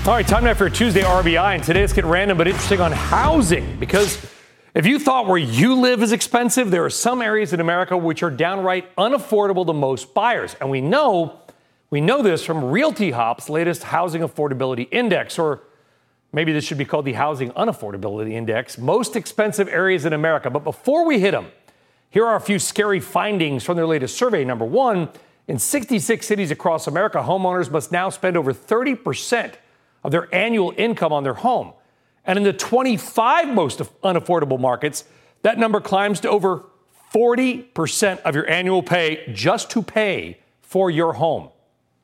All 0.05 0.13
right, 0.13 0.27
time 0.27 0.43
now 0.43 0.53
for 0.53 0.69
Tuesday 0.69 1.01
RBI, 1.01 1.55
and 1.55 1.63
today 1.63 1.81
let's 1.81 1.93
get 1.93 2.05
random 2.05 2.37
but 2.37 2.47
interesting 2.47 2.79
on 2.79 2.91
housing 2.91 3.77
because 3.77 4.17
if 4.73 4.85
you 4.85 4.99
thought 4.99 5.25
where 5.25 5.37
you 5.37 5.75
live 5.75 6.03
is 6.03 6.11
expensive, 6.11 6.69
there 6.69 6.85
are 6.85 6.89
some 6.89 7.21
areas 7.21 7.51
in 7.51 7.59
America 7.59 7.97
which 7.97 8.23
are 8.23 8.29
downright 8.29 8.93
unaffordable 8.95 9.65
to 9.65 9.73
most 9.73 10.13
buyers. 10.13 10.55
And 10.61 10.69
we 10.69 10.81
know 10.81 11.41
we 11.89 12.01
know 12.01 12.21
this 12.21 12.43
from 12.43 12.61
RealtyHop's 12.61 13.49
latest 13.49 13.83
housing 13.83 14.21
affordability 14.21 14.87
index 14.91 15.39
or 15.39 15.61
maybe 16.31 16.53
this 16.53 16.63
should 16.63 16.77
be 16.77 16.85
called 16.85 17.05
the 17.05 17.13
housing 17.13 17.51
unaffordability 17.51 18.33
index, 18.33 18.77
most 18.77 19.15
expensive 19.15 19.67
areas 19.67 20.05
in 20.05 20.13
America. 20.13 20.49
But 20.49 20.63
before 20.63 21.05
we 21.05 21.19
hit 21.19 21.31
them, 21.31 21.47
here 22.09 22.25
are 22.25 22.35
a 22.35 22.41
few 22.41 22.59
scary 22.59 22.99
findings 22.99 23.63
from 23.63 23.75
their 23.75 23.87
latest 23.87 24.17
survey. 24.17 24.43
Number 24.43 24.65
1, 24.65 25.09
in 25.47 25.59
66 25.59 26.25
cities 26.25 26.51
across 26.51 26.87
America, 26.87 27.19
homeowners 27.19 27.71
must 27.71 27.91
now 27.91 28.09
spend 28.09 28.35
over 28.37 28.53
30% 28.53 29.53
of 30.03 30.11
their 30.11 30.33
annual 30.33 30.73
income 30.77 31.13
on 31.13 31.23
their 31.23 31.33
home. 31.33 31.73
And 32.25 32.37
in 32.37 32.43
the 32.43 32.53
25 32.53 33.53
most 33.53 33.79
unaffordable 34.03 34.59
markets, 34.59 35.05
that 35.43 35.57
number 35.57 35.79
climbs 35.79 36.19
to 36.21 36.29
over 36.29 36.65
40% 37.13 38.19
of 38.21 38.35
your 38.35 38.49
annual 38.49 38.83
pay 38.83 39.31
just 39.33 39.69
to 39.71 39.81
pay 39.81 40.39
for 40.61 40.91
your 40.91 41.13
home. 41.13 41.49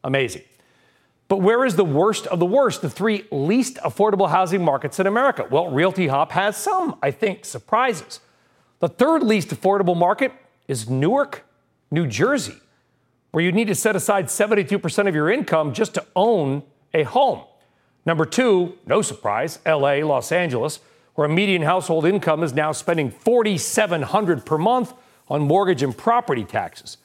Amazing. 0.04 0.44
But 1.28 1.38
where 1.38 1.66
is 1.66 1.76
the 1.76 1.86
worst 1.86 2.28
of 2.28 2.40
the 2.40 2.46
worst, 2.46 2.82
the 2.82 2.90
three 2.90 3.26
least 3.32 3.78
affordable 3.78 4.30
housing 4.30 4.64
markets 4.64 5.00
in 5.00 5.08
America? 5.08 5.48
Well, 5.50 5.66
RealtyHop 5.66 6.32
has 6.32 6.58
some, 6.58 6.98
I 7.02 7.12
think, 7.12 7.46
surprises. 7.46 8.20
The 8.80 8.90
third 8.90 9.24
least 9.24 9.50
affordable 9.50 9.98
market 9.98 10.34
is 10.68 10.90
Newark, 10.90 11.46
New 11.90 12.08
Jersey, 12.08 12.58
where 13.32 13.44
you 13.44 13.52
need 13.52 13.68
to 13.68 13.76
set 13.76 13.96
aside 13.96 14.26
72% 14.26 15.08
of 15.08 15.16
your 15.16 15.32
income 15.32 15.74
just 15.74 15.94
to 15.96 16.06
own 16.16 16.64
a 16.94 17.04
home. 17.04 17.44
Number 18.06 18.26
two, 18.26 18.78
no 18.86 19.02
surprise, 19.02 19.60
LA, 19.66 20.06
Los 20.06 20.32
Angeles, 20.32 20.80
where 21.16 21.28
a 21.28 21.30
median 21.30 21.62
household 21.62 22.06
income 22.06 22.44
is 22.44 22.54
now 22.54 22.72
spending 22.72 23.10
4700 23.10 24.46
per 24.46 24.58
month 24.58 24.94
on 25.30 25.42
mortgage 25.42 25.82
and 25.82 25.98
property 25.98 26.44
taxes. 26.44 26.98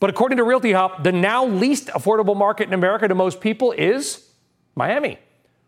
But 0.00 0.08
according 0.10 0.38
to 0.38 0.44
RealtyHop, 0.44 1.02
the 1.02 1.12
now 1.12 1.44
least 1.44 1.88
affordable 1.88 2.36
market 2.36 2.66
in 2.66 2.74
America 2.74 3.06
to 3.06 3.14
most 3.14 3.40
people 3.40 3.72
is 3.72 4.30
Miami. 4.74 5.18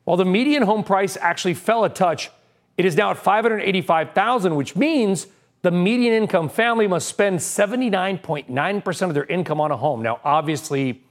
While 0.04 0.16
the 0.16 0.24
median 0.24 0.62
home 0.62 0.82
price 0.82 1.16
actually 1.20 1.54
fell 1.54 1.84
a 1.84 1.90
touch, 1.90 2.30
it 2.78 2.86
is 2.86 2.96
now 2.96 3.10
at 3.10 3.18
585,000, 3.18 4.56
which 4.56 4.74
means 4.74 5.26
the 5.60 5.70
median 5.70 6.14
income 6.14 6.48
family 6.48 6.88
must 6.88 7.06
spend 7.06 7.38
79.9% 7.38 9.02
of 9.02 9.14
their 9.14 9.26
income 9.26 9.60
on 9.60 9.70
a 9.70 9.76
home. 9.76 10.02
Now, 10.02 10.18
obviously, 10.24 11.04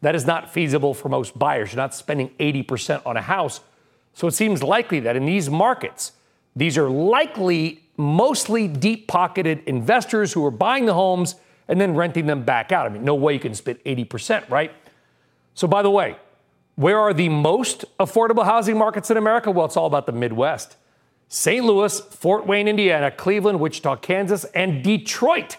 that 0.00 0.14
is 0.14 0.26
not 0.26 0.52
feasible 0.52 0.94
for 0.94 1.08
most 1.08 1.38
buyers. 1.38 1.72
You're 1.72 1.82
not 1.82 1.94
spending 1.94 2.30
80% 2.40 3.02
on 3.06 3.16
a 3.16 3.22
house. 3.22 3.60
So 4.14 4.26
it 4.26 4.32
seems 4.32 4.62
likely 4.62 5.00
that 5.00 5.16
in 5.16 5.26
these 5.26 5.50
markets, 5.50 6.12
these 6.56 6.78
are 6.78 6.88
likely 6.88 7.84
mostly 7.96 8.68
deep 8.68 9.06
pocketed 9.06 9.62
investors 9.66 10.32
who 10.32 10.44
are 10.44 10.50
buying 10.50 10.86
the 10.86 10.94
homes 10.94 11.36
and 11.68 11.80
then 11.80 11.94
renting 11.94 12.26
them 12.26 12.44
back 12.44 12.72
out. 12.72 12.86
I 12.86 12.88
mean, 12.88 13.04
no 13.04 13.14
way 13.14 13.34
you 13.34 13.40
can 13.40 13.54
spend 13.54 13.82
80%, 13.84 14.48
right? 14.50 14.72
So, 15.54 15.66
by 15.66 15.82
the 15.82 15.90
way, 15.90 16.16
where 16.76 16.98
are 16.98 17.14
the 17.14 17.28
most 17.28 17.84
affordable 17.98 18.44
housing 18.44 18.76
markets 18.76 19.10
in 19.10 19.16
America? 19.16 19.50
Well, 19.50 19.66
it's 19.66 19.76
all 19.76 19.86
about 19.86 20.06
the 20.06 20.12
Midwest. 20.12 20.76
St. 21.28 21.64
Louis, 21.64 22.00
Fort 22.00 22.46
Wayne, 22.46 22.68
Indiana, 22.68 23.10
Cleveland, 23.10 23.60
Wichita, 23.60 23.96
Kansas, 23.96 24.44
and 24.46 24.82
Detroit 24.82 25.56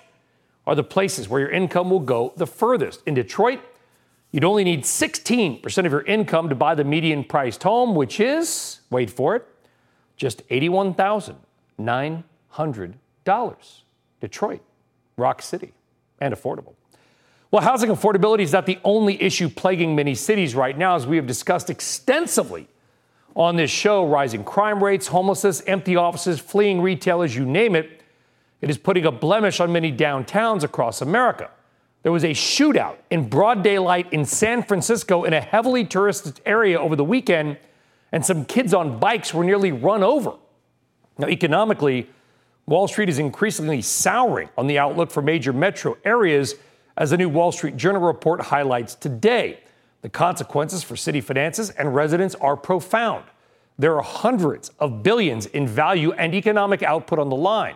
are 0.68 0.76
the 0.76 0.84
places 0.84 1.30
where 1.30 1.42
your 1.42 1.50
income 1.50 1.90
will 1.90 2.00
go 2.00 2.34
the 2.36 2.48
furthest. 2.48 3.02
In 3.06 3.14
Detroit, 3.14 3.62
You'd 4.36 4.44
only 4.44 4.66
need 4.66 4.84
16% 4.84 5.86
of 5.86 5.92
your 5.94 6.02
income 6.02 6.50
to 6.50 6.56
buy 6.56 6.76
the 6.76 6.84
median 6.84 7.24
priced 7.24 7.64
home, 7.64 7.96
which 7.96 8.20
is, 8.20 8.82
wait 8.90 9.10
for 9.10 9.38
it, 9.38 9.48
just 10.18 10.46
$81,900. 10.50 12.94
Detroit, 14.20 14.62
Rock 15.16 15.42
City, 15.42 15.72
and 16.20 16.34
affordable. 16.34 16.76
Well, 17.52 17.62
housing 17.62 17.90
affordability 17.90 18.42
is 18.42 18.52
not 18.52 18.66
the 18.66 18.80
only 18.84 19.22
issue 19.22 19.50
plaguing 19.50 19.96
many 19.96 20.16
cities 20.16 20.56
right 20.56 20.78
now, 20.78 20.96
as 20.96 21.08
we 21.08 21.16
have 21.16 21.28
discussed 21.28 21.70
extensively 21.70 22.68
on 23.36 23.56
this 23.56 23.72
show. 23.72 24.06
Rising 24.06 24.44
crime 24.44 24.84
rates, 24.84 25.08
homelessness, 25.08 25.62
empty 25.68 25.96
offices, 25.96 26.40
fleeing 26.40 26.82
retailers, 26.82 27.36
you 27.36 27.46
name 27.46 27.76
it. 27.76 28.02
It 28.62 28.70
is 28.70 28.78
putting 28.78 29.06
a 29.06 29.12
blemish 29.12 29.60
on 29.60 29.72
many 29.72 29.92
downtowns 29.92 30.64
across 30.64 31.02
America. 31.02 31.52
There 32.04 32.12
was 32.12 32.24
a 32.24 32.32
shootout 32.32 32.98
in 33.10 33.30
broad 33.30 33.64
daylight 33.64 34.12
in 34.12 34.26
San 34.26 34.62
Francisco 34.62 35.24
in 35.24 35.34
a 35.34 35.42
heavily 35.42 35.86
touristed 35.86 36.40
area 36.46 36.80
over 36.80 36.96
the 36.96 37.04
weekend, 37.04 37.58
and 38.12 38.26
some 38.26 38.46
kids 38.46 38.74
on 38.74 39.00
bikes 39.00 39.34
were 39.34 39.44
nearly 39.44 39.72
run 39.72 40.04
over. 40.04 40.34
Now, 41.18 41.28
economically, 41.28 42.10
Wall 42.68 42.88
Street 42.88 43.10
is 43.10 43.20
increasingly 43.20 43.82
souring 43.82 44.50
on 44.58 44.66
the 44.66 44.80
outlook 44.80 45.12
for 45.12 45.22
major 45.22 45.54
metro 45.54 45.98
areas, 46.04 46.56
as 46.98 47.12
the 47.12 47.18
new 47.18 47.30
Wall 47.30 47.52
Street 47.52 47.78
Journal 47.78 48.02
report 48.02 48.42
highlights 48.42 48.96
today. 48.96 49.60
The 50.02 50.10
consequences 50.10 50.84
for 50.84 50.96
city 50.96 51.22
finances 51.22 51.70
and 51.72 51.94
residents 51.94 52.34
are 52.36 52.56
profound. 52.58 53.26
There 53.78 53.96
are 53.96 54.02
hundreds 54.02 54.70
of 54.80 55.04
billions 55.04 55.46
in 55.48 55.68
value 55.68 56.14
and 56.14 56.34
economic 56.34 56.82
output 56.82 57.20
on 57.20 57.30
the 57.30 57.36
line. 57.36 57.76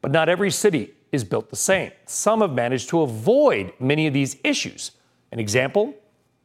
But 0.00 0.12
not 0.12 0.28
every 0.28 0.50
city 0.50 0.94
is 1.12 1.24
built 1.24 1.50
the 1.50 1.56
same. 1.56 1.90
Some 2.06 2.40
have 2.40 2.52
managed 2.52 2.88
to 2.90 3.02
avoid 3.02 3.72
many 3.80 4.06
of 4.06 4.14
these 4.14 4.36
issues. 4.44 4.92
An 5.32 5.40
example 5.40 5.94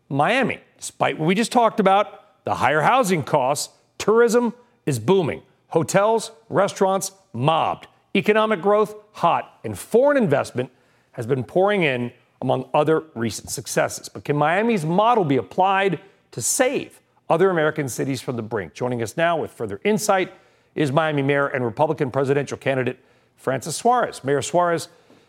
Miami. 0.09 0.59
Despite 0.78 1.17
what 1.17 1.26
we 1.26 1.36
just 1.36 1.51
talked 1.51 1.80
about, 1.80 2.43
the 2.43 2.55
higher 2.55 2.82
housing 2.82 3.24
costs, 3.24 3.74
tourism 3.97 4.53
is 4.86 4.99
booming. 4.99 5.41
Hotels, 5.67 6.32
restaurants, 6.49 7.11
mobbed. 7.34 7.88
Economic 8.15 8.61
growth, 8.61 8.95
hot. 9.13 9.59
And 9.63 9.77
foreign 9.77 10.17
investment 10.17 10.69
has 11.13 11.25
been 11.25 11.43
pouring 11.43 11.84
in 11.84 12.11
among 12.41 12.69
other 12.73 13.03
recent 13.15 13.49
successes. 13.49 14.09
But 14.09 14.25
can 14.25 14.36
Miami's 14.36 14.86
model 14.86 15.23
be 15.23 15.38
applied 15.38 15.99
to 16.32 16.41
save 16.41 16.99
other 17.29 17.49
American 17.49 17.88
cities 17.88 18.21
from 18.21 18.36
the 18.36 18.41
brink? 18.41 18.73
Joining 18.73 19.01
us 19.01 19.15
now 19.15 19.39
with 19.39 19.51
further 19.51 19.79
insight 19.84 20.34
is 20.75 20.91
Miami 20.91 21.21
Mayor 21.21 21.47
and 21.47 21.63
Republican 21.63 22.11
presidential 22.11 22.57
candidate 22.57 22.99
Francis 23.38 23.75
Suarez. 23.75 24.23
Mayor 24.23 24.41
Suarez, 24.41 24.88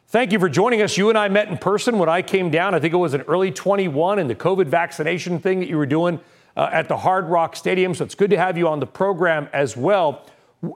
thank 0.08 0.32
you 0.32 0.38
for 0.38 0.48
joining 0.48 0.82
us. 0.82 0.96
You 0.96 1.08
and 1.08 1.18
I 1.18 1.28
met 1.28 1.48
in 1.48 1.58
person 1.58 1.98
when 1.98 2.08
I 2.08 2.22
came 2.22 2.50
down. 2.50 2.74
I 2.74 2.80
think 2.80 2.94
it 2.94 2.98
was 2.98 3.14
in 3.14 3.22
early 3.22 3.50
21 3.50 4.18
in 4.18 4.28
the 4.28 4.34
COVID 4.34 4.66
vaccination 4.66 5.38
thing 5.38 5.60
that 5.60 5.68
you 5.68 5.76
were 5.76 5.86
doing 5.86 6.20
uh, 6.56 6.68
at 6.72 6.88
the 6.88 6.96
Hard 6.96 7.26
Rock 7.26 7.56
Stadium. 7.56 7.94
So 7.94 8.04
it's 8.04 8.14
good 8.14 8.30
to 8.30 8.36
have 8.36 8.58
you 8.58 8.68
on 8.68 8.80
the 8.80 8.86
program 8.86 9.48
as 9.52 9.76
well. 9.76 10.26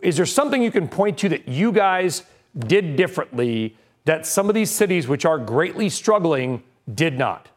Is 0.02 0.16
there 0.16 0.26
something 0.26 0.62
you 0.62 0.70
can 0.70 0.88
point 0.88 1.18
to 1.18 1.28
that 1.28 1.46
you 1.48 1.72
guys 1.72 2.24
did 2.58 2.96
differently 2.96 3.76
that 4.04 4.26
some 4.26 4.48
of 4.48 4.54
these 4.54 4.70
cities, 4.70 5.06
which 5.08 5.24
are 5.24 5.38
greatly 5.38 5.88
struggling, 5.88 6.62
did 6.92 7.18
not? 7.18 7.48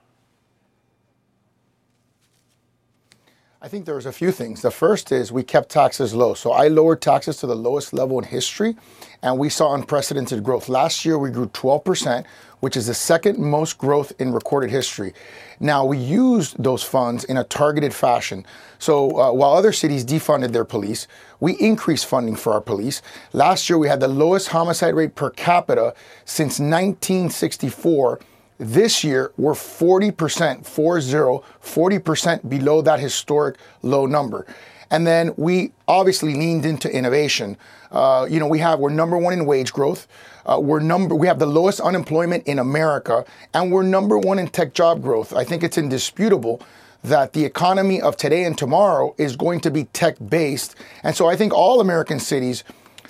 I 3.62 3.68
think 3.68 3.86
there 3.86 3.96
was 3.96 4.06
a 4.06 4.14
few 4.14 4.32
things. 4.32 4.62
The 4.62 4.72
first 4.72 5.12
is 5.12 5.34
we 5.34 5.44
kept 5.44 5.70
taxes 5.70 6.14
low. 6.14 6.34
So 6.34 6.54
I 6.54 6.70
lowered 6.70 7.02
taxes 7.02 7.38
to 7.38 7.48
the 7.48 7.56
lowest 7.56 7.92
level 7.92 8.18
in 8.18 8.24
history, 8.24 8.78
and 9.22 9.38
we 9.38 9.50
saw 9.50 9.76
unprecedented 9.76 10.44
growth. 10.44 10.70
Last 10.70 11.04
year, 11.04 11.18
we 11.18 11.30
grew 11.30 11.48
12%, 11.48 12.26
which 12.62 12.78
is 12.78 12.88
the 12.88 12.94
second 12.94 13.38
most 13.38 13.78
growth 13.78 14.14
in 14.18 14.32
recorded 14.32 14.72
history. 14.72 15.14
Now, 15.60 15.84
we 15.84 15.98
used 15.98 16.62
those 16.64 16.84
funds 16.84 17.26
in 17.26 17.36
a 17.36 17.44
targeted 17.44 17.94
fashion. 17.94 18.46
So 18.80 19.20
uh, 19.20 19.32
while 19.32 19.54
other 19.54 19.72
cities 19.72 20.04
defunded 20.04 20.52
their 20.52 20.66
police, 20.66 21.08
we 21.40 21.54
increased 21.54 22.06
funding 22.06 22.36
for 22.36 22.54
our 22.54 22.62
police. 22.62 23.02
Last 23.34 23.70
year, 23.70 23.78
we 23.78 23.88
had 23.88 24.00
the 24.00 24.08
lowest 24.08 24.48
homicide 24.50 24.96
rate 24.96 25.16
per 25.16 25.30
capita 25.30 25.94
since 26.26 26.60
1964 26.60 28.20
this 28.60 29.06
year, 29.06 29.32
we're 29.38 29.54
40%, 29.54 30.66
40, 30.66 31.02
40% 31.08 32.50
below 32.50 32.82
that 32.82 33.00
historic 33.00 33.56
low 33.82 34.06
number. 34.06 34.46
And 34.92 35.08
then 35.08 35.34
we 35.38 35.72
obviously 35.88 36.34
leaned 36.34 36.66
into 36.66 36.94
innovation. 36.94 37.58
Uh, 37.90 38.28
you 38.30 38.40
know, 38.40 38.48
we 38.48 38.60
have 38.60 38.80
we're 38.80 38.90
number 38.90 39.18
one 39.18 39.34
in 39.34 39.46
wage 39.46 39.72
growth. 39.72 40.08
Uh, 40.46 40.60
we're 40.60 40.80
number 40.80 41.16
we 41.16 41.28
have 41.28 41.40
the 41.40 41.46
lowest 41.46 41.80
unemployment 41.80 42.46
in 42.48 42.60
America, 42.60 43.24
and 43.54 43.72
we're 43.72 43.84
number 43.84 44.18
one 44.18 44.40
in 44.40 44.48
tech 44.48 44.74
job 44.74 45.02
growth. 45.02 45.34
I 45.34 45.44
think 45.44 45.64
it's 45.64 45.78
indisputable 45.78 46.62
that 47.04 47.34
the 47.34 47.46
economy 47.46 48.02
of 48.02 48.18
today 48.18 48.44
and 48.44 48.58
tomorrow 48.58 49.16
is 49.18 49.36
going 49.36 49.60
to 49.62 49.72
be 49.72 49.86
tech 49.86 50.16
based. 50.30 50.76
And 51.04 51.16
so 51.16 51.28
I 51.28 51.36
think 51.36 51.54
all 51.54 51.80
American 51.80 52.20
cities 52.20 52.64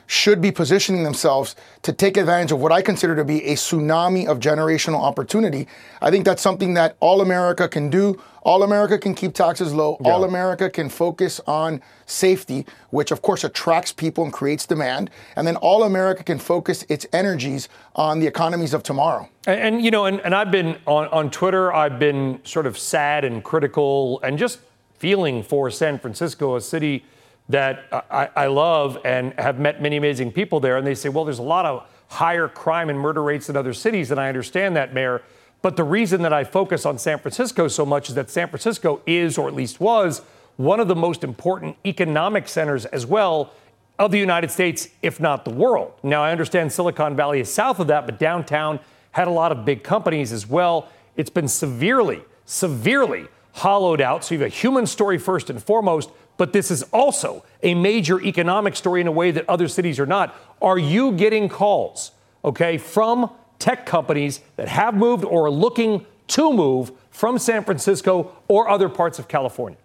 should 0.09 0.41
be 0.41 0.51
positioning 0.51 1.03
themselves 1.03 1.55
to 1.83 1.93
take 1.93 2.17
advantage 2.17 2.51
of 2.51 2.59
what 2.59 2.71
I 2.71 2.81
consider 2.81 3.15
to 3.15 3.23
be 3.23 3.45
a 3.45 3.53
tsunami 3.53 4.27
of 4.27 4.39
generational 4.39 4.99
opportunity. 4.99 5.67
I 6.01 6.09
think 6.09 6.25
that's 6.25 6.41
something 6.41 6.73
that 6.73 6.97
all 6.99 7.21
America 7.21 7.67
can 7.67 7.91
do. 7.91 8.19
All 8.41 8.63
America 8.63 8.97
can 8.97 9.13
keep 9.13 9.35
taxes 9.35 9.71
low. 9.71 9.97
Yeah. 10.01 10.09
All 10.09 10.23
America 10.23 10.67
can 10.67 10.89
focus 10.89 11.39
on 11.45 11.83
safety, 12.07 12.65
which 12.89 13.11
of 13.11 13.21
course 13.21 13.43
attracts 13.43 13.93
people 13.93 14.23
and 14.23 14.33
creates 14.33 14.65
demand. 14.65 15.11
And 15.35 15.45
then 15.45 15.57
all 15.57 15.83
America 15.83 16.23
can 16.23 16.39
focus 16.39 16.83
its 16.89 17.05
energies 17.13 17.69
on 17.95 18.19
the 18.19 18.25
economies 18.25 18.73
of 18.73 18.81
tomorrow. 18.81 19.29
And, 19.45 19.59
and 19.61 19.85
you 19.85 19.91
know, 19.91 20.05
and, 20.05 20.21
and 20.21 20.33
I've 20.33 20.49
been 20.49 20.79
on, 20.87 21.07
on 21.09 21.29
Twitter, 21.29 21.71
I've 21.71 21.99
been 21.99 22.41
sort 22.43 22.65
of 22.65 22.79
sad 22.79 23.25
and 23.25 23.43
critical 23.43 24.19
and 24.23 24.39
just 24.39 24.57
feeling 24.97 25.43
for 25.43 25.69
San 25.69 25.99
Francisco, 25.99 26.55
a 26.55 26.61
city 26.61 27.05
that 27.49 27.85
I, 28.11 28.29
I, 28.35 28.47
love 28.47 28.99
and 29.03 29.33
have 29.39 29.59
met 29.59 29.81
many 29.81 29.97
amazing 29.97 30.31
people 30.31 30.59
there. 30.59 30.77
And 30.77 30.85
they 30.85 30.93
say, 30.93 31.09
well, 31.09 31.25
there's 31.25 31.39
a 31.39 31.43
lot 31.43 31.65
of 31.65 31.87
higher 32.07 32.47
crime 32.47 32.89
and 32.89 32.99
murder 32.99 33.23
rates 33.23 33.49
in 33.49 33.57
other 33.57 33.73
cities. 33.73 34.11
And 34.11 34.19
I 34.19 34.29
understand 34.29 34.75
that, 34.75 34.93
Mayor. 34.93 35.23
But 35.61 35.75
the 35.75 35.83
reason 35.83 36.21
that 36.21 36.31
I 36.31 36.43
focus 36.43 36.85
on 36.85 36.97
San 36.97 37.17
Francisco 37.19 37.67
so 37.67 37.85
much 37.85 38.09
is 38.09 38.15
that 38.15 38.29
San 38.29 38.47
Francisco 38.47 39.01
is, 39.05 39.37
or 39.37 39.47
at 39.47 39.55
least 39.55 39.79
was, 39.79 40.21
one 40.57 40.79
of 40.79 40.87
the 40.87 40.95
most 40.95 41.23
important 41.23 41.75
economic 41.85 42.47
centers 42.47 42.85
as 42.85 43.05
well 43.05 43.51
of 43.97 44.11
the 44.11 44.19
United 44.19 44.51
States, 44.51 44.87
if 45.01 45.19
not 45.19 45.43
the 45.43 45.51
world. 45.51 45.93
Now, 46.03 46.23
I 46.23 46.31
understand 46.31 46.71
Silicon 46.71 47.15
Valley 47.15 47.41
is 47.41 47.51
south 47.51 47.79
of 47.79 47.87
that, 47.87 48.05
but 48.05 48.19
downtown 48.19 48.79
had 49.11 49.27
a 49.27 49.31
lot 49.31 49.51
of 49.51 49.65
big 49.65 49.83
companies 49.83 50.31
as 50.31 50.47
well. 50.47 50.87
It's 51.17 51.29
been 51.29 51.47
severely, 51.47 52.21
severely 52.45 53.27
hollowed 53.53 53.99
out. 53.99 54.23
So 54.23 54.35
you 54.35 54.41
have 54.41 54.51
a 54.51 54.55
human 54.55 54.85
story 54.85 55.17
first 55.17 55.49
and 55.49 55.61
foremost, 55.61 56.11
but 56.39 56.53
this 56.53 56.71
is 56.71 56.83
also 56.93 57.43
a 57.63 57.75
major 57.75 58.19
economic 58.21 58.73
story 58.73 59.01
in 59.01 59.07
a 59.07 59.11
way 59.11 59.29
that 59.29 59.47
other 59.49 59.67
cities 59.67 59.99
are 59.99 60.05
not. 60.05 60.33
Are 60.61 60.77
you 60.79 61.11
getting 61.11 61.49
calls, 61.49 62.11
okay, 62.45 62.77
from 62.77 63.29
tech 63.59 63.85
companies 63.85 64.39
that 64.55 64.69
have 64.69 64.95
moved 64.95 65.25
or 65.25 65.47
are 65.47 65.51
looking 65.51 66.05
to 66.27 66.53
move 66.53 66.93
from 67.11 67.37
San 67.37 67.65
Francisco 67.65 68.31
or 68.47 68.69
other 68.69 68.87
parts 68.87 69.19
of 69.19 69.27
California? 69.27 69.77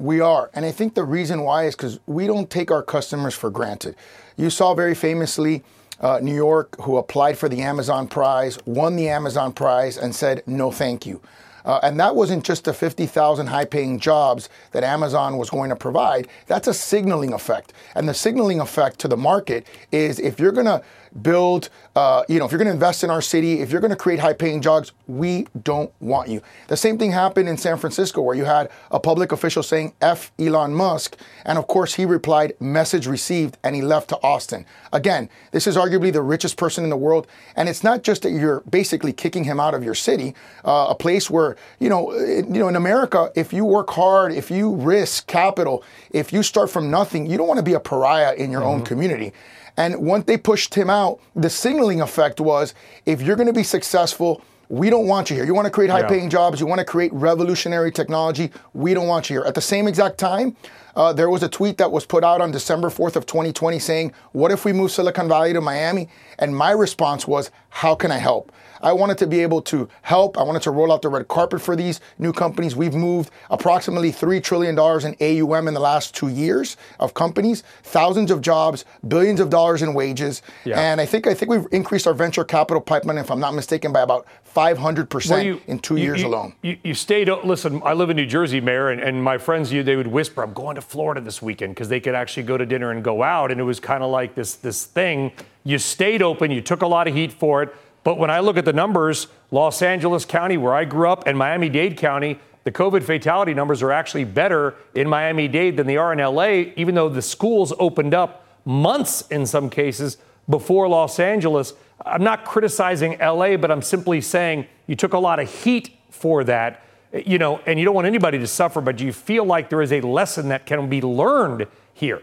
We 0.00 0.18
are. 0.18 0.50
And 0.52 0.64
I 0.64 0.72
think 0.72 0.96
the 0.96 1.04
reason 1.04 1.42
why 1.42 1.66
is 1.66 1.76
because 1.76 2.00
we 2.06 2.26
don't 2.26 2.50
take 2.50 2.72
our 2.72 2.82
customers 2.82 3.34
for 3.34 3.50
granted. 3.50 3.94
You 4.36 4.50
saw 4.50 4.74
very 4.74 4.96
famously 4.96 5.62
uh, 6.00 6.18
New 6.20 6.34
York, 6.34 6.74
who 6.80 6.96
applied 6.96 7.38
for 7.38 7.48
the 7.48 7.62
Amazon 7.62 8.08
prize, 8.08 8.58
won 8.66 8.96
the 8.96 9.08
Amazon 9.08 9.52
prize, 9.52 9.96
and 9.96 10.12
said, 10.12 10.42
no, 10.44 10.72
thank 10.72 11.06
you. 11.06 11.20
Uh, 11.64 11.80
and 11.82 11.98
that 11.98 12.14
wasn't 12.14 12.44
just 12.44 12.64
the 12.64 12.74
50,000 12.74 13.46
high 13.46 13.64
paying 13.64 13.98
jobs 13.98 14.48
that 14.72 14.84
Amazon 14.84 15.38
was 15.38 15.48
going 15.50 15.70
to 15.70 15.76
provide. 15.76 16.28
That's 16.46 16.68
a 16.68 16.74
signaling 16.74 17.32
effect. 17.32 17.72
And 17.94 18.08
the 18.08 18.14
signaling 18.14 18.60
effect 18.60 18.98
to 19.00 19.08
the 19.08 19.16
market 19.16 19.66
is 19.90 20.18
if 20.18 20.38
you're 20.38 20.52
going 20.52 20.66
to 20.66 20.82
build, 21.22 21.68
uh, 21.94 22.24
you 22.28 22.38
know, 22.38 22.44
if 22.44 22.50
you're 22.50 22.58
going 22.58 22.68
to 22.68 22.74
invest 22.74 23.04
in 23.04 23.10
our 23.10 23.22
city, 23.22 23.60
if 23.60 23.70
you're 23.70 23.80
going 23.80 23.90
to 23.90 23.96
create 23.96 24.20
high 24.20 24.32
paying 24.32 24.60
jobs, 24.60 24.92
we 25.06 25.46
don't 25.62 25.92
want 26.00 26.28
you. 26.28 26.42
The 26.68 26.76
same 26.76 26.98
thing 26.98 27.12
happened 27.12 27.48
in 27.48 27.56
San 27.56 27.76
Francisco 27.78 28.20
where 28.20 28.34
you 28.34 28.44
had 28.44 28.70
a 28.90 28.98
public 28.98 29.32
official 29.32 29.62
saying 29.62 29.94
F 30.00 30.32
Elon 30.38 30.74
Musk. 30.74 31.16
And 31.44 31.58
of 31.58 31.66
course, 31.66 31.94
he 31.94 32.04
replied, 32.04 32.54
message 32.60 33.06
received, 33.06 33.58
and 33.62 33.76
he 33.76 33.82
left 33.82 34.08
to 34.08 34.22
Austin. 34.22 34.66
Again, 34.92 35.28
this 35.52 35.66
is 35.66 35.76
arguably 35.76 36.12
the 36.12 36.22
richest 36.22 36.56
person 36.56 36.84
in 36.84 36.90
the 36.90 36.96
world. 36.96 37.26
And 37.56 37.68
it's 37.68 37.84
not 37.84 38.02
just 38.02 38.22
that 38.22 38.30
you're 38.30 38.60
basically 38.68 39.12
kicking 39.12 39.44
him 39.44 39.60
out 39.60 39.74
of 39.74 39.84
your 39.84 39.94
city, 39.94 40.34
uh, 40.64 40.86
a 40.90 40.94
place 40.94 41.30
where, 41.30 41.56
you 41.78 41.88
know, 41.88 42.12
you 42.14 42.44
know, 42.44 42.68
in 42.68 42.76
America, 42.76 43.30
if 43.34 43.52
you 43.52 43.64
work 43.64 43.90
hard, 43.90 44.32
if 44.32 44.50
you 44.50 44.74
risk 44.74 45.26
capital, 45.26 45.84
if 46.10 46.32
you 46.32 46.42
start 46.42 46.70
from 46.70 46.90
nothing, 46.90 47.26
you 47.26 47.36
don't 47.36 47.46
want 47.46 47.58
to 47.58 47.64
be 47.64 47.74
a 47.74 47.80
pariah 47.80 48.34
in 48.34 48.50
your 48.50 48.62
mm-hmm. 48.62 48.70
own 48.70 48.82
community. 48.84 49.32
And 49.76 50.06
once 50.06 50.24
they 50.24 50.36
pushed 50.36 50.74
him 50.74 50.88
out, 50.88 51.20
the 51.34 51.50
signaling 51.50 52.00
effect 52.00 52.40
was 52.40 52.74
if 53.06 53.20
you're 53.20 53.36
going 53.36 53.48
to 53.48 53.52
be 53.52 53.64
successful, 53.64 54.42
we 54.68 54.88
don't 54.88 55.06
want 55.06 55.30
you 55.30 55.36
here. 55.36 55.44
You 55.44 55.54
want 55.54 55.66
to 55.66 55.70
create 55.70 55.90
high 55.90 56.04
paying 56.04 56.24
yeah. 56.24 56.30
jobs, 56.30 56.60
you 56.60 56.66
want 56.66 56.78
to 56.78 56.84
create 56.84 57.12
revolutionary 57.12 57.92
technology, 57.92 58.50
we 58.72 58.94
don't 58.94 59.06
want 59.06 59.28
you 59.28 59.38
here. 59.38 59.46
At 59.46 59.54
the 59.54 59.60
same 59.60 59.86
exact 59.86 60.18
time, 60.18 60.56
uh, 60.96 61.12
there 61.12 61.30
was 61.30 61.42
a 61.42 61.48
tweet 61.48 61.78
that 61.78 61.90
was 61.90 62.06
put 62.06 62.24
out 62.24 62.40
on 62.40 62.50
December 62.50 62.88
4th 62.88 63.16
of 63.16 63.26
2020 63.26 63.78
saying, 63.78 64.12
what 64.32 64.50
if 64.50 64.64
we 64.64 64.72
move 64.72 64.90
Silicon 64.90 65.28
Valley 65.28 65.52
to 65.52 65.60
Miami? 65.60 66.08
And 66.38 66.56
my 66.56 66.70
response 66.70 67.26
was, 67.26 67.50
how 67.70 67.94
can 67.94 68.10
I 68.10 68.18
help? 68.18 68.52
I 68.84 68.92
wanted 68.92 69.16
to 69.18 69.26
be 69.26 69.40
able 69.40 69.62
to 69.62 69.88
help. 70.02 70.36
I 70.36 70.42
wanted 70.42 70.60
to 70.62 70.70
roll 70.70 70.92
out 70.92 71.00
the 71.00 71.08
red 71.08 71.26
carpet 71.26 71.62
for 71.62 71.74
these 71.74 72.00
new 72.18 72.32
companies. 72.32 72.76
We've 72.76 72.94
moved 72.94 73.30
approximately 73.48 74.12
$3 74.12 74.42
trillion 74.42 74.74
in 74.74 75.42
AUM 75.50 75.68
in 75.68 75.74
the 75.74 75.80
last 75.80 76.14
two 76.14 76.28
years 76.28 76.76
of 77.00 77.14
companies, 77.14 77.62
thousands 77.82 78.30
of 78.30 78.42
jobs, 78.42 78.84
billions 79.08 79.40
of 79.40 79.48
dollars 79.48 79.80
in 79.80 79.94
wages. 79.94 80.42
Yeah. 80.64 80.78
And 80.78 81.00
I 81.00 81.06
think 81.06 81.26
I 81.26 81.32
think 81.32 81.50
we've 81.50 81.66
increased 81.72 82.06
our 82.06 82.12
venture 82.12 82.44
capital 82.44 82.80
pipeline, 82.80 83.16
if 83.16 83.30
I'm 83.30 83.40
not 83.40 83.54
mistaken, 83.54 83.90
by 83.90 84.02
about 84.02 84.26
500% 84.54 85.30
well, 85.30 85.42
you, 85.42 85.60
in 85.66 85.78
two 85.78 85.96
you, 85.96 86.04
years 86.04 86.20
you, 86.20 86.28
alone. 86.28 86.54
You, 86.62 86.94
stayed, 86.94 87.28
listen, 87.28 87.82
I 87.84 87.94
live 87.94 88.10
in 88.10 88.16
New 88.16 88.26
Jersey, 88.26 88.60
Mayor, 88.60 88.90
and, 88.90 89.00
and 89.00 89.22
my 89.22 89.38
friends, 89.38 89.72
you, 89.72 89.82
they 89.82 89.96
would 89.96 90.06
whisper, 90.06 90.42
I'm 90.42 90.52
going 90.52 90.76
to 90.76 90.82
Florida 90.84 91.20
this 91.20 91.42
weekend 91.42 91.74
because 91.74 91.88
they 91.88 92.00
could 92.00 92.14
actually 92.14 92.44
go 92.44 92.56
to 92.56 92.66
dinner 92.66 92.90
and 92.90 93.02
go 93.02 93.22
out. 93.22 93.50
And 93.50 93.60
it 93.60 93.64
was 93.64 93.80
kind 93.80 94.02
of 94.02 94.10
like 94.10 94.34
this, 94.34 94.54
this 94.54 94.84
thing. 94.84 95.32
You 95.64 95.78
stayed 95.78 96.22
open, 96.22 96.50
you 96.50 96.60
took 96.60 96.82
a 96.82 96.86
lot 96.86 97.08
of 97.08 97.14
heat 97.14 97.32
for 97.32 97.62
it. 97.62 97.74
But 98.04 98.18
when 98.18 98.30
I 98.30 98.40
look 98.40 98.56
at 98.56 98.64
the 98.64 98.72
numbers, 98.72 99.28
Los 99.50 99.80
Angeles 99.80 100.24
County, 100.24 100.56
where 100.56 100.74
I 100.74 100.84
grew 100.84 101.08
up, 101.08 101.26
and 101.26 101.38
Miami 101.38 101.70
Dade 101.70 101.96
County, 101.96 102.38
the 102.64 102.72
COVID 102.72 103.02
fatality 103.02 103.54
numbers 103.54 103.82
are 103.82 103.92
actually 103.92 104.24
better 104.24 104.74
in 104.94 105.08
Miami 105.08 105.48
Dade 105.48 105.76
than 105.76 105.86
they 105.86 105.96
are 105.96 106.12
in 106.12 106.18
LA, 106.18 106.72
even 106.76 106.94
though 106.94 107.08
the 107.08 107.22
schools 107.22 107.72
opened 107.78 108.14
up 108.14 108.46
months 108.64 109.22
in 109.28 109.46
some 109.46 109.70
cases 109.70 110.18
before 110.48 110.88
Los 110.88 111.18
Angeles. 111.18 111.74
I'm 112.04 112.24
not 112.24 112.44
criticizing 112.44 113.18
LA, 113.18 113.56
but 113.56 113.70
I'm 113.70 113.82
simply 113.82 114.20
saying 114.20 114.66
you 114.86 114.96
took 114.96 115.12
a 115.12 115.18
lot 115.18 115.38
of 115.40 115.62
heat 115.62 115.96
for 116.10 116.44
that, 116.44 116.82
you 117.14 117.38
know, 117.38 117.60
and 117.66 117.78
you 117.78 117.84
don't 117.84 117.94
want 117.94 118.06
anybody 118.06 118.38
to 118.38 118.46
suffer, 118.46 118.80
but 118.80 118.96
do 118.96 119.04
you 119.04 119.12
feel 119.12 119.44
like 119.44 119.70
there 119.70 119.82
is 119.82 119.92
a 119.92 120.00
lesson 120.00 120.48
that 120.48 120.66
can 120.66 120.88
be 120.88 121.00
learned 121.00 121.66
here? 121.92 122.22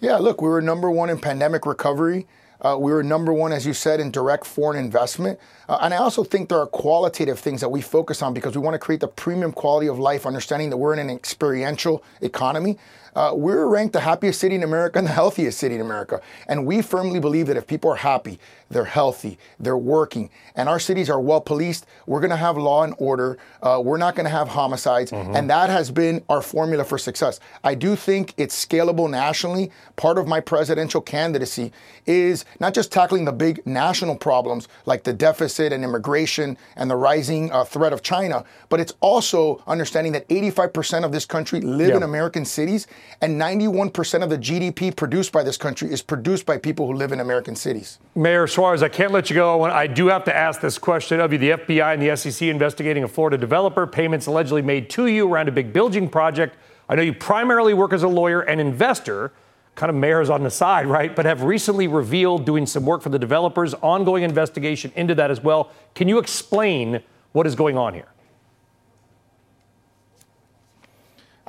Yeah, 0.00 0.16
look, 0.16 0.40
we 0.40 0.48
were 0.48 0.62
number 0.62 0.90
one 0.90 1.10
in 1.10 1.18
pandemic 1.18 1.66
recovery. 1.66 2.26
Uh, 2.60 2.76
we 2.78 2.92
were 2.92 3.02
number 3.02 3.32
one, 3.32 3.52
as 3.52 3.66
you 3.66 3.72
said, 3.72 4.00
in 4.00 4.10
direct 4.10 4.44
foreign 4.44 4.78
investment. 4.78 5.38
Uh, 5.68 5.78
and 5.80 5.94
I 5.94 5.98
also 5.98 6.24
think 6.24 6.48
there 6.48 6.58
are 6.58 6.66
qualitative 6.66 7.38
things 7.38 7.60
that 7.60 7.68
we 7.68 7.80
focus 7.80 8.20
on 8.20 8.34
because 8.34 8.56
we 8.56 8.62
want 8.62 8.74
to 8.74 8.78
create 8.78 9.00
the 9.00 9.08
premium 9.08 9.52
quality 9.52 9.86
of 9.86 9.98
life, 9.98 10.26
understanding 10.26 10.70
that 10.70 10.76
we're 10.76 10.92
in 10.92 10.98
an 10.98 11.10
experiential 11.10 12.02
economy. 12.20 12.76
Uh, 13.14 13.32
we're 13.34 13.66
ranked 13.66 13.92
the 13.92 14.00
happiest 14.00 14.40
city 14.40 14.54
in 14.56 14.62
America 14.62 14.98
and 14.98 15.06
the 15.06 15.12
healthiest 15.22 15.58
city 15.58 15.76
in 15.76 15.80
America. 15.80 16.20
And 16.48 16.66
we 16.66 16.82
firmly 16.82 17.20
believe 17.20 17.46
that 17.46 17.56
if 17.56 17.66
people 17.66 17.90
are 17.90 17.96
happy, 17.96 18.38
they're 18.70 18.84
healthy, 18.84 19.38
they're 19.58 19.78
working, 19.78 20.30
and 20.54 20.68
our 20.68 20.78
cities 20.78 21.08
are 21.08 21.20
well 21.20 21.40
policed, 21.40 21.86
we're 22.06 22.20
going 22.20 22.30
to 22.30 22.36
have 22.36 22.56
law 22.56 22.84
and 22.84 22.94
order. 22.98 23.38
Uh, 23.62 23.80
we're 23.84 23.96
not 23.96 24.14
going 24.14 24.24
to 24.24 24.30
have 24.30 24.48
homicides. 24.48 25.10
Mm-hmm. 25.10 25.36
And 25.36 25.50
that 25.50 25.70
has 25.70 25.90
been 25.90 26.22
our 26.28 26.42
formula 26.42 26.84
for 26.84 26.98
success. 26.98 27.40
I 27.64 27.74
do 27.74 27.96
think 27.96 28.34
it's 28.36 28.66
scalable 28.66 29.10
nationally. 29.10 29.70
Part 29.96 30.18
of 30.18 30.26
my 30.26 30.40
presidential 30.40 31.00
candidacy 31.00 31.72
is 32.06 32.44
not 32.60 32.74
just 32.74 32.92
tackling 32.92 33.24
the 33.24 33.32
big 33.32 33.64
national 33.66 34.16
problems 34.16 34.68
like 34.86 35.04
the 35.04 35.12
deficit 35.12 35.72
and 35.72 35.84
immigration 35.84 36.56
and 36.76 36.90
the 36.90 36.96
rising 36.96 37.50
uh, 37.52 37.64
threat 37.64 37.92
of 37.92 38.02
China, 38.02 38.44
but 38.68 38.80
it's 38.80 38.94
also 39.00 39.62
understanding 39.66 40.12
that 40.12 40.28
85% 40.28 41.04
of 41.04 41.12
this 41.12 41.24
country 41.24 41.60
live 41.60 41.90
yeah. 41.90 41.96
in 41.96 42.02
American 42.02 42.44
cities 42.44 42.86
And 43.20 43.40
91% 43.40 44.22
of 44.22 44.30
the 44.30 44.38
GDP 44.38 44.94
produced 44.94 45.32
by 45.32 45.42
this 45.42 45.56
country 45.56 45.90
is 45.90 46.02
produced 46.02 46.46
by 46.46 46.56
people 46.56 46.86
who 46.86 46.94
live 46.94 47.12
in 47.12 47.20
American 47.20 47.56
cities. 47.56 47.98
Mayor 48.14 48.46
Suarez, 48.58 48.82
I 48.82 48.88
can't 48.88 49.12
let 49.12 49.30
you 49.30 49.34
go. 49.34 49.62
I 49.62 49.86
do 49.86 50.08
have 50.08 50.24
to 50.24 50.36
ask 50.36 50.60
this 50.60 50.78
question 50.78 51.20
of 51.20 51.32
you. 51.32 51.38
The 51.38 51.50
FBI 51.50 51.94
and 51.94 52.02
the 52.02 52.16
SEC 52.16 52.48
investigating 52.48 53.04
a 53.04 53.06
Florida 53.06 53.38
developer, 53.38 53.86
payments 53.86 54.26
allegedly 54.26 54.62
made 54.62 54.90
to 54.90 55.06
you 55.06 55.32
around 55.32 55.48
a 55.48 55.52
big 55.52 55.72
building 55.72 56.08
project. 56.08 56.56
I 56.88 56.96
know 56.96 57.02
you 57.02 57.12
primarily 57.12 57.72
work 57.72 57.92
as 57.92 58.02
a 58.02 58.08
lawyer 58.08 58.40
and 58.40 58.60
investor 58.60 59.30
kind 59.76 59.90
of 59.90 59.94
mayors 59.94 60.28
on 60.28 60.42
the 60.42 60.50
side, 60.50 60.86
right? 60.86 61.14
But 61.14 61.24
have 61.24 61.44
recently 61.44 61.86
revealed 61.86 62.46
doing 62.46 62.66
some 62.66 62.84
work 62.84 63.00
for 63.00 63.10
the 63.10 63.18
developers, 63.20 63.74
ongoing 63.74 64.24
investigation 64.24 64.90
into 64.96 65.14
that 65.14 65.30
as 65.30 65.40
well. 65.40 65.70
Can 65.94 66.08
you 66.08 66.18
explain 66.18 67.00
what 67.30 67.46
is 67.46 67.54
going 67.54 67.78
on 67.78 67.94
here? 67.94 68.08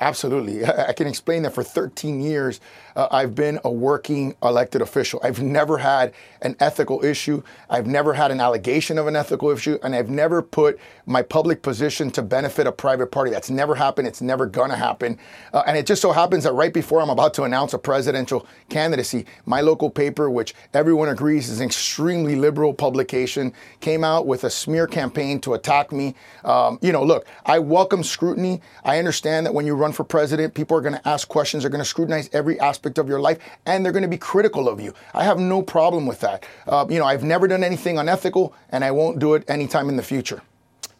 Absolutely. 0.00 0.64
I 0.88 0.92
can 0.94 1.06
explain 1.06 1.42
that 1.42 1.54
for 1.54 1.62
13 1.62 2.20
years, 2.20 2.60
uh, 2.96 3.08
I've 3.10 3.34
been 3.34 3.60
a 3.64 3.70
working 3.70 4.34
elected 4.42 4.82
official. 4.82 5.20
I've 5.22 5.40
never 5.40 5.78
had 5.78 6.12
an 6.42 6.56
ethical 6.58 7.04
issue. 7.04 7.42
I've 7.68 7.86
never 7.86 8.14
had 8.14 8.30
an 8.30 8.40
allegation 8.40 8.98
of 8.98 9.06
an 9.06 9.14
ethical 9.14 9.50
issue. 9.50 9.78
And 9.82 9.94
I've 9.94 10.08
never 10.08 10.42
put 10.42 10.78
my 11.06 11.22
public 11.22 11.62
position 11.62 12.10
to 12.12 12.22
benefit 12.22 12.66
a 12.66 12.72
private 12.72 13.08
party. 13.08 13.30
That's 13.30 13.50
never 13.50 13.74
happened. 13.74 14.08
It's 14.08 14.22
never 14.22 14.46
going 14.46 14.70
to 14.70 14.76
happen. 14.76 15.18
Uh, 15.52 15.62
and 15.66 15.76
it 15.76 15.86
just 15.86 16.02
so 16.02 16.12
happens 16.12 16.44
that 16.44 16.52
right 16.52 16.72
before 16.72 17.00
I'm 17.00 17.10
about 17.10 17.34
to 17.34 17.44
announce 17.44 17.74
a 17.74 17.78
presidential 17.78 18.46
candidacy, 18.70 19.26
my 19.44 19.60
local 19.60 19.90
paper, 19.90 20.30
which 20.30 20.54
everyone 20.72 21.10
agrees 21.10 21.48
is 21.48 21.60
an 21.60 21.66
extremely 21.66 22.36
liberal 22.36 22.72
publication, 22.72 23.52
came 23.80 24.02
out 24.02 24.26
with 24.26 24.44
a 24.44 24.50
smear 24.50 24.86
campaign 24.86 25.40
to 25.40 25.54
attack 25.54 25.92
me. 25.92 26.14
Um, 26.44 26.78
you 26.80 26.92
know, 26.92 27.04
look, 27.04 27.26
I 27.44 27.58
welcome 27.58 28.02
scrutiny. 28.02 28.62
I 28.84 28.98
understand 28.98 29.44
that 29.46 29.52
when 29.52 29.66
you 29.66 29.74
run 29.74 29.89
run 29.90 29.94
for 29.94 30.04
president, 30.04 30.54
people 30.54 30.76
are 30.76 30.80
going 30.80 30.94
to 30.94 31.08
ask 31.08 31.28
questions, 31.28 31.62
they're 31.62 31.70
going 31.70 31.82
to 31.82 31.88
scrutinize 31.88 32.30
every 32.32 32.58
aspect 32.60 32.98
of 32.98 33.08
your 33.08 33.20
life, 33.20 33.38
and 33.66 33.84
they're 33.84 33.92
going 33.92 34.02
to 34.02 34.08
be 34.08 34.18
critical 34.18 34.68
of 34.68 34.80
you. 34.80 34.94
I 35.14 35.24
have 35.24 35.38
no 35.38 35.62
problem 35.62 36.06
with 36.06 36.20
that. 36.20 36.44
Uh, 36.66 36.86
you 36.88 36.98
know, 36.98 37.04
I've 37.04 37.24
never 37.24 37.48
done 37.48 37.64
anything 37.64 37.98
unethical, 37.98 38.54
and 38.70 38.84
I 38.84 38.92
won't 38.92 39.18
do 39.18 39.34
it 39.34 39.48
anytime 39.48 39.88
in 39.88 39.96
the 39.96 40.02
future. 40.02 40.42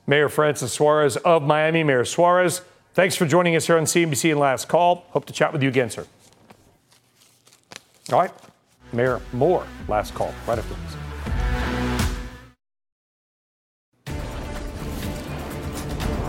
Mayor 0.06 0.28
Francis 0.28 0.72
Suarez 0.72 1.16
of 1.18 1.42
Miami. 1.42 1.84
Mayor 1.84 2.04
Suarez, 2.04 2.62
thanks 2.94 3.14
for 3.14 3.26
joining 3.26 3.54
us 3.54 3.66
here 3.66 3.76
on 3.76 3.84
CNBC 3.84 4.32
and 4.32 4.40
Last 4.40 4.68
Call. 4.68 5.04
Hope 5.10 5.24
to 5.26 5.32
chat 5.32 5.52
with 5.52 5.62
you 5.62 5.68
again, 5.68 5.90
sir. 5.90 6.04
All 8.12 8.18
right, 8.18 8.32
Mayor 8.92 9.20
Moore, 9.32 9.64
last 9.86 10.14
call, 10.14 10.34
right 10.48 10.58
after 10.58 10.74
this. 10.74 11.59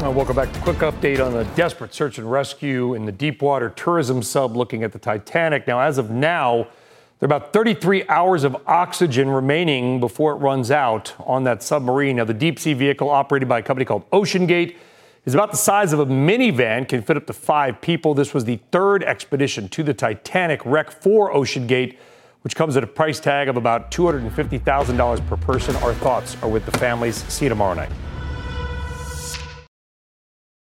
Welcome 0.09 0.35
back. 0.35 0.51
To 0.51 0.59
Quick 0.61 0.77
update 0.77 1.23
on 1.23 1.33
the 1.33 1.43
desperate 1.55 1.93
search 1.93 2.17
and 2.17 2.29
rescue 2.29 2.95
in 2.95 3.05
the 3.05 3.11
Deepwater 3.11 3.69
tourism 3.69 4.23
sub 4.23 4.57
looking 4.57 4.83
at 4.83 4.91
the 4.91 4.99
Titanic. 4.99 5.67
Now, 5.67 5.79
as 5.79 5.99
of 5.99 6.09
now, 6.09 6.67
there 7.19 7.29
are 7.29 7.35
about 7.35 7.53
33 7.53 8.07
hours 8.07 8.43
of 8.43 8.57
oxygen 8.65 9.29
remaining 9.29 9.99
before 9.99 10.31
it 10.33 10.37
runs 10.37 10.71
out 10.71 11.13
on 11.19 11.43
that 11.43 11.61
submarine. 11.61 12.15
Now, 12.15 12.23
the 12.23 12.33
deep 12.33 12.57
sea 12.57 12.73
vehicle 12.73 13.09
operated 13.09 13.47
by 13.47 13.59
a 13.59 13.61
company 13.61 13.85
called 13.85 14.09
OceanGate 14.09 14.75
is 15.25 15.35
about 15.35 15.51
the 15.51 15.57
size 15.57 15.93
of 15.93 15.99
a 15.99 16.05
minivan, 16.07 16.87
can 16.89 17.03
fit 17.03 17.15
up 17.15 17.27
to 17.27 17.33
five 17.33 17.79
people. 17.79 18.15
This 18.15 18.33
was 18.33 18.45
the 18.45 18.59
third 18.71 19.03
expedition 19.03 19.69
to 19.69 19.83
the 19.83 19.93
Titanic 19.93 20.65
wreck 20.65 20.89
for 20.89 21.31
OceanGate, 21.31 21.95
which 22.41 22.55
comes 22.55 22.75
at 22.75 22.83
a 22.83 22.87
price 22.87 23.19
tag 23.19 23.49
of 23.49 23.55
about 23.55 23.91
$250,000 23.91 25.27
per 25.27 25.37
person. 25.37 25.75
Our 25.77 25.93
thoughts 25.93 26.35
are 26.41 26.49
with 26.49 26.65
the 26.65 26.75
families. 26.79 27.17
See 27.31 27.45
you 27.45 27.49
tomorrow 27.49 27.75
night. 27.75 27.91